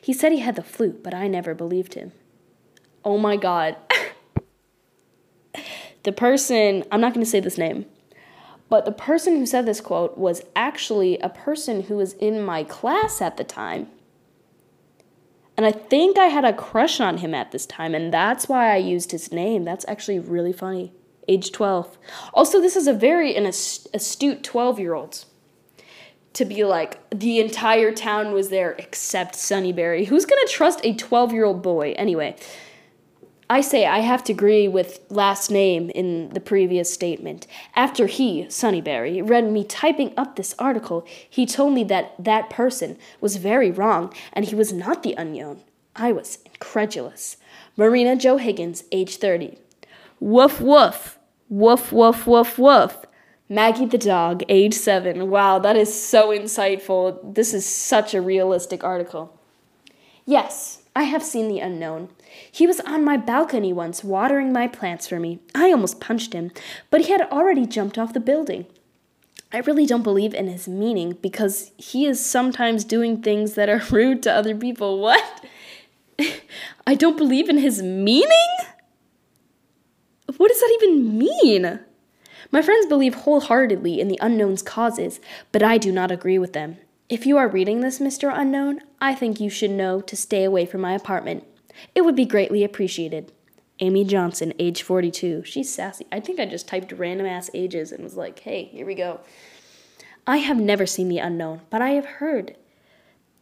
He 0.00 0.12
said 0.12 0.32
he 0.32 0.40
had 0.40 0.56
the 0.56 0.62
flu, 0.62 0.92
but 0.92 1.14
I 1.14 1.26
never 1.26 1.54
believed 1.54 1.94
him. 1.94 2.12
Oh 3.04 3.18
my 3.18 3.36
god. 3.36 3.76
the 6.02 6.12
person, 6.12 6.84
I'm 6.92 7.00
not 7.00 7.14
going 7.14 7.24
to 7.24 7.30
say 7.30 7.40
this 7.40 7.58
name, 7.58 7.86
but 8.68 8.84
the 8.84 8.92
person 8.92 9.36
who 9.36 9.46
said 9.46 9.66
this 9.66 9.80
quote 9.80 10.16
was 10.16 10.42
actually 10.54 11.18
a 11.18 11.28
person 11.28 11.82
who 11.84 11.96
was 11.96 12.12
in 12.14 12.40
my 12.40 12.62
class 12.64 13.20
at 13.20 13.36
the 13.36 13.44
time. 13.44 13.88
And 15.60 15.66
I 15.66 15.72
think 15.72 16.16
I 16.16 16.28
had 16.28 16.46
a 16.46 16.54
crush 16.54 17.00
on 17.00 17.18
him 17.18 17.34
at 17.34 17.52
this 17.52 17.66
time, 17.66 17.94
and 17.94 18.10
that's 18.10 18.48
why 18.48 18.72
I 18.72 18.78
used 18.78 19.12
his 19.12 19.30
name. 19.30 19.62
That's 19.62 19.84
actually 19.86 20.18
really 20.18 20.54
funny. 20.54 20.90
Age 21.28 21.52
12. 21.52 21.98
Also, 22.32 22.62
this 22.62 22.76
is 22.76 22.86
a 22.86 22.94
very 22.94 23.36
an 23.36 23.44
astute 23.44 24.42
12 24.42 24.80
year 24.80 24.94
old. 24.94 25.26
To 26.32 26.46
be 26.46 26.64
like, 26.64 26.98
the 27.10 27.40
entire 27.40 27.92
town 27.92 28.32
was 28.32 28.48
there 28.48 28.72
except 28.78 29.34
Sunnyberry. 29.34 30.06
Who's 30.06 30.24
gonna 30.24 30.46
trust 30.46 30.80
a 30.82 30.94
12 30.94 31.34
year 31.34 31.44
old 31.44 31.60
boy? 31.60 31.92
Anyway, 31.98 32.36
I 33.50 33.62
say 33.62 33.84
I 33.84 33.98
have 33.98 34.22
to 34.24 34.32
agree 34.32 34.68
with 34.68 35.00
last 35.10 35.50
name 35.50 35.90
in 35.90 36.28
the 36.28 36.40
previous 36.40 36.94
statement. 36.94 37.48
After 37.74 38.06
he, 38.06 38.44
Sunnyberry, 38.44 39.28
read 39.28 39.50
me 39.50 39.64
typing 39.64 40.12
up 40.16 40.36
this 40.36 40.54
article, 40.56 41.04
he 41.28 41.46
told 41.46 41.74
me 41.74 41.82
that 41.82 42.14
that 42.16 42.48
person 42.48 42.96
was 43.20 43.38
very 43.38 43.72
wrong 43.72 44.14
and 44.32 44.44
he 44.44 44.54
was 44.54 44.72
not 44.72 45.02
the 45.02 45.16
unknown. 45.18 45.62
I 45.96 46.12
was 46.12 46.38
incredulous. 46.46 47.38
Marina 47.76 48.14
Joe 48.14 48.36
Higgins, 48.36 48.84
age 48.92 49.16
30. 49.16 49.58
Woof 50.20 50.60
woof. 50.60 51.18
Woof 51.48 51.90
woof 51.90 52.28
woof 52.28 52.56
woof. 52.56 53.04
Maggie 53.48 53.86
the 53.86 53.98
dog, 53.98 54.44
age 54.48 54.74
7. 54.74 55.28
Wow, 55.28 55.58
that 55.58 55.74
is 55.74 55.92
so 55.92 56.28
insightful. 56.28 57.34
This 57.34 57.52
is 57.52 57.66
such 57.66 58.14
a 58.14 58.22
realistic 58.22 58.84
article. 58.84 59.36
Yes, 60.24 60.82
I 60.94 61.02
have 61.02 61.24
seen 61.24 61.48
the 61.48 61.58
unknown. 61.58 62.10
He 62.50 62.66
was 62.66 62.80
on 62.80 63.04
my 63.04 63.16
balcony 63.16 63.72
once, 63.72 64.04
watering 64.04 64.52
my 64.52 64.66
plants 64.66 65.06
for 65.06 65.18
me. 65.18 65.40
I 65.54 65.70
almost 65.70 66.00
punched 66.00 66.32
him, 66.32 66.50
but 66.90 67.02
he 67.02 67.12
had 67.12 67.22
already 67.22 67.66
jumped 67.66 67.98
off 67.98 68.12
the 68.12 68.20
building. 68.20 68.66
I 69.52 69.58
really 69.58 69.86
don't 69.86 70.02
believe 70.02 70.32
in 70.32 70.46
his 70.46 70.68
meaning 70.68 71.18
because 71.20 71.72
he 71.76 72.06
is 72.06 72.24
sometimes 72.24 72.84
doing 72.84 73.20
things 73.20 73.54
that 73.54 73.68
are 73.68 73.82
rude 73.90 74.22
to 74.24 74.32
other 74.32 74.54
people. 74.54 75.00
What? 75.00 75.44
I 76.86 76.94
don't 76.94 77.16
believe 77.16 77.48
in 77.48 77.58
his 77.58 77.82
meaning? 77.82 78.56
What 80.36 80.48
does 80.48 80.60
that 80.60 80.78
even 80.82 81.18
mean? 81.18 81.80
My 82.52 82.62
friends 82.62 82.86
believe 82.86 83.14
wholeheartedly 83.14 84.00
in 84.00 84.08
the 84.08 84.18
unknown's 84.20 84.62
causes, 84.62 85.20
but 85.52 85.62
I 85.62 85.78
do 85.78 85.92
not 85.92 86.10
agree 86.10 86.38
with 86.38 86.52
them. 86.52 86.78
If 87.08 87.26
you 87.26 87.36
are 87.36 87.48
reading 87.48 87.80
this, 87.80 87.98
Mr. 87.98 88.32
Unknown, 88.32 88.80
I 89.00 89.14
think 89.14 89.40
you 89.40 89.50
should 89.50 89.72
know 89.72 90.00
to 90.00 90.16
stay 90.16 90.44
away 90.44 90.64
from 90.64 90.80
my 90.80 90.92
apartment. 90.92 91.44
It 91.94 92.02
would 92.02 92.16
be 92.16 92.24
greatly 92.24 92.64
appreciated. 92.64 93.32
Amy 93.80 94.04
Johnson, 94.04 94.52
age 94.58 94.82
42. 94.82 95.44
She's 95.44 95.72
sassy. 95.72 96.06
I 96.12 96.20
think 96.20 96.38
I 96.38 96.44
just 96.44 96.68
typed 96.68 96.92
random 96.92 97.26
ass 97.26 97.50
ages 97.54 97.92
and 97.92 98.04
was 98.04 98.16
like, 98.16 98.40
hey, 98.40 98.64
here 98.64 98.84
we 98.84 98.94
go. 98.94 99.20
I 100.26 100.36
have 100.38 100.58
never 100.58 100.86
seen 100.86 101.08
the 101.08 101.18
unknown, 101.18 101.62
but 101.70 101.80
I 101.80 101.90
have 101.90 102.04
heard 102.04 102.56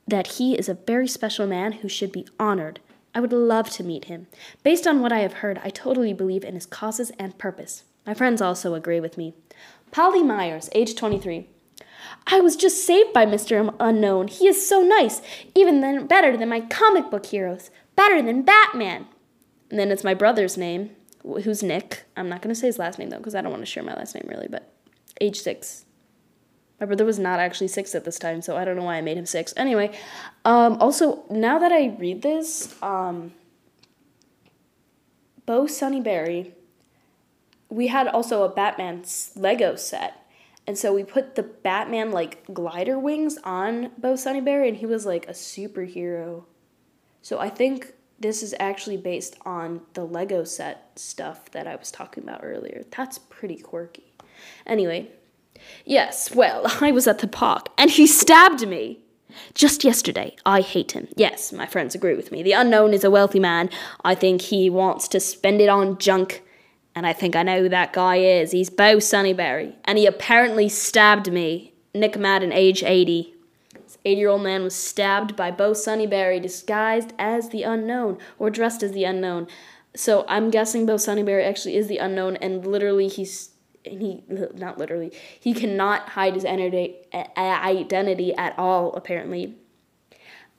that 0.07 0.27
he 0.39 0.57
is 0.57 0.69
a 0.69 0.75
very 0.75 1.09
special 1.09 1.47
man 1.47 1.73
who 1.73 1.89
should 1.89 2.13
be 2.13 2.27
honored. 2.39 2.81
I 3.15 3.21
would 3.21 3.33
love 3.33 3.69
to 3.71 3.83
meet 3.83 4.05
him. 4.05 4.29
Based 4.63 4.87
on 4.87 5.01
what 5.01 5.13
I 5.13 5.19
have 5.21 5.35
heard, 5.35 5.61
I 5.65 5.71
totally 5.71 6.13
believe 6.13 6.45
in 6.45 6.55
his 6.55 6.67
causes 6.67 7.11
and 7.19 7.37
purpose. 7.37 7.83
My 8.07 8.15
friends 8.15 8.41
also 8.41 8.75
agree 8.75 9.01
with 9.01 9.19
me. 9.19 9.35
Polly 9.91 10.23
Myers, 10.23 10.71
age 10.73 10.95
23. 10.95 11.49
I 12.27 12.41
was 12.41 12.57
just 12.57 12.85
saved 12.85 13.13
by 13.13 13.27
Mr. 13.27 13.75
Unknown. 13.81 14.29
He 14.29 14.47
is 14.47 14.67
so 14.67 14.83
nice, 14.83 15.21
even 15.55 15.81
then 15.81 16.07
better 16.07 16.37
than 16.37 16.49
my 16.49 16.61
comic 16.61 17.11
book 17.11 17.27
heroes 17.27 17.71
better 17.99 18.23
than 18.23 18.43
Batman. 18.43 19.07
And 19.71 19.79
then 19.79 19.91
it's 19.91 20.05
my 20.05 20.15
brother's 20.15 20.57
name, 20.57 20.91
who's 21.23 21.63
Nick. 21.63 22.05
I'm 22.17 22.29
not 22.29 22.41
going 22.41 22.55
to 22.55 22.59
say 22.59 22.69
his 22.69 22.79
last 22.79 22.99
name, 22.99 23.11
though, 23.11 23.19
because 23.19 23.35
I 23.35 23.43
don't 23.43 23.51
want 23.51 23.63
to 23.63 23.67
share 23.67 23.83
my 23.83 23.95
last 23.95 24.15
name, 24.15 24.25
really, 24.29 24.47
but 24.49 24.73
age 25.21 25.41
six. 25.41 25.85
My 26.81 26.87
brother 26.87 27.05
was 27.05 27.19
not 27.19 27.41
actually 27.41 27.69
six 27.69 27.95
at 27.97 28.05
this 28.05 28.21
time, 28.21 28.41
so 28.41 28.57
I 28.57 28.65
don't 28.65 28.77
know 28.77 28.85
why 28.85 28.97
I 28.97 29.01
made 29.01 29.19
him 29.19 29.27
six. 29.27 29.53
Anyway, 29.57 29.99
um, 30.45 30.79
also, 30.81 31.25
now 31.29 31.59
that 31.59 31.73
I 31.73 31.89
read 31.99 32.23
this, 32.23 32.81
um, 32.81 33.33
Bo 35.45 35.65
Sunnyberry, 35.65 36.53
we 37.69 37.89
had 37.89 38.07
also 38.07 38.45
a 38.45 38.49
Batman 38.49 39.03
Lego 39.35 39.75
set. 39.75 40.25
And 40.69 40.79
so 40.79 40.95
we 40.95 41.03
put 41.03 41.35
the 41.35 41.43
Batman 41.43 42.13
like 42.13 42.45
glider 42.53 42.99
wings 42.99 43.39
on 43.43 43.91
Bo 43.99 44.13
Sunnyberry, 44.13 44.69
and 44.69 44.77
he 44.77 44.87
was 44.87 45.05
like 45.05 45.27
a 45.27 45.33
superhero 45.33 46.45
so 47.23 47.39
I 47.39 47.49
think 47.49 47.95
this 48.21 48.43
is 48.43 48.55
actually 48.59 48.97
based 48.97 49.37
on 49.45 49.83
the 49.95 50.05
Lego 50.05 50.45
set 50.45 50.91
stuff 50.97 51.51
that 51.53 51.67
I 51.67 51.77
was 51.77 51.91
talking 51.91 52.25
about 52.25 52.41
earlier. 52.43 52.85
That's 52.97 53.19
pretty 53.19 53.57
quirky. 53.57 54.13
Anyway, 54.67 55.11
yes, 55.85 56.35
well, 56.35 56.63
I 56.81 56.93
was 56.93 57.07
at 57.07 57.19
the 57.19 57.29
park 57.29 57.69
and 57.79 57.91
he 57.91 58.07
stabbed 58.07 58.67
me. 58.67 59.01
Just 59.55 59.85
yesterday, 59.85 60.35
I 60.47 60.63
hate 60.63 60.93
him. 60.93 61.07
Yes, 61.15 61.53
my 61.53 61.67
friends 61.67 61.95
agree 61.95 62.15
with 62.15 62.33
me. 62.33 62.43
The 62.43 62.53
unknown 62.53 62.95
is 62.95 63.05
a 63.05 63.11
wealthy 63.11 63.39
man. 63.39 63.69
I 64.03 64.15
think 64.15 64.41
he 64.41 64.71
wants 64.71 65.07
to 65.09 65.21
spend 65.21 65.61
it 65.61 65.69
on 65.69 65.99
junk. 65.99 66.43
And 66.95 67.07
I 67.07 67.13
think 67.13 67.37
I 67.37 67.43
know 67.43 67.61
who 67.61 67.69
that 67.69 67.93
guy 67.93 68.17
is. 68.17 68.53
He's 68.53 68.71
Bo 68.71 68.97
Sunnyberry. 68.97 69.75
And 69.85 69.99
he 69.99 70.07
apparently 70.07 70.69
stabbed 70.69 71.31
me. 71.31 71.75
Nick 71.95 72.19
Madden, 72.19 72.53
age 72.53 72.83
80. 72.83 73.35
80 74.09 74.21
year 74.21 74.29
old 74.31 74.43
man 74.43 74.63
was 74.63 74.75
stabbed 74.75 75.37
by 75.37 75.51
Bo 75.51 75.73
Sunnyberry, 75.73 76.41
disguised 76.41 77.13
as 77.19 77.51
the 77.51 77.63
unknown, 77.63 78.17
or 78.39 78.49
dressed 78.49 78.83
as 78.83 78.93
the 78.93 79.05
unknown. 79.05 79.47
So 79.95 80.25
I'm 80.29 80.51
guessing 80.51 80.87
Bo 80.87 80.95
Sunnyberry 80.95 81.47
actually 81.47 81.77
is 81.77 81.89
the 81.89 81.99
unknown, 81.99 82.37
and 82.37 82.67
literally 82.67 83.09
he's. 83.09 83.51
He 83.85 84.23
not 84.29 84.77
literally. 84.77 85.13
He 85.39 85.55
cannot 85.55 86.11
hide 86.11 86.35
his 86.35 86.45
identity 86.45 86.97
at 88.35 88.59
all. 88.59 88.93
Apparently, 88.95 89.57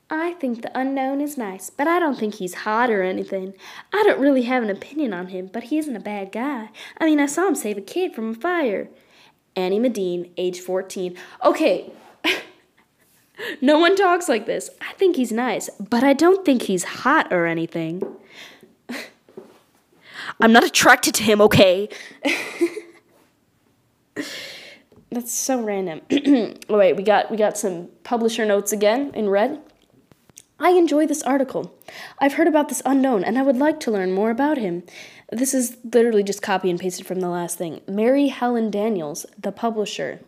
I 0.08 0.32
think 0.32 0.62
the 0.62 0.76
unknown 0.76 1.20
is 1.20 1.36
nice, 1.38 1.70
but 1.70 1.86
I 1.86 2.00
don't 2.00 2.18
think 2.18 2.36
he's 2.36 2.54
hot 2.54 2.90
or 2.90 3.02
anything. 3.02 3.54
I 3.92 4.02
don't 4.04 4.20
really 4.20 4.42
have 4.42 4.64
an 4.64 4.70
opinion 4.70 5.12
on 5.12 5.28
him, 5.28 5.48
but 5.52 5.64
he 5.64 5.78
isn't 5.78 5.94
a 5.94 6.00
bad 6.00 6.32
guy. 6.32 6.70
I 6.98 7.04
mean, 7.04 7.20
I 7.20 7.26
saw 7.26 7.46
him 7.46 7.54
save 7.54 7.78
a 7.78 7.82
kid 7.82 8.14
from 8.14 8.30
a 8.30 8.34
fire. 8.34 8.88
Annie 9.54 9.78
Medine, 9.78 10.32
age 10.36 10.60
14. 10.60 11.16
Okay, 11.44 11.92
no 13.60 13.78
one 13.78 13.96
talks 13.96 14.28
like 14.28 14.46
this. 14.46 14.70
I 14.80 14.92
think 14.94 15.16
he's 15.16 15.32
nice, 15.32 15.70
but 15.78 16.02
I 16.04 16.12
don't 16.12 16.44
think 16.44 16.62
he's 16.62 16.84
hot 16.84 17.32
or 17.32 17.46
anything. 17.46 18.02
I'm 20.40 20.52
not 20.52 20.64
attracted 20.64 21.14
to 21.16 21.22
him, 21.22 21.40
okay? 21.40 21.88
That's 25.10 25.32
so 25.32 25.60
random. 25.60 26.02
oh, 26.68 26.76
wait, 26.76 26.94
we 26.94 27.02
got 27.02 27.30
we 27.30 27.36
got 27.36 27.58
some 27.58 27.88
publisher 28.04 28.44
notes 28.44 28.72
again 28.72 29.10
in 29.14 29.28
red. 29.28 29.60
I 30.60 30.70
enjoy 30.70 31.06
this 31.06 31.22
article. 31.22 31.74
I've 32.18 32.34
heard 32.34 32.46
about 32.46 32.68
this 32.68 32.82
unknown 32.84 33.24
and 33.24 33.38
I 33.38 33.42
would 33.42 33.56
like 33.56 33.80
to 33.80 33.90
learn 33.90 34.12
more 34.12 34.30
about 34.30 34.58
him. 34.58 34.82
This 35.32 35.54
is 35.54 35.78
literally 35.82 36.22
just 36.22 36.42
copy 36.42 36.68
and 36.68 36.78
pasted 36.78 37.06
from 37.06 37.20
the 37.20 37.28
last 37.28 37.56
thing. 37.56 37.80
Mary 37.88 38.28
Helen 38.28 38.70
Daniels, 38.70 39.24
the 39.38 39.52
publisher. 39.52 40.20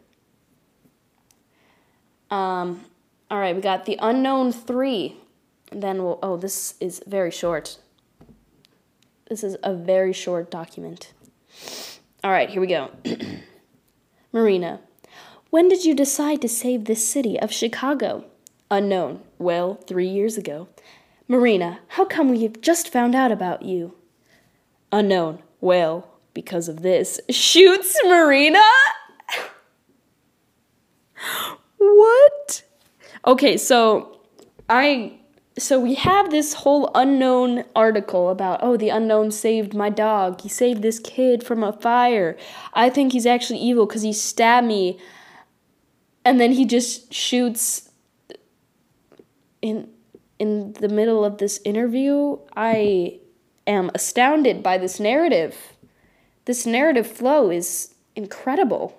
Um, 2.30 2.86
all 3.32 3.38
right, 3.38 3.56
we 3.56 3.62
got 3.62 3.86
the 3.86 3.98
unknown 4.02 4.52
three. 4.52 5.16
And 5.70 5.82
then 5.82 6.04
we'll, 6.04 6.18
oh, 6.22 6.36
this 6.36 6.74
is 6.80 7.02
very 7.06 7.30
short. 7.30 7.78
This 9.30 9.42
is 9.42 9.56
a 9.62 9.74
very 9.74 10.12
short 10.12 10.50
document. 10.50 11.14
All 12.22 12.30
right, 12.30 12.50
here 12.50 12.60
we 12.60 12.66
go. 12.66 12.90
Marina, 14.34 14.80
when 15.48 15.70
did 15.70 15.82
you 15.82 15.94
decide 15.94 16.42
to 16.42 16.48
save 16.48 16.84
this 16.84 17.08
city 17.08 17.40
of 17.40 17.50
Chicago? 17.50 18.26
Unknown. 18.70 19.22
Well, 19.38 19.76
three 19.86 20.08
years 20.08 20.36
ago. 20.36 20.68
Marina, 21.26 21.80
how 21.88 22.04
come 22.04 22.28
we 22.28 22.42
have 22.42 22.60
just 22.60 22.92
found 22.92 23.14
out 23.14 23.32
about 23.32 23.62
you? 23.62 23.94
Unknown. 24.92 25.38
Well, 25.62 26.06
because 26.34 26.68
of 26.68 26.82
this. 26.82 27.18
Shoots 27.30 27.98
Marina? 28.04 28.60
what? 31.78 32.64
Okay, 33.26 33.56
so 33.56 34.20
I 34.68 35.18
so 35.58 35.78
we 35.78 35.94
have 35.94 36.30
this 36.30 36.54
whole 36.54 36.90
unknown 36.94 37.64
article 37.76 38.30
about 38.30 38.60
oh 38.62 38.76
the 38.78 38.88
unknown 38.88 39.30
saved 39.30 39.74
my 39.74 39.90
dog 39.90 40.40
he 40.40 40.48
saved 40.48 40.80
this 40.80 40.98
kid 40.98 41.44
from 41.44 41.62
a 41.62 41.74
fire 41.74 42.38
i 42.72 42.88
think 42.88 43.12
he's 43.12 43.26
actually 43.26 43.58
evil 43.58 43.84
because 43.84 44.00
he 44.00 44.14
stabbed 44.14 44.66
me 44.66 44.98
and 46.24 46.40
then 46.40 46.52
he 46.52 46.64
just 46.64 47.12
shoots 47.12 47.90
in 49.60 49.88
in 50.38 50.72
the 50.74 50.88
middle 50.88 51.24
of 51.24 51.38
this 51.38 51.60
interview. 51.64 52.36
I 52.56 53.20
am 53.64 53.92
astounded 53.94 54.60
by 54.60 54.76
this 54.76 54.98
narrative. 54.98 55.56
This 56.46 56.66
narrative 56.66 57.06
flow 57.06 57.48
is 57.48 57.94
incredible. 58.16 58.98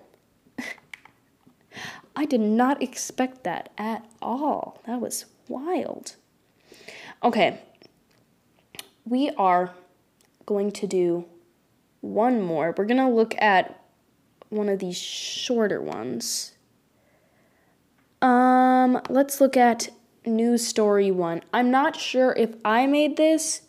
I 2.15 2.25
did 2.25 2.41
not 2.41 2.81
expect 2.81 3.43
that 3.43 3.71
at 3.77 4.05
all. 4.21 4.81
That 4.85 5.01
was 5.01 5.25
wild. 5.47 6.15
Okay. 7.23 7.59
We 9.05 9.31
are 9.31 9.73
going 10.45 10.71
to 10.71 10.87
do 10.87 11.25
one 12.01 12.41
more. 12.41 12.73
We're 12.77 12.85
going 12.85 12.97
to 12.97 13.07
look 13.07 13.35
at 13.41 13.79
one 14.49 14.69
of 14.69 14.79
these 14.79 14.97
shorter 14.97 15.81
ones. 15.81 16.53
Um, 18.21 19.01
let's 19.09 19.41
look 19.41 19.57
at 19.57 19.89
news 20.25 20.65
story 20.65 21.11
1. 21.11 21.41
I'm 21.53 21.71
not 21.71 21.95
sure 21.95 22.33
if 22.37 22.55
I 22.63 22.85
made 22.87 23.17
this, 23.17 23.63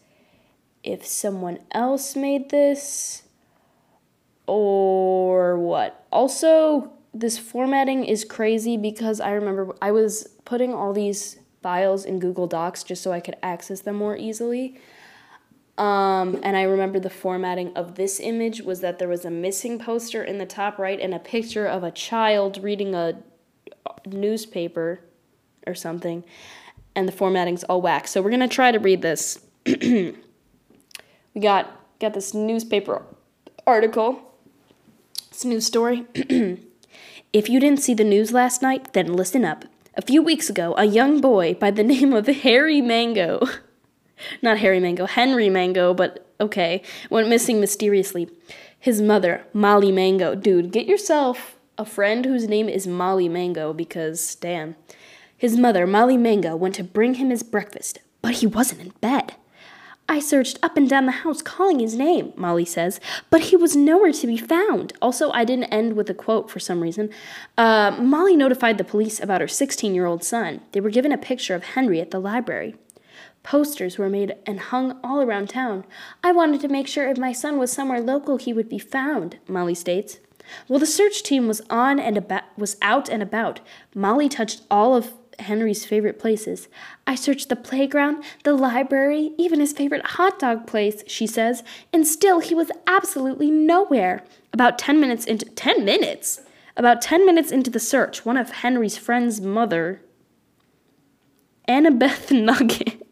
if 0.82 1.04
someone 1.06 1.58
else 1.72 2.14
made 2.14 2.50
this, 2.50 3.22
or 4.46 5.58
what. 5.58 6.06
Also, 6.12 6.92
this 7.14 7.38
formatting 7.38 8.04
is 8.04 8.24
crazy 8.24 8.76
because 8.76 9.20
I 9.20 9.30
remember 9.30 9.74
I 9.80 9.92
was 9.92 10.28
putting 10.44 10.74
all 10.74 10.92
these 10.92 11.38
files 11.62 12.04
in 12.04 12.18
Google 12.18 12.48
Docs 12.48 12.82
just 12.82 13.02
so 13.02 13.12
I 13.12 13.20
could 13.20 13.36
access 13.42 13.80
them 13.80 13.96
more 13.96 14.16
easily. 14.16 14.78
Um, 15.78 16.38
and 16.42 16.56
I 16.56 16.62
remember 16.62 17.00
the 17.00 17.10
formatting 17.10 17.74
of 17.76 17.94
this 17.94 18.20
image 18.20 18.62
was 18.62 18.80
that 18.80 18.98
there 18.98 19.08
was 19.08 19.24
a 19.24 19.30
missing 19.30 19.78
poster 19.78 20.22
in 20.22 20.38
the 20.38 20.46
top 20.46 20.78
right 20.78 21.00
and 21.00 21.14
a 21.14 21.18
picture 21.18 21.66
of 21.66 21.82
a 21.82 21.90
child 21.90 22.62
reading 22.62 22.94
a 22.94 23.14
newspaper 24.06 25.00
or 25.66 25.74
something. 25.74 26.24
And 26.96 27.08
the 27.08 27.12
formatting's 27.12 27.64
all 27.64 27.80
whack. 27.80 28.08
So 28.08 28.22
we're 28.22 28.30
gonna 28.30 28.48
try 28.48 28.72
to 28.72 28.78
read 28.78 29.02
this. 29.02 29.40
we 29.66 30.14
got 31.40 31.80
got 32.00 32.12
this 32.12 32.34
newspaper 32.34 33.02
article. 33.66 34.20
It's 35.30 35.44
a 35.44 35.48
news 35.48 35.66
story. 35.66 36.04
if 37.34 37.50
you 37.50 37.60
didn't 37.60 37.80
see 37.80 37.92
the 37.92 38.04
news 38.04 38.32
last 38.32 38.62
night, 38.62 38.94
then 38.94 39.12
listen 39.12 39.44
up. 39.44 39.66
A 39.94 40.02
few 40.02 40.22
weeks 40.22 40.48
ago, 40.48 40.74
a 40.78 40.86
young 40.86 41.20
boy 41.20 41.52
by 41.52 41.70
the 41.70 41.84
name 41.94 42.14
of 42.14 42.26
Harry 42.26 42.80
Mango 42.80 43.46
not 44.42 44.58
Harry 44.58 44.80
Mango, 44.80 45.06
Henry 45.06 45.48
Mango, 45.48 45.94
but 45.94 46.26
okay, 46.40 46.82
went 47.10 47.28
missing 47.28 47.60
mysteriously. 47.60 48.28
His 48.78 49.00
mother, 49.00 49.44
Molly 49.52 49.92
Mango. 49.92 50.34
Dude, 50.34 50.72
get 50.72 50.86
yourself 50.86 51.56
a 51.78 51.84
friend 51.84 52.24
whose 52.24 52.48
name 52.48 52.68
is 52.68 52.86
Molly 52.86 53.28
Mango 53.28 53.72
because, 53.72 54.34
damn. 54.36 54.76
His 55.36 55.56
mother, 55.56 55.86
Molly 55.86 56.16
Mango, 56.16 56.54
went 56.56 56.74
to 56.76 56.84
bring 56.84 57.14
him 57.14 57.30
his 57.30 57.42
breakfast, 57.42 57.98
but 58.22 58.36
he 58.36 58.46
wasn't 58.46 58.80
in 58.80 58.90
bed. 59.00 59.34
I 60.08 60.20
searched 60.20 60.58
up 60.62 60.76
and 60.76 60.88
down 60.88 61.06
the 61.06 61.12
house 61.12 61.40
calling 61.40 61.78
his 61.78 61.96
name, 61.96 62.34
Molly 62.36 62.66
says, 62.66 63.00
but 63.30 63.42
he 63.42 63.56
was 63.56 63.74
nowhere 63.74 64.12
to 64.12 64.26
be 64.26 64.36
found. 64.36 64.92
Also, 65.00 65.30
I 65.32 65.44
didn't 65.44 65.72
end 65.72 65.94
with 65.94 66.10
a 66.10 66.14
quote 66.14 66.50
for 66.50 66.60
some 66.60 66.82
reason. 66.82 67.08
Uh, 67.56 67.96
Molly 67.98 68.36
notified 68.36 68.76
the 68.76 68.84
police 68.84 69.18
about 69.18 69.40
her 69.40 69.48
16 69.48 69.94
year 69.94 70.04
old 70.04 70.22
son. 70.22 70.60
They 70.72 70.80
were 70.80 70.90
given 70.90 71.12
a 71.12 71.18
picture 71.18 71.54
of 71.54 71.64
Henry 71.64 72.00
at 72.00 72.10
the 72.10 72.20
library. 72.20 72.76
Posters 73.42 73.98
were 73.98 74.10
made 74.10 74.34
and 74.46 74.60
hung 74.60 74.98
all 75.02 75.20
around 75.20 75.48
town. 75.48 75.84
I 76.22 76.32
wanted 76.32 76.60
to 76.62 76.68
make 76.68 76.86
sure 76.86 77.08
if 77.08 77.18
my 77.18 77.32
son 77.32 77.58
was 77.58 77.72
somewhere 77.72 78.00
local 78.00 78.36
he 78.36 78.52
would 78.52 78.68
be 78.68 78.78
found, 78.78 79.38
Molly 79.48 79.74
states. 79.74 80.18
While 80.66 80.80
the 80.80 80.86
search 80.86 81.22
team 81.22 81.48
was 81.48 81.62
on 81.70 81.98
and 81.98 82.16
about 82.18 82.44
was 82.58 82.76
out 82.82 83.08
and 83.08 83.22
about, 83.22 83.60
Molly 83.94 84.28
touched 84.28 84.62
all 84.70 84.94
of 84.94 85.12
Henry's 85.38 85.84
favorite 85.84 86.18
places. 86.18 86.68
I 87.06 87.14
searched 87.14 87.48
the 87.48 87.56
playground, 87.56 88.22
the 88.44 88.54
library, 88.54 89.32
even 89.38 89.60
his 89.60 89.72
favorite 89.72 90.04
hot 90.06 90.38
dog 90.38 90.66
place, 90.66 91.02
she 91.06 91.26
says, 91.26 91.62
and 91.92 92.06
still 92.06 92.40
he 92.40 92.54
was 92.54 92.70
absolutely 92.86 93.50
nowhere. 93.50 94.24
About 94.52 94.78
10 94.78 95.00
minutes 95.00 95.24
into 95.24 95.46
10 95.46 95.84
minutes. 95.84 96.40
About 96.76 97.00
10 97.00 97.24
minutes 97.24 97.52
into 97.52 97.70
the 97.70 97.80
search, 97.80 98.24
one 98.24 98.36
of 98.36 98.50
Henry's 98.50 98.96
friend's 98.96 99.40
mother, 99.40 100.00
Annabeth 101.68 102.30
Nugget, 102.44 103.06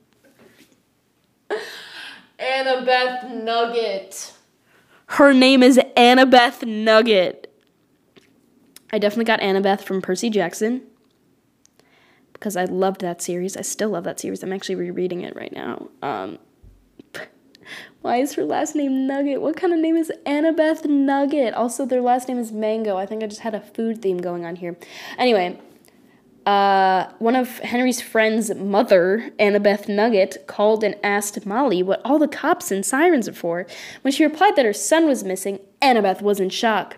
Annabeth 2.39 3.31
Nugget. 3.31 4.33
Her 5.07 5.33
name 5.33 5.63
is 5.63 5.79
Annabeth 5.97 6.67
Nugget. 6.67 7.49
I 8.93 8.99
definitely 8.99 9.25
got 9.25 9.41
Annabeth 9.41 9.83
from 9.83 10.03
Percy 10.03 10.29
Jackson 10.29 10.83
because 12.43 12.57
I 12.57 12.65
loved 12.65 13.03
that 13.03 13.23
series. 13.23 13.57
I 13.57 13.61
still 13.61 13.91
love 13.91 14.03
that 14.03 14.19
series. 14.19 14.43
I'm 14.43 14.53
actually 14.53 14.75
rereading 14.75 15.21
it 15.21 15.37
right 15.37 15.53
now. 15.53 15.87
Um, 16.03 16.39
why 18.03 18.17
is 18.17 18.35
her 18.35 18.43
last 18.43 18.75
name 18.75 19.07
Nugget? 19.07 19.41
What 19.41 19.57
kind 19.57 19.73
of 19.73 19.79
name 19.79 19.95
is 19.95 20.11
Annabeth 20.27 20.85
Nugget? 20.85 21.55
Also, 21.55 21.87
their 21.87 22.01
last 22.01 22.27
name 22.27 22.41
is 22.41 22.51
Mango. 22.51 22.97
I 22.97 23.07
think 23.07 23.23
I 23.23 23.29
just 23.29 23.43
had 23.43 23.55
a 23.55 23.61
food 23.61 24.03
theme 24.03 24.19
going 24.19 24.45
on 24.45 24.57
here. 24.57 24.77
Anyway, 25.19 25.57
uh, 26.45 27.13
one 27.21 27.37
of 27.37 27.61
Henry's 27.61 28.01
friend's 28.01 28.53
mother, 28.53 29.31
Annabeth 29.39 29.89
Nugget, 29.89 30.45
called 30.49 30.83
and 30.83 30.97
asked 31.05 31.47
Molly 31.47 31.81
what 31.81 32.03
all 32.05 32.19
the 32.19 32.27
cops 32.27 32.73
and 32.73 32.85
sirens 32.85 33.29
are 33.29 33.33
for. 33.33 33.69
When 34.01 34.11
she 34.11 34.25
replied 34.25 34.57
that 34.57 34.67
her 34.67 34.73
son 34.73 35.07
was 35.07 35.23
missing, 35.23 35.61
Annabeth 35.81 36.23
was 36.23 36.41
in 36.41 36.51
shock. 36.51 36.97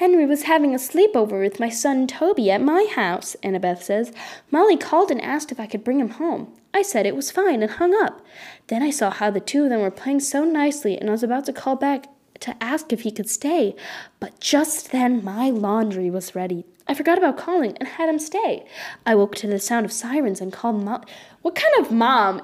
Henry 0.00 0.24
was 0.24 0.44
having 0.44 0.74
a 0.74 0.78
sleepover 0.78 1.42
with 1.42 1.60
my 1.60 1.68
son 1.68 2.06
Toby 2.06 2.50
at 2.50 2.62
my 2.62 2.86
house, 2.90 3.36
Annabeth 3.42 3.82
says. 3.82 4.14
Molly 4.50 4.78
called 4.78 5.10
and 5.10 5.20
asked 5.20 5.52
if 5.52 5.60
I 5.60 5.66
could 5.66 5.84
bring 5.84 6.00
him 6.00 6.08
home. 6.08 6.54
I 6.72 6.80
said 6.80 7.04
it 7.04 7.14
was 7.14 7.30
fine 7.30 7.62
and 7.62 7.72
hung 7.72 7.94
up. 7.94 8.24
Then 8.68 8.82
I 8.82 8.88
saw 8.88 9.10
how 9.10 9.30
the 9.30 9.40
two 9.40 9.64
of 9.64 9.68
them 9.68 9.82
were 9.82 9.90
playing 9.90 10.20
so 10.20 10.42
nicely, 10.42 10.96
and 10.96 11.10
I 11.10 11.12
was 11.12 11.22
about 11.22 11.44
to 11.44 11.52
call 11.52 11.76
back 11.76 12.06
to 12.38 12.56
ask 12.62 12.94
if 12.94 13.02
he 13.02 13.10
could 13.10 13.28
stay. 13.28 13.76
But 14.20 14.40
just 14.40 14.90
then 14.90 15.22
my 15.22 15.50
laundry 15.50 16.08
was 16.08 16.34
ready. 16.34 16.64
I 16.88 16.94
forgot 16.94 17.18
about 17.18 17.36
calling 17.36 17.76
and 17.76 17.86
had 17.86 18.08
him 18.08 18.18
stay. 18.18 18.64
I 19.04 19.14
woke 19.14 19.34
to 19.34 19.46
the 19.46 19.58
sound 19.58 19.84
of 19.84 19.92
sirens 19.92 20.40
and 20.40 20.50
called 20.50 20.82
mom. 20.82 21.04
What 21.42 21.56
kind 21.56 21.74
of 21.78 21.92
mom 21.92 22.40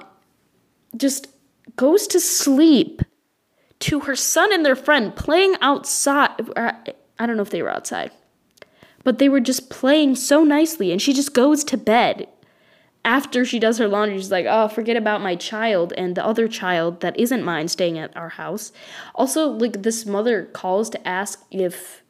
just 0.95 1.29
goes 1.75 2.05
to 2.05 2.19
sleep 2.19 3.01
to 3.79 4.01
her 4.01 4.15
son 4.15 4.53
and 4.53 4.63
their 4.63 4.75
friend 4.75 5.15
playing 5.15 5.55
outside? 5.59 6.35
Uh, 6.55 6.73
I 7.19 7.25
don't 7.25 7.35
know 7.35 7.43
if 7.43 7.49
they 7.49 7.61
were 7.61 7.71
outside, 7.71 8.11
but 9.03 9.19
they 9.19 9.29
were 9.29 9.39
just 9.39 9.69
playing 9.69 10.15
so 10.15 10.43
nicely, 10.43 10.91
and 10.91 11.01
she 11.01 11.13
just 11.13 11.33
goes 11.33 11.63
to 11.65 11.77
bed 11.77 12.27
after 13.07 13.45
she 13.45 13.57
does 13.57 13.77
her 13.77 13.87
laundry, 13.87 14.17
she's 14.17 14.31
like, 14.31 14.45
oh, 14.47 14.67
forget 14.67 14.97
about 14.97 15.21
my 15.21 15.33
child 15.33 15.93
and 15.97 16.13
the 16.13 16.25
other 16.25 16.45
child 16.49 16.99
that 16.99 17.17
isn't 17.17 17.41
mine 17.41 17.69
staying 17.69 17.97
at 17.97 18.15
our 18.17 18.27
house. 18.27 18.73
Also, 19.15 19.47
like, 19.47 19.81
this 19.83 20.05
mother 20.05 20.43
calls 20.43 20.89
to 20.89 21.07
ask 21.07 21.41
if 21.49 22.03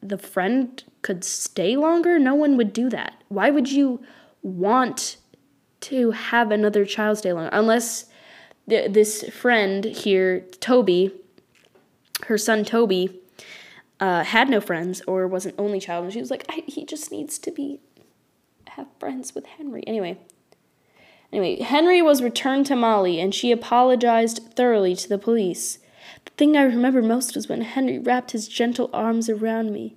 the 0.00 0.16
friend 0.16 0.82
could 1.02 1.22
stay 1.22 1.76
longer, 1.76 2.18
no 2.18 2.34
one 2.34 2.56
would 2.56 2.72
do 2.72 2.88
that. 2.88 3.22
Why 3.28 3.50
would 3.50 3.70
you 3.70 4.02
want 4.42 5.18
to 5.80 6.12
have 6.12 6.50
another 6.50 6.86
child 6.86 7.18
stay 7.18 7.34
longer? 7.34 7.50
Unless 7.52 8.06
th- 8.66 8.90
this 8.90 9.28
friend 9.28 9.84
here, 9.84 10.40
Toby, 10.60 11.12
her 12.26 12.38
son 12.38 12.64
Toby, 12.64 13.20
uh, 14.00 14.24
had 14.24 14.48
no 14.48 14.60
friends 14.60 15.02
or 15.06 15.26
was 15.26 15.46
an 15.46 15.54
only 15.58 15.80
child, 15.80 16.04
and 16.04 16.12
she 16.12 16.20
was 16.20 16.30
like, 16.30 16.50
he 16.50 16.84
just 16.84 17.10
needs 17.12 17.38
to 17.38 17.50
be 17.50 17.80
have 18.70 18.86
friends 18.98 19.34
with 19.34 19.46
Henry. 19.46 19.84
Anyway, 19.86 20.18
anyway, 21.32 21.60
Henry 21.60 22.02
was 22.02 22.22
returned 22.22 22.66
to 22.66 22.76
Molly, 22.76 23.20
and 23.20 23.34
she 23.34 23.52
apologized 23.52 24.40
thoroughly 24.56 24.96
to 24.96 25.08
the 25.08 25.18
police. 25.18 25.78
The 26.24 26.32
thing 26.32 26.56
I 26.56 26.62
remember 26.62 27.02
most 27.02 27.34
was 27.34 27.48
when 27.48 27.60
Henry 27.60 27.98
wrapped 27.98 28.32
his 28.32 28.48
gentle 28.48 28.90
arms 28.92 29.28
around 29.28 29.72
me. 29.72 29.96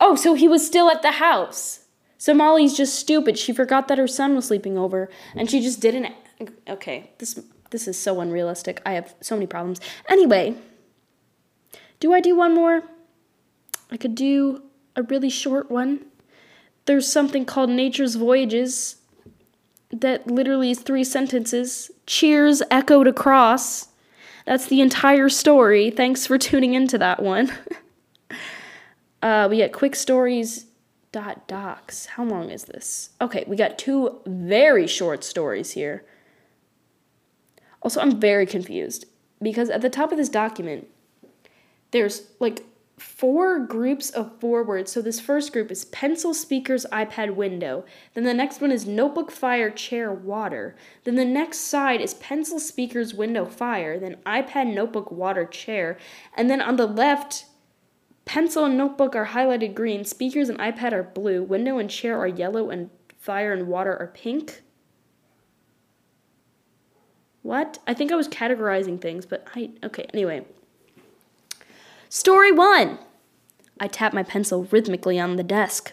Oh, 0.00 0.14
so 0.14 0.34
he 0.34 0.48
was 0.48 0.66
still 0.66 0.90
at 0.90 1.02
the 1.02 1.12
house. 1.12 1.84
So 2.18 2.34
Molly's 2.34 2.76
just 2.76 2.98
stupid. 2.98 3.38
She 3.38 3.52
forgot 3.52 3.88
that 3.88 3.98
her 3.98 4.08
son 4.08 4.34
was 4.34 4.46
sleeping 4.46 4.76
over, 4.76 5.08
and 5.36 5.50
she 5.50 5.60
just 5.60 5.80
didn't. 5.80 6.12
Okay, 6.68 7.10
this 7.18 7.40
this 7.70 7.86
is 7.86 7.98
so 7.98 8.20
unrealistic. 8.20 8.80
I 8.86 8.92
have 8.92 9.14
so 9.20 9.36
many 9.36 9.46
problems. 9.46 9.80
Anyway, 10.08 10.56
do 12.00 12.12
I 12.12 12.20
do 12.20 12.36
one 12.36 12.54
more? 12.54 12.82
I 13.90 13.96
could 13.96 14.14
do 14.14 14.62
a 14.96 15.02
really 15.02 15.30
short 15.30 15.70
one. 15.70 16.04
There's 16.86 17.10
something 17.10 17.44
called 17.44 17.70
Nature's 17.70 18.14
Voyages 18.14 18.96
that 19.90 20.26
literally 20.26 20.70
is 20.70 20.80
three 20.80 21.04
sentences. 21.04 21.90
Cheers 22.06 22.62
echoed 22.70 23.06
across. 23.06 23.88
That's 24.46 24.66
the 24.66 24.80
entire 24.80 25.28
story. 25.28 25.90
Thanks 25.90 26.26
for 26.26 26.38
tuning 26.38 26.74
into 26.74 26.98
that 26.98 27.22
one. 27.22 27.52
uh, 29.22 29.48
we 29.50 29.58
get 29.58 29.72
quick 29.72 29.94
stories 29.94 30.66
dot 31.12 31.48
docs. 31.48 32.06
How 32.06 32.24
long 32.24 32.50
is 32.50 32.64
this? 32.64 33.10
Okay, 33.20 33.44
we 33.46 33.56
got 33.56 33.78
two 33.78 34.20
very 34.26 34.86
short 34.86 35.24
stories 35.24 35.72
here. 35.72 36.04
Also, 37.82 38.00
I'm 38.00 38.20
very 38.20 38.46
confused 38.46 39.06
because 39.40 39.70
at 39.70 39.80
the 39.80 39.90
top 39.90 40.12
of 40.12 40.18
this 40.18 40.28
document, 40.28 40.88
there's 41.90 42.28
like 42.40 42.64
four 42.98 43.60
groups 43.60 44.10
of 44.10 44.38
four 44.40 44.62
words. 44.64 44.92
So 44.92 45.00
this 45.00 45.20
first 45.20 45.52
group 45.52 45.70
is 45.70 45.84
pencil, 45.86 46.34
speakers, 46.34 46.84
iPad, 46.92 47.34
window. 47.34 47.84
Then 48.14 48.24
the 48.24 48.34
next 48.34 48.60
one 48.60 48.72
is 48.72 48.86
notebook, 48.86 49.30
fire, 49.30 49.70
chair, 49.70 50.12
water. 50.12 50.76
Then 51.04 51.14
the 51.14 51.24
next 51.24 51.58
side 51.58 52.00
is 52.00 52.14
pencil, 52.14 52.58
speakers, 52.58 53.14
window, 53.14 53.44
fire. 53.44 53.98
Then 53.98 54.16
iPad, 54.26 54.74
notebook, 54.74 55.10
water, 55.10 55.44
chair. 55.44 55.96
And 56.36 56.50
then 56.50 56.60
on 56.60 56.76
the 56.76 56.86
left, 56.86 57.46
pencil 58.24 58.64
and 58.64 58.76
notebook 58.76 59.16
are 59.16 59.26
highlighted 59.26 59.74
green, 59.74 60.04
speakers 60.04 60.48
and 60.48 60.58
iPad 60.58 60.92
are 60.92 61.02
blue, 61.02 61.42
window 61.42 61.78
and 61.78 61.88
chair 61.88 62.18
are 62.18 62.28
yellow, 62.28 62.70
and 62.70 62.90
fire 63.16 63.52
and 63.52 63.68
water 63.68 63.96
are 63.96 64.08
pink. 64.08 64.62
What? 67.42 67.78
I 67.86 67.94
think 67.94 68.12
I 68.12 68.16
was 68.16 68.28
categorizing 68.28 69.00
things, 69.00 69.24
but 69.24 69.46
I. 69.54 69.70
Okay, 69.82 70.06
anyway. 70.12 70.44
Story 72.08 72.50
one. 72.50 72.98
I 73.78 73.86
tapped 73.86 74.14
my 74.14 74.22
pencil 74.22 74.64
rhythmically 74.64 75.20
on 75.20 75.36
the 75.36 75.42
desk. 75.42 75.92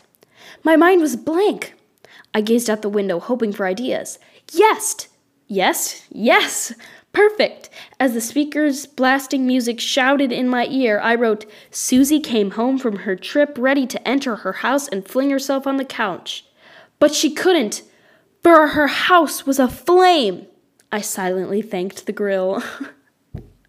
My 0.64 0.76
mind 0.76 1.02
was 1.02 1.16
blank. 1.16 1.74
I 2.34 2.42
gazed 2.42 2.70
out 2.70 2.82
the 2.82 2.90
window, 2.90 3.20
hoping 3.20 3.52
for 3.52 3.66
ideas. 3.66 4.18
Yes! 4.52 5.08
Yes! 5.48 6.06
Yes! 6.10 6.74
Perfect! 7.12 7.70
As 8.00 8.14
the 8.14 8.22
speaker's 8.22 8.86
blasting 8.86 9.46
music 9.46 9.80
shouted 9.80 10.32
in 10.32 10.50
my 10.50 10.68
ear, 10.68 11.00
I 11.00 11.16
wrote, 11.16 11.46
Susie 11.70 12.20
came 12.20 12.52
home 12.52 12.78
from 12.78 13.00
her 13.00 13.16
trip 13.16 13.56
ready 13.58 13.86
to 13.88 14.08
enter 14.08 14.38
her 14.38 14.54
house 14.54 14.88
and 14.88 15.08
fling 15.08 15.30
herself 15.30 15.68
on 15.68 15.78
the 15.78 15.86
couch. 15.86 16.46
But 17.00 17.14
she 17.14 17.34
couldn't, 17.34 17.84
for 18.42 18.68
her 18.68 18.88
house 18.88 19.46
was 19.46 19.60
aflame. 19.60 20.48
I 20.92 21.02
silently 21.02 21.62
thanked 21.62 22.06
the 22.06 22.14
grill. 22.14 22.64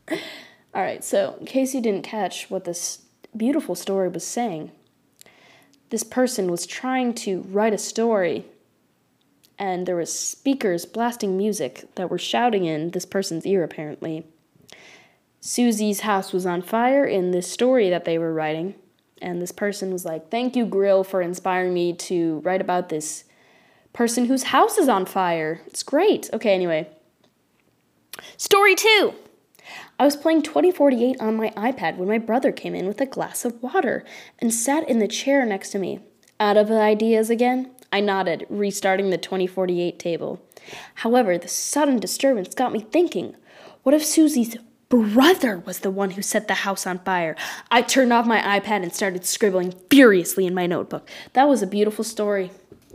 All 0.77 0.83
right, 0.83 1.03
so 1.03 1.39
in 1.41 1.47
case 1.47 1.75
you 1.75 1.81
didn't 1.81 2.03
catch 2.03 2.51
what 2.51 2.65
this 2.65 2.99
beautiful 3.35 3.75
story 3.75 4.11
was 4.11 4.27
saying, 4.27 4.73
this 5.89 6.03
person 6.03 6.51
was 6.51 6.67
trying 6.67 7.15
to 7.15 7.41
write 7.49 7.73
a 7.73 7.79
story 7.79 8.45
and 9.59 9.87
there 9.87 9.97
was 9.97 10.13
speakers 10.13 10.85
blasting 10.85 11.35
music 11.35 11.87
that 11.95 12.11
were 12.11 12.19
shouting 12.19 12.67
in 12.67 12.91
this 12.91 13.07
person's 13.07 13.47
ear 13.47 13.65
apparently. 13.65 14.27
Susie's 15.41 16.01
house 16.01 16.35
was 16.35 16.45
on 16.45 16.61
fire 16.61 17.07
in 17.07 17.31
this 17.31 17.51
story 17.51 17.89
that 17.89 18.05
they 18.05 18.19
were 18.19 18.35
writing, 18.35 18.75
and 19.23 19.41
this 19.41 19.53
person 19.53 19.91
was 19.91 20.05
like, 20.05 20.29
"Thank 20.31 20.57
you 20.57 20.67
Grill 20.67 21.05
for 21.05 21.23
inspiring 21.23 21.73
me 21.73 21.95
to 21.95 22.41
write 22.41 22.61
about 22.61 22.91
this 22.91 23.25
person 23.95 24.27
whose 24.27 24.43
house 24.43 24.77
is 24.77 24.91
on 24.91 25.07
fire. 25.07 25.63
It's 25.67 25.83
great." 25.83 26.29
Okay, 26.35 26.53
anyway. 26.53 26.87
Story 28.37 28.75
2. 28.75 29.15
I 29.99 30.05
was 30.05 30.17
playing 30.17 30.43
2048 30.43 31.17
on 31.21 31.37
my 31.37 31.51
iPad 31.57 31.97
when 31.97 32.09
my 32.09 32.19
brother 32.19 32.53
came 32.53 32.75
in 32.75 32.87
with 32.87 33.01
a 33.01 33.07
glass 33.07 33.47
of 33.47 33.63
water 33.63 34.05
and 34.39 34.53
sat 34.53 34.87
in 34.87 34.99
the 34.99 35.09
chair 35.09 35.47
next 35.47 35.71
to 35.71 35.79
me. 35.79 36.01
Out 36.39 36.59
of 36.59 36.71
ideas 36.71 37.31
again? 37.31 37.71
I 37.91 38.01
nodded, 38.01 38.47
restarting 38.51 39.09
the 39.09 39.17
2048 39.17 39.99
table. 39.99 40.43
However, 40.97 41.39
the 41.39 41.49
sudden 41.49 41.99
disturbance 41.99 42.55
got 42.55 42.73
me 42.73 42.81
thinking 42.81 43.37
what 43.85 43.95
if 43.95 44.05
Susie's 44.05 44.57
brother 44.91 45.61
was 45.61 45.79
the 45.79 45.91
one 45.91 46.11
who 46.11 46.21
set 46.21 46.47
the 46.47 46.55
house 46.55 46.87
on 46.87 46.99
fire? 46.99 47.35
I 47.71 47.81
turned 47.81 48.13
off 48.13 48.27
my 48.27 48.41
iPad 48.61 48.83
and 48.83 48.93
started 48.93 49.25
scribbling 49.25 49.73
furiously 49.89 50.45
in 50.45 50.55
my 50.55 50.67
notebook. 50.67 51.09
That 51.33 51.49
was 51.49 51.63
a 51.63 51.67
beautiful 51.67 52.05
story. 52.05 52.51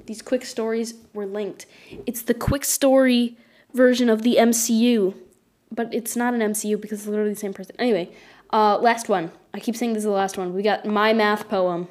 These 0.05 0.21
quick 0.21 0.45
stories 0.45 0.93
were 1.13 1.25
linked. 1.25 1.65
It's 2.05 2.21
the 2.21 2.35
quick 2.35 2.63
story 2.63 3.37
version 3.73 4.07
of 4.07 4.21
the 4.21 4.35
MCU 4.35 5.15
but 5.71 5.93
it's 5.93 6.15
not 6.15 6.33
an 6.33 6.41
MCU 6.41 6.79
because 6.79 6.99
it's 6.99 7.07
literally 7.07 7.33
the 7.33 7.39
same 7.39 7.53
person. 7.53 7.75
Anyway, 7.79 8.11
uh, 8.51 8.77
last 8.77 9.09
one. 9.09 9.31
I 9.53 9.59
keep 9.59 9.75
saying 9.75 9.93
this 9.93 10.01
is 10.01 10.05
the 10.05 10.11
last 10.11 10.37
one. 10.37 10.53
We 10.53 10.61
got 10.61 10.85
My 10.85 11.13
Math 11.13 11.47
Poem. 11.47 11.87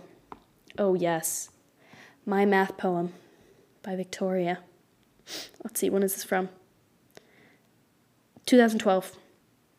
Oh, 0.78 0.94
yes. 0.94 1.50
My 2.26 2.44
Math 2.44 2.76
Poem 2.76 3.12
by 3.82 3.96
Victoria. 3.96 4.58
Let's 5.64 5.80
see, 5.80 5.90
when 5.90 6.02
is 6.02 6.14
this 6.14 6.24
from? 6.24 6.48
2012. 8.46 9.12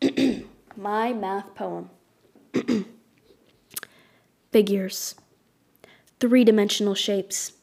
My 0.76 1.14
Math 1.14 1.54
Poem. 1.56 1.90
Figures. 4.52 5.16
Three 6.20 6.44
dimensional 6.44 6.96
shapes. 6.96 7.54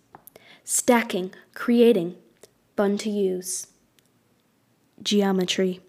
Stacking, 0.65 1.33
creating, 1.55 2.17
fun 2.77 2.99
to 2.99 3.11
use. 3.11 3.69
Geometry 5.03 5.81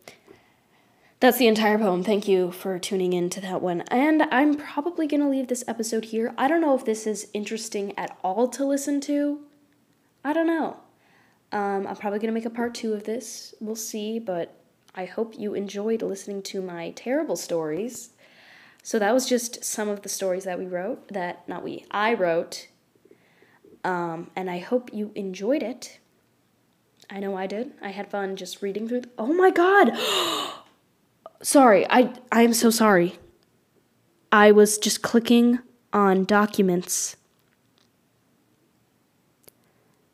that's 1.20 1.38
the 1.38 1.48
entire 1.48 1.78
poem. 1.78 2.04
Thank 2.04 2.28
you 2.30 2.52
for 2.52 2.80
tuning 2.80 3.12
in 3.12 3.30
to 3.32 3.42
that 3.42 3.62
one. 3.62 3.82
And 3.92 4.24
I'm 4.32 4.56
probably 4.56 5.06
going 5.06 5.20
to 5.20 5.28
leave 5.28 5.50
this 5.50 5.66
episode 5.68 6.06
here. 6.06 6.34
I 6.38 6.48
don't 6.48 6.62
know 6.62 6.76
if 6.76 6.86
this 6.86 7.06
is 7.06 7.28
interesting 7.34 7.94
at 7.98 8.18
all 8.24 8.48
to 8.50 8.66
listen 8.66 9.02
to. 9.02 9.42
I 10.24 10.32
don't 10.32 10.48
know. 10.48 10.78
Um, 11.52 11.88
I'm 11.88 11.96
probably 11.98 12.20
going 12.20 12.30
to 12.30 12.34
make 12.34 12.46
a 12.46 12.50
part 12.50 12.74
two 12.74 12.94
of 12.94 13.04
this. 13.04 13.54
We'll 13.60 13.76
see, 13.76 14.18
but 14.18 14.56
I 14.96 15.06
hope 15.06 15.38
you 15.38 15.56
enjoyed 15.56 16.02
listening 16.02 16.42
to 16.44 16.62
my 16.62 16.92
terrible 16.92 17.36
stories. 17.36 18.12
So 18.82 18.98
that 18.98 19.14
was 19.14 19.28
just 19.28 19.64
some 19.66 19.90
of 19.90 20.04
the 20.04 20.10
stories 20.10 20.46
that 20.46 20.58
we 20.58 20.68
wrote, 20.68 21.10
that, 21.10 21.48
not 21.50 21.64
we, 21.64 21.86
I 21.92 22.14
wrote. 22.14 22.70
Um, 23.84 24.32
and 24.38 24.50
I 24.50 24.60
hope 24.60 24.94
you 24.94 25.12
enjoyed 25.16 25.64
it. 25.64 26.00
I 27.10 27.20
know 27.20 27.36
I 27.36 27.46
did. 27.46 27.74
I 27.82 27.90
had 27.90 28.10
fun 28.10 28.38
just 28.38 28.62
reading 28.62 28.88
through. 28.88 29.02
Th- 29.02 29.14
oh 29.18 29.34
my 29.34 29.52
god! 29.52 29.92
sorry. 31.42 31.86
I 31.90 32.14
I 32.32 32.42
am 32.44 32.54
so 32.54 32.70
sorry. 32.70 33.20
I 34.32 34.52
was 34.52 34.78
just 34.78 35.02
clicking 35.02 35.60
on 35.92 36.24
documents 36.26 37.16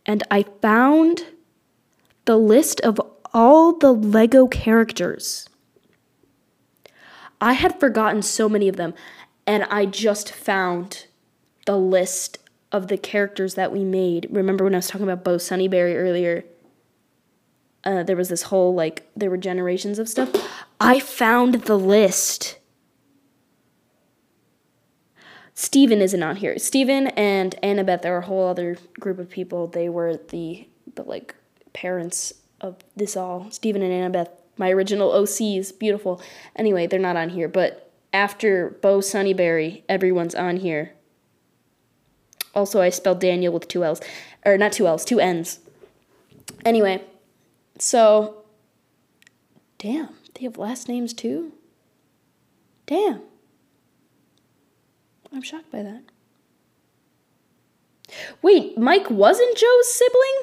and 0.06 0.24
I 0.32 0.44
found 0.62 1.26
the 2.26 2.38
list 2.38 2.80
of 2.82 3.02
all 3.34 3.74
the 3.74 3.92
Lego 3.92 4.48
characters. 4.48 5.50
I 7.42 7.54
had 7.54 7.80
forgotten 7.80 8.22
so 8.22 8.48
many 8.48 8.70
of 8.70 8.78
them, 8.78 8.94
and 9.46 9.64
I 9.66 9.86
just 9.86 10.32
found 10.32 11.08
the 11.66 11.78
list 11.78 12.38
of 12.72 12.88
the 12.88 12.98
characters 12.98 13.56
that 13.56 13.72
we 13.72 13.84
made. 13.84 14.28
Remember 14.32 14.64
when 14.64 14.74
I 14.74 14.78
was 14.78 14.88
talking 14.88 15.08
about 15.08 15.26
Bo 15.26 15.36
Sunnyberry 15.36 15.96
earlier? 15.96 16.46
uh, 17.86 18.04
there 18.04 18.16
was 18.16 18.30
this 18.30 18.44
whole 18.44 18.74
like 18.74 19.08
there 19.16 19.30
were 19.30 19.38
generations 19.38 20.00
of 20.00 20.10
stuff. 20.10 20.32
I 20.80 21.00
found 21.00 21.56
the 21.64 21.78
list. 21.78 22.58
Stephen 25.54 26.02
isn't 26.02 26.22
on 26.22 26.36
here. 26.36 26.60
Stephen 26.60 27.08
and 27.08 27.56
Annabeth 27.64 28.06
are 28.06 28.18
a 28.18 28.26
whole 28.26 28.48
other 28.48 28.78
group 29.00 29.20
of 29.20 29.30
people. 29.30 29.68
They 29.68 29.88
were 29.88 30.18
the 30.18 30.68
the 30.96 31.04
like 31.04 31.34
parents 31.74 32.34
of 32.60 32.78
this 32.96 33.16
all. 33.16 33.50
Stephen 33.52 33.82
and 33.82 34.14
Annabeth, 34.14 34.30
my 34.58 34.70
original 34.70 35.12
OCs, 35.12 35.78
beautiful. 35.78 36.22
Anyway, 36.56 36.88
they're 36.88 37.00
not 37.00 37.16
on 37.16 37.30
here, 37.30 37.48
but 37.48 37.92
after 38.14 38.78
Bo 38.82 39.00
Sunnyberry, 39.00 39.84
everyone's 39.90 40.36
on 40.36 40.58
here. 40.58 40.94
Also, 42.54 42.82
I 42.82 42.90
spelled 42.90 43.20
Daniel 43.20 43.54
with 43.54 43.68
two 43.68 43.84
L's. 43.84 44.00
Or 44.46 44.58
not 44.58 44.72
two 44.72 44.88
L's, 44.88 45.04
two 45.04 45.20
N's. 45.20 45.60
Anyway, 46.64 47.04
so, 47.78 48.44
damn, 49.78 50.10
they 50.36 50.44
have 50.44 50.58
last 50.58 50.88
names 50.88 51.14
too? 51.14 51.54
Damn. 52.86 53.22
I'm 55.34 55.42
shocked 55.42 55.72
by 55.72 55.84
that. 55.84 56.04
Wait, 58.42 58.78
Mike 58.78 59.10
wasn't 59.10 59.58
Joe's 59.58 59.92
sibling? 59.92 60.42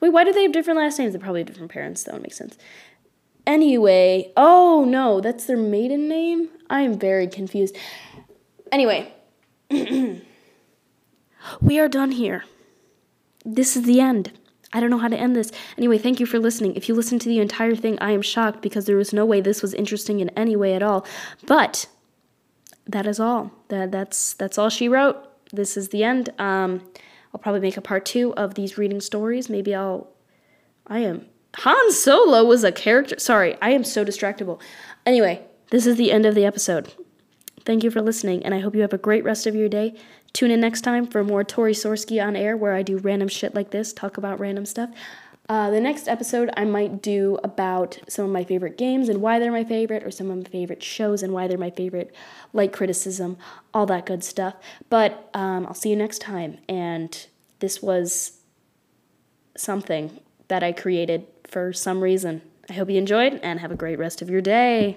Wait, 0.00 0.10
why 0.10 0.24
do 0.24 0.32
they 0.32 0.42
have 0.42 0.52
different 0.52 0.78
last 0.78 0.98
names? 0.98 1.12
They're 1.12 1.20
probably 1.20 1.44
different 1.44 1.70
parents. 1.70 2.02
That 2.04 2.14
would 2.14 2.22
make 2.22 2.32
sense. 2.32 2.56
Anyway, 3.46 4.32
oh 4.36 4.84
no, 4.88 5.20
that's 5.20 5.44
their 5.44 5.56
maiden 5.56 6.08
name? 6.08 6.48
I 6.70 6.80
am 6.80 6.98
very 6.98 7.28
confused. 7.28 7.76
Anyway, 8.72 9.12
we 9.70 10.22
are 11.78 11.88
done 11.88 12.12
here. 12.12 12.44
This 13.44 13.76
is 13.76 13.84
the 13.84 14.00
end. 14.00 14.32
I 14.74 14.80
don't 14.80 14.90
know 14.90 14.98
how 14.98 15.08
to 15.08 15.16
end 15.16 15.34
this. 15.36 15.52
Anyway, 15.78 15.98
thank 15.98 16.20
you 16.20 16.26
for 16.26 16.38
listening. 16.38 16.74
If 16.74 16.88
you 16.88 16.94
listened 16.94 17.20
to 17.22 17.28
the 17.28 17.38
entire 17.38 17.74
thing, 17.76 17.98
I 18.00 18.10
am 18.10 18.22
shocked 18.22 18.60
because 18.60 18.84
there 18.86 18.96
was 18.96 19.12
no 19.12 19.24
way 19.24 19.40
this 19.40 19.62
was 19.62 19.72
interesting 19.72 20.20
in 20.20 20.28
any 20.30 20.56
way 20.56 20.74
at 20.74 20.82
all. 20.82 21.06
But 21.46 21.86
that 22.86 23.06
is 23.06 23.18
all. 23.20 23.52
That 23.68 23.92
that's 23.92 24.34
that's 24.34 24.58
all 24.58 24.68
she 24.68 24.88
wrote. 24.88 25.16
This 25.52 25.76
is 25.76 25.88
the 25.90 26.04
end. 26.04 26.30
Um, 26.38 26.82
I'll 27.32 27.40
probably 27.40 27.60
make 27.60 27.76
a 27.76 27.80
part 27.80 28.04
two 28.04 28.34
of 28.34 28.54
these 28.54 28.76
reading 28.76 29.00
stories. 29.00 29.48
Maybe 29.48 29.74
I'll. 29.74 30.08
I 30.86 30.98
am 30.98 31.26
Han 31.58 31.92
Solo 31.92 32.44
was 32.44 32.64
a 32.64 32.72
character. 32.72 33.18
Sorry, 33.18 33.56
I 33.62 33.70
am 33.70 33.84
so 33.84 34.04
distractible. 34.04 34.60
Anyway, 35.06 35.42
this 35.70 35.86
is 35.86 35.96
the 35.96 36.10
end 36.10 36.26
of 36.26 36.34
the 36.34 36.44
episode. 36.44 36.92
Thank 37.64 37.82
you 37.82 37.90
for 37.90 38.02
listening, 38.02 38.44
and 38.44 38.54
I 38.54 38.60
hope 38.60 38.74
you 38.74 38.82
have 38.82 38.92
a 38.92 38.98
great 38.98 39.24
rest 39.24 39.46
of 39.46 39.54
your 39.54 39.68
day. 39.70 39.94
Tune 40.34 40.50
in 40.50 40.60
next 40.60 40.82
time 40.82 41.06
for 41.06 41.24
more 41.24 41.42
Tori 41.44 41.72
Sorsky 41.72 42.22
on 42.22 42.36
air, 42.36 42.56
where 42.56 42.74
I 42.74 42.82
do 42.82 42.98
random 42.98 43.28
shit 43.28 43.54
like 43.54 43.70
this, 43.70 43.92
talk 43.92 44.18
about 44.18 44.38
random 44.38 44.66
stuff. 44.66 44.90
Uh, 45.48 45.70
the 45.70 45.80
next 45.80 46.08
episode 46.08 46.50
I 46.56 46.64
might 46.64 47.02
do 47.02 47.38
about 47.44 47.98
some 48.08 48.24
of 48.24 48.30
my 48.30 48.44
favorite 48.44 48.78
games 48.78 49.08
and 49.08 49.20
why 49.20 49.38
they're 49.38 49.52
my 49.52 49.64
favorite, 49.64 50.02
or 50.02 50.10
some 50.10 50.30
of 50.30 50.36
my 50.38 50.44
favorite 50.44 50.82
shows 50.82 51.22
and 51.22 51.32
why 51.32 51.46
they're 51.48 51.58
my 51.58 51.70
favorite, 51.70 52.14
like 52.52 52.72
criticism, 52.72 53.36
all 53.72 53.86
that 53.86 54.06
good 54.06 54.24
stuff. 54.24 54.54
But 54.90 55.30
um, 55.34 55.66
I'll 55.66 55.74
see 55.74 55.90
you 55.90 55.96
next 55.96 56.20
time. 56.20 56.58
And 56.68 57.26
this 57.60 57.82
was 57.82 58.40
something 59.56 60.20
that 60.48 60.62
I 60.62 60.72
created 60.72 61.26
for 61.46 61.72
some 61.72 62.02
reason. 62.02 62.42
I 62.68 62.72
hope 62.74 62.90
you 62.90 62.98
enjoyed 62.98 63.40
and 63.42 63.60
have 63.60 63.70
a 63.70 63.76
great 63.76 63.98
rest 63.98 64.22
of 64.22 64.30
your 64.30 64.40
day. 64.40 64.96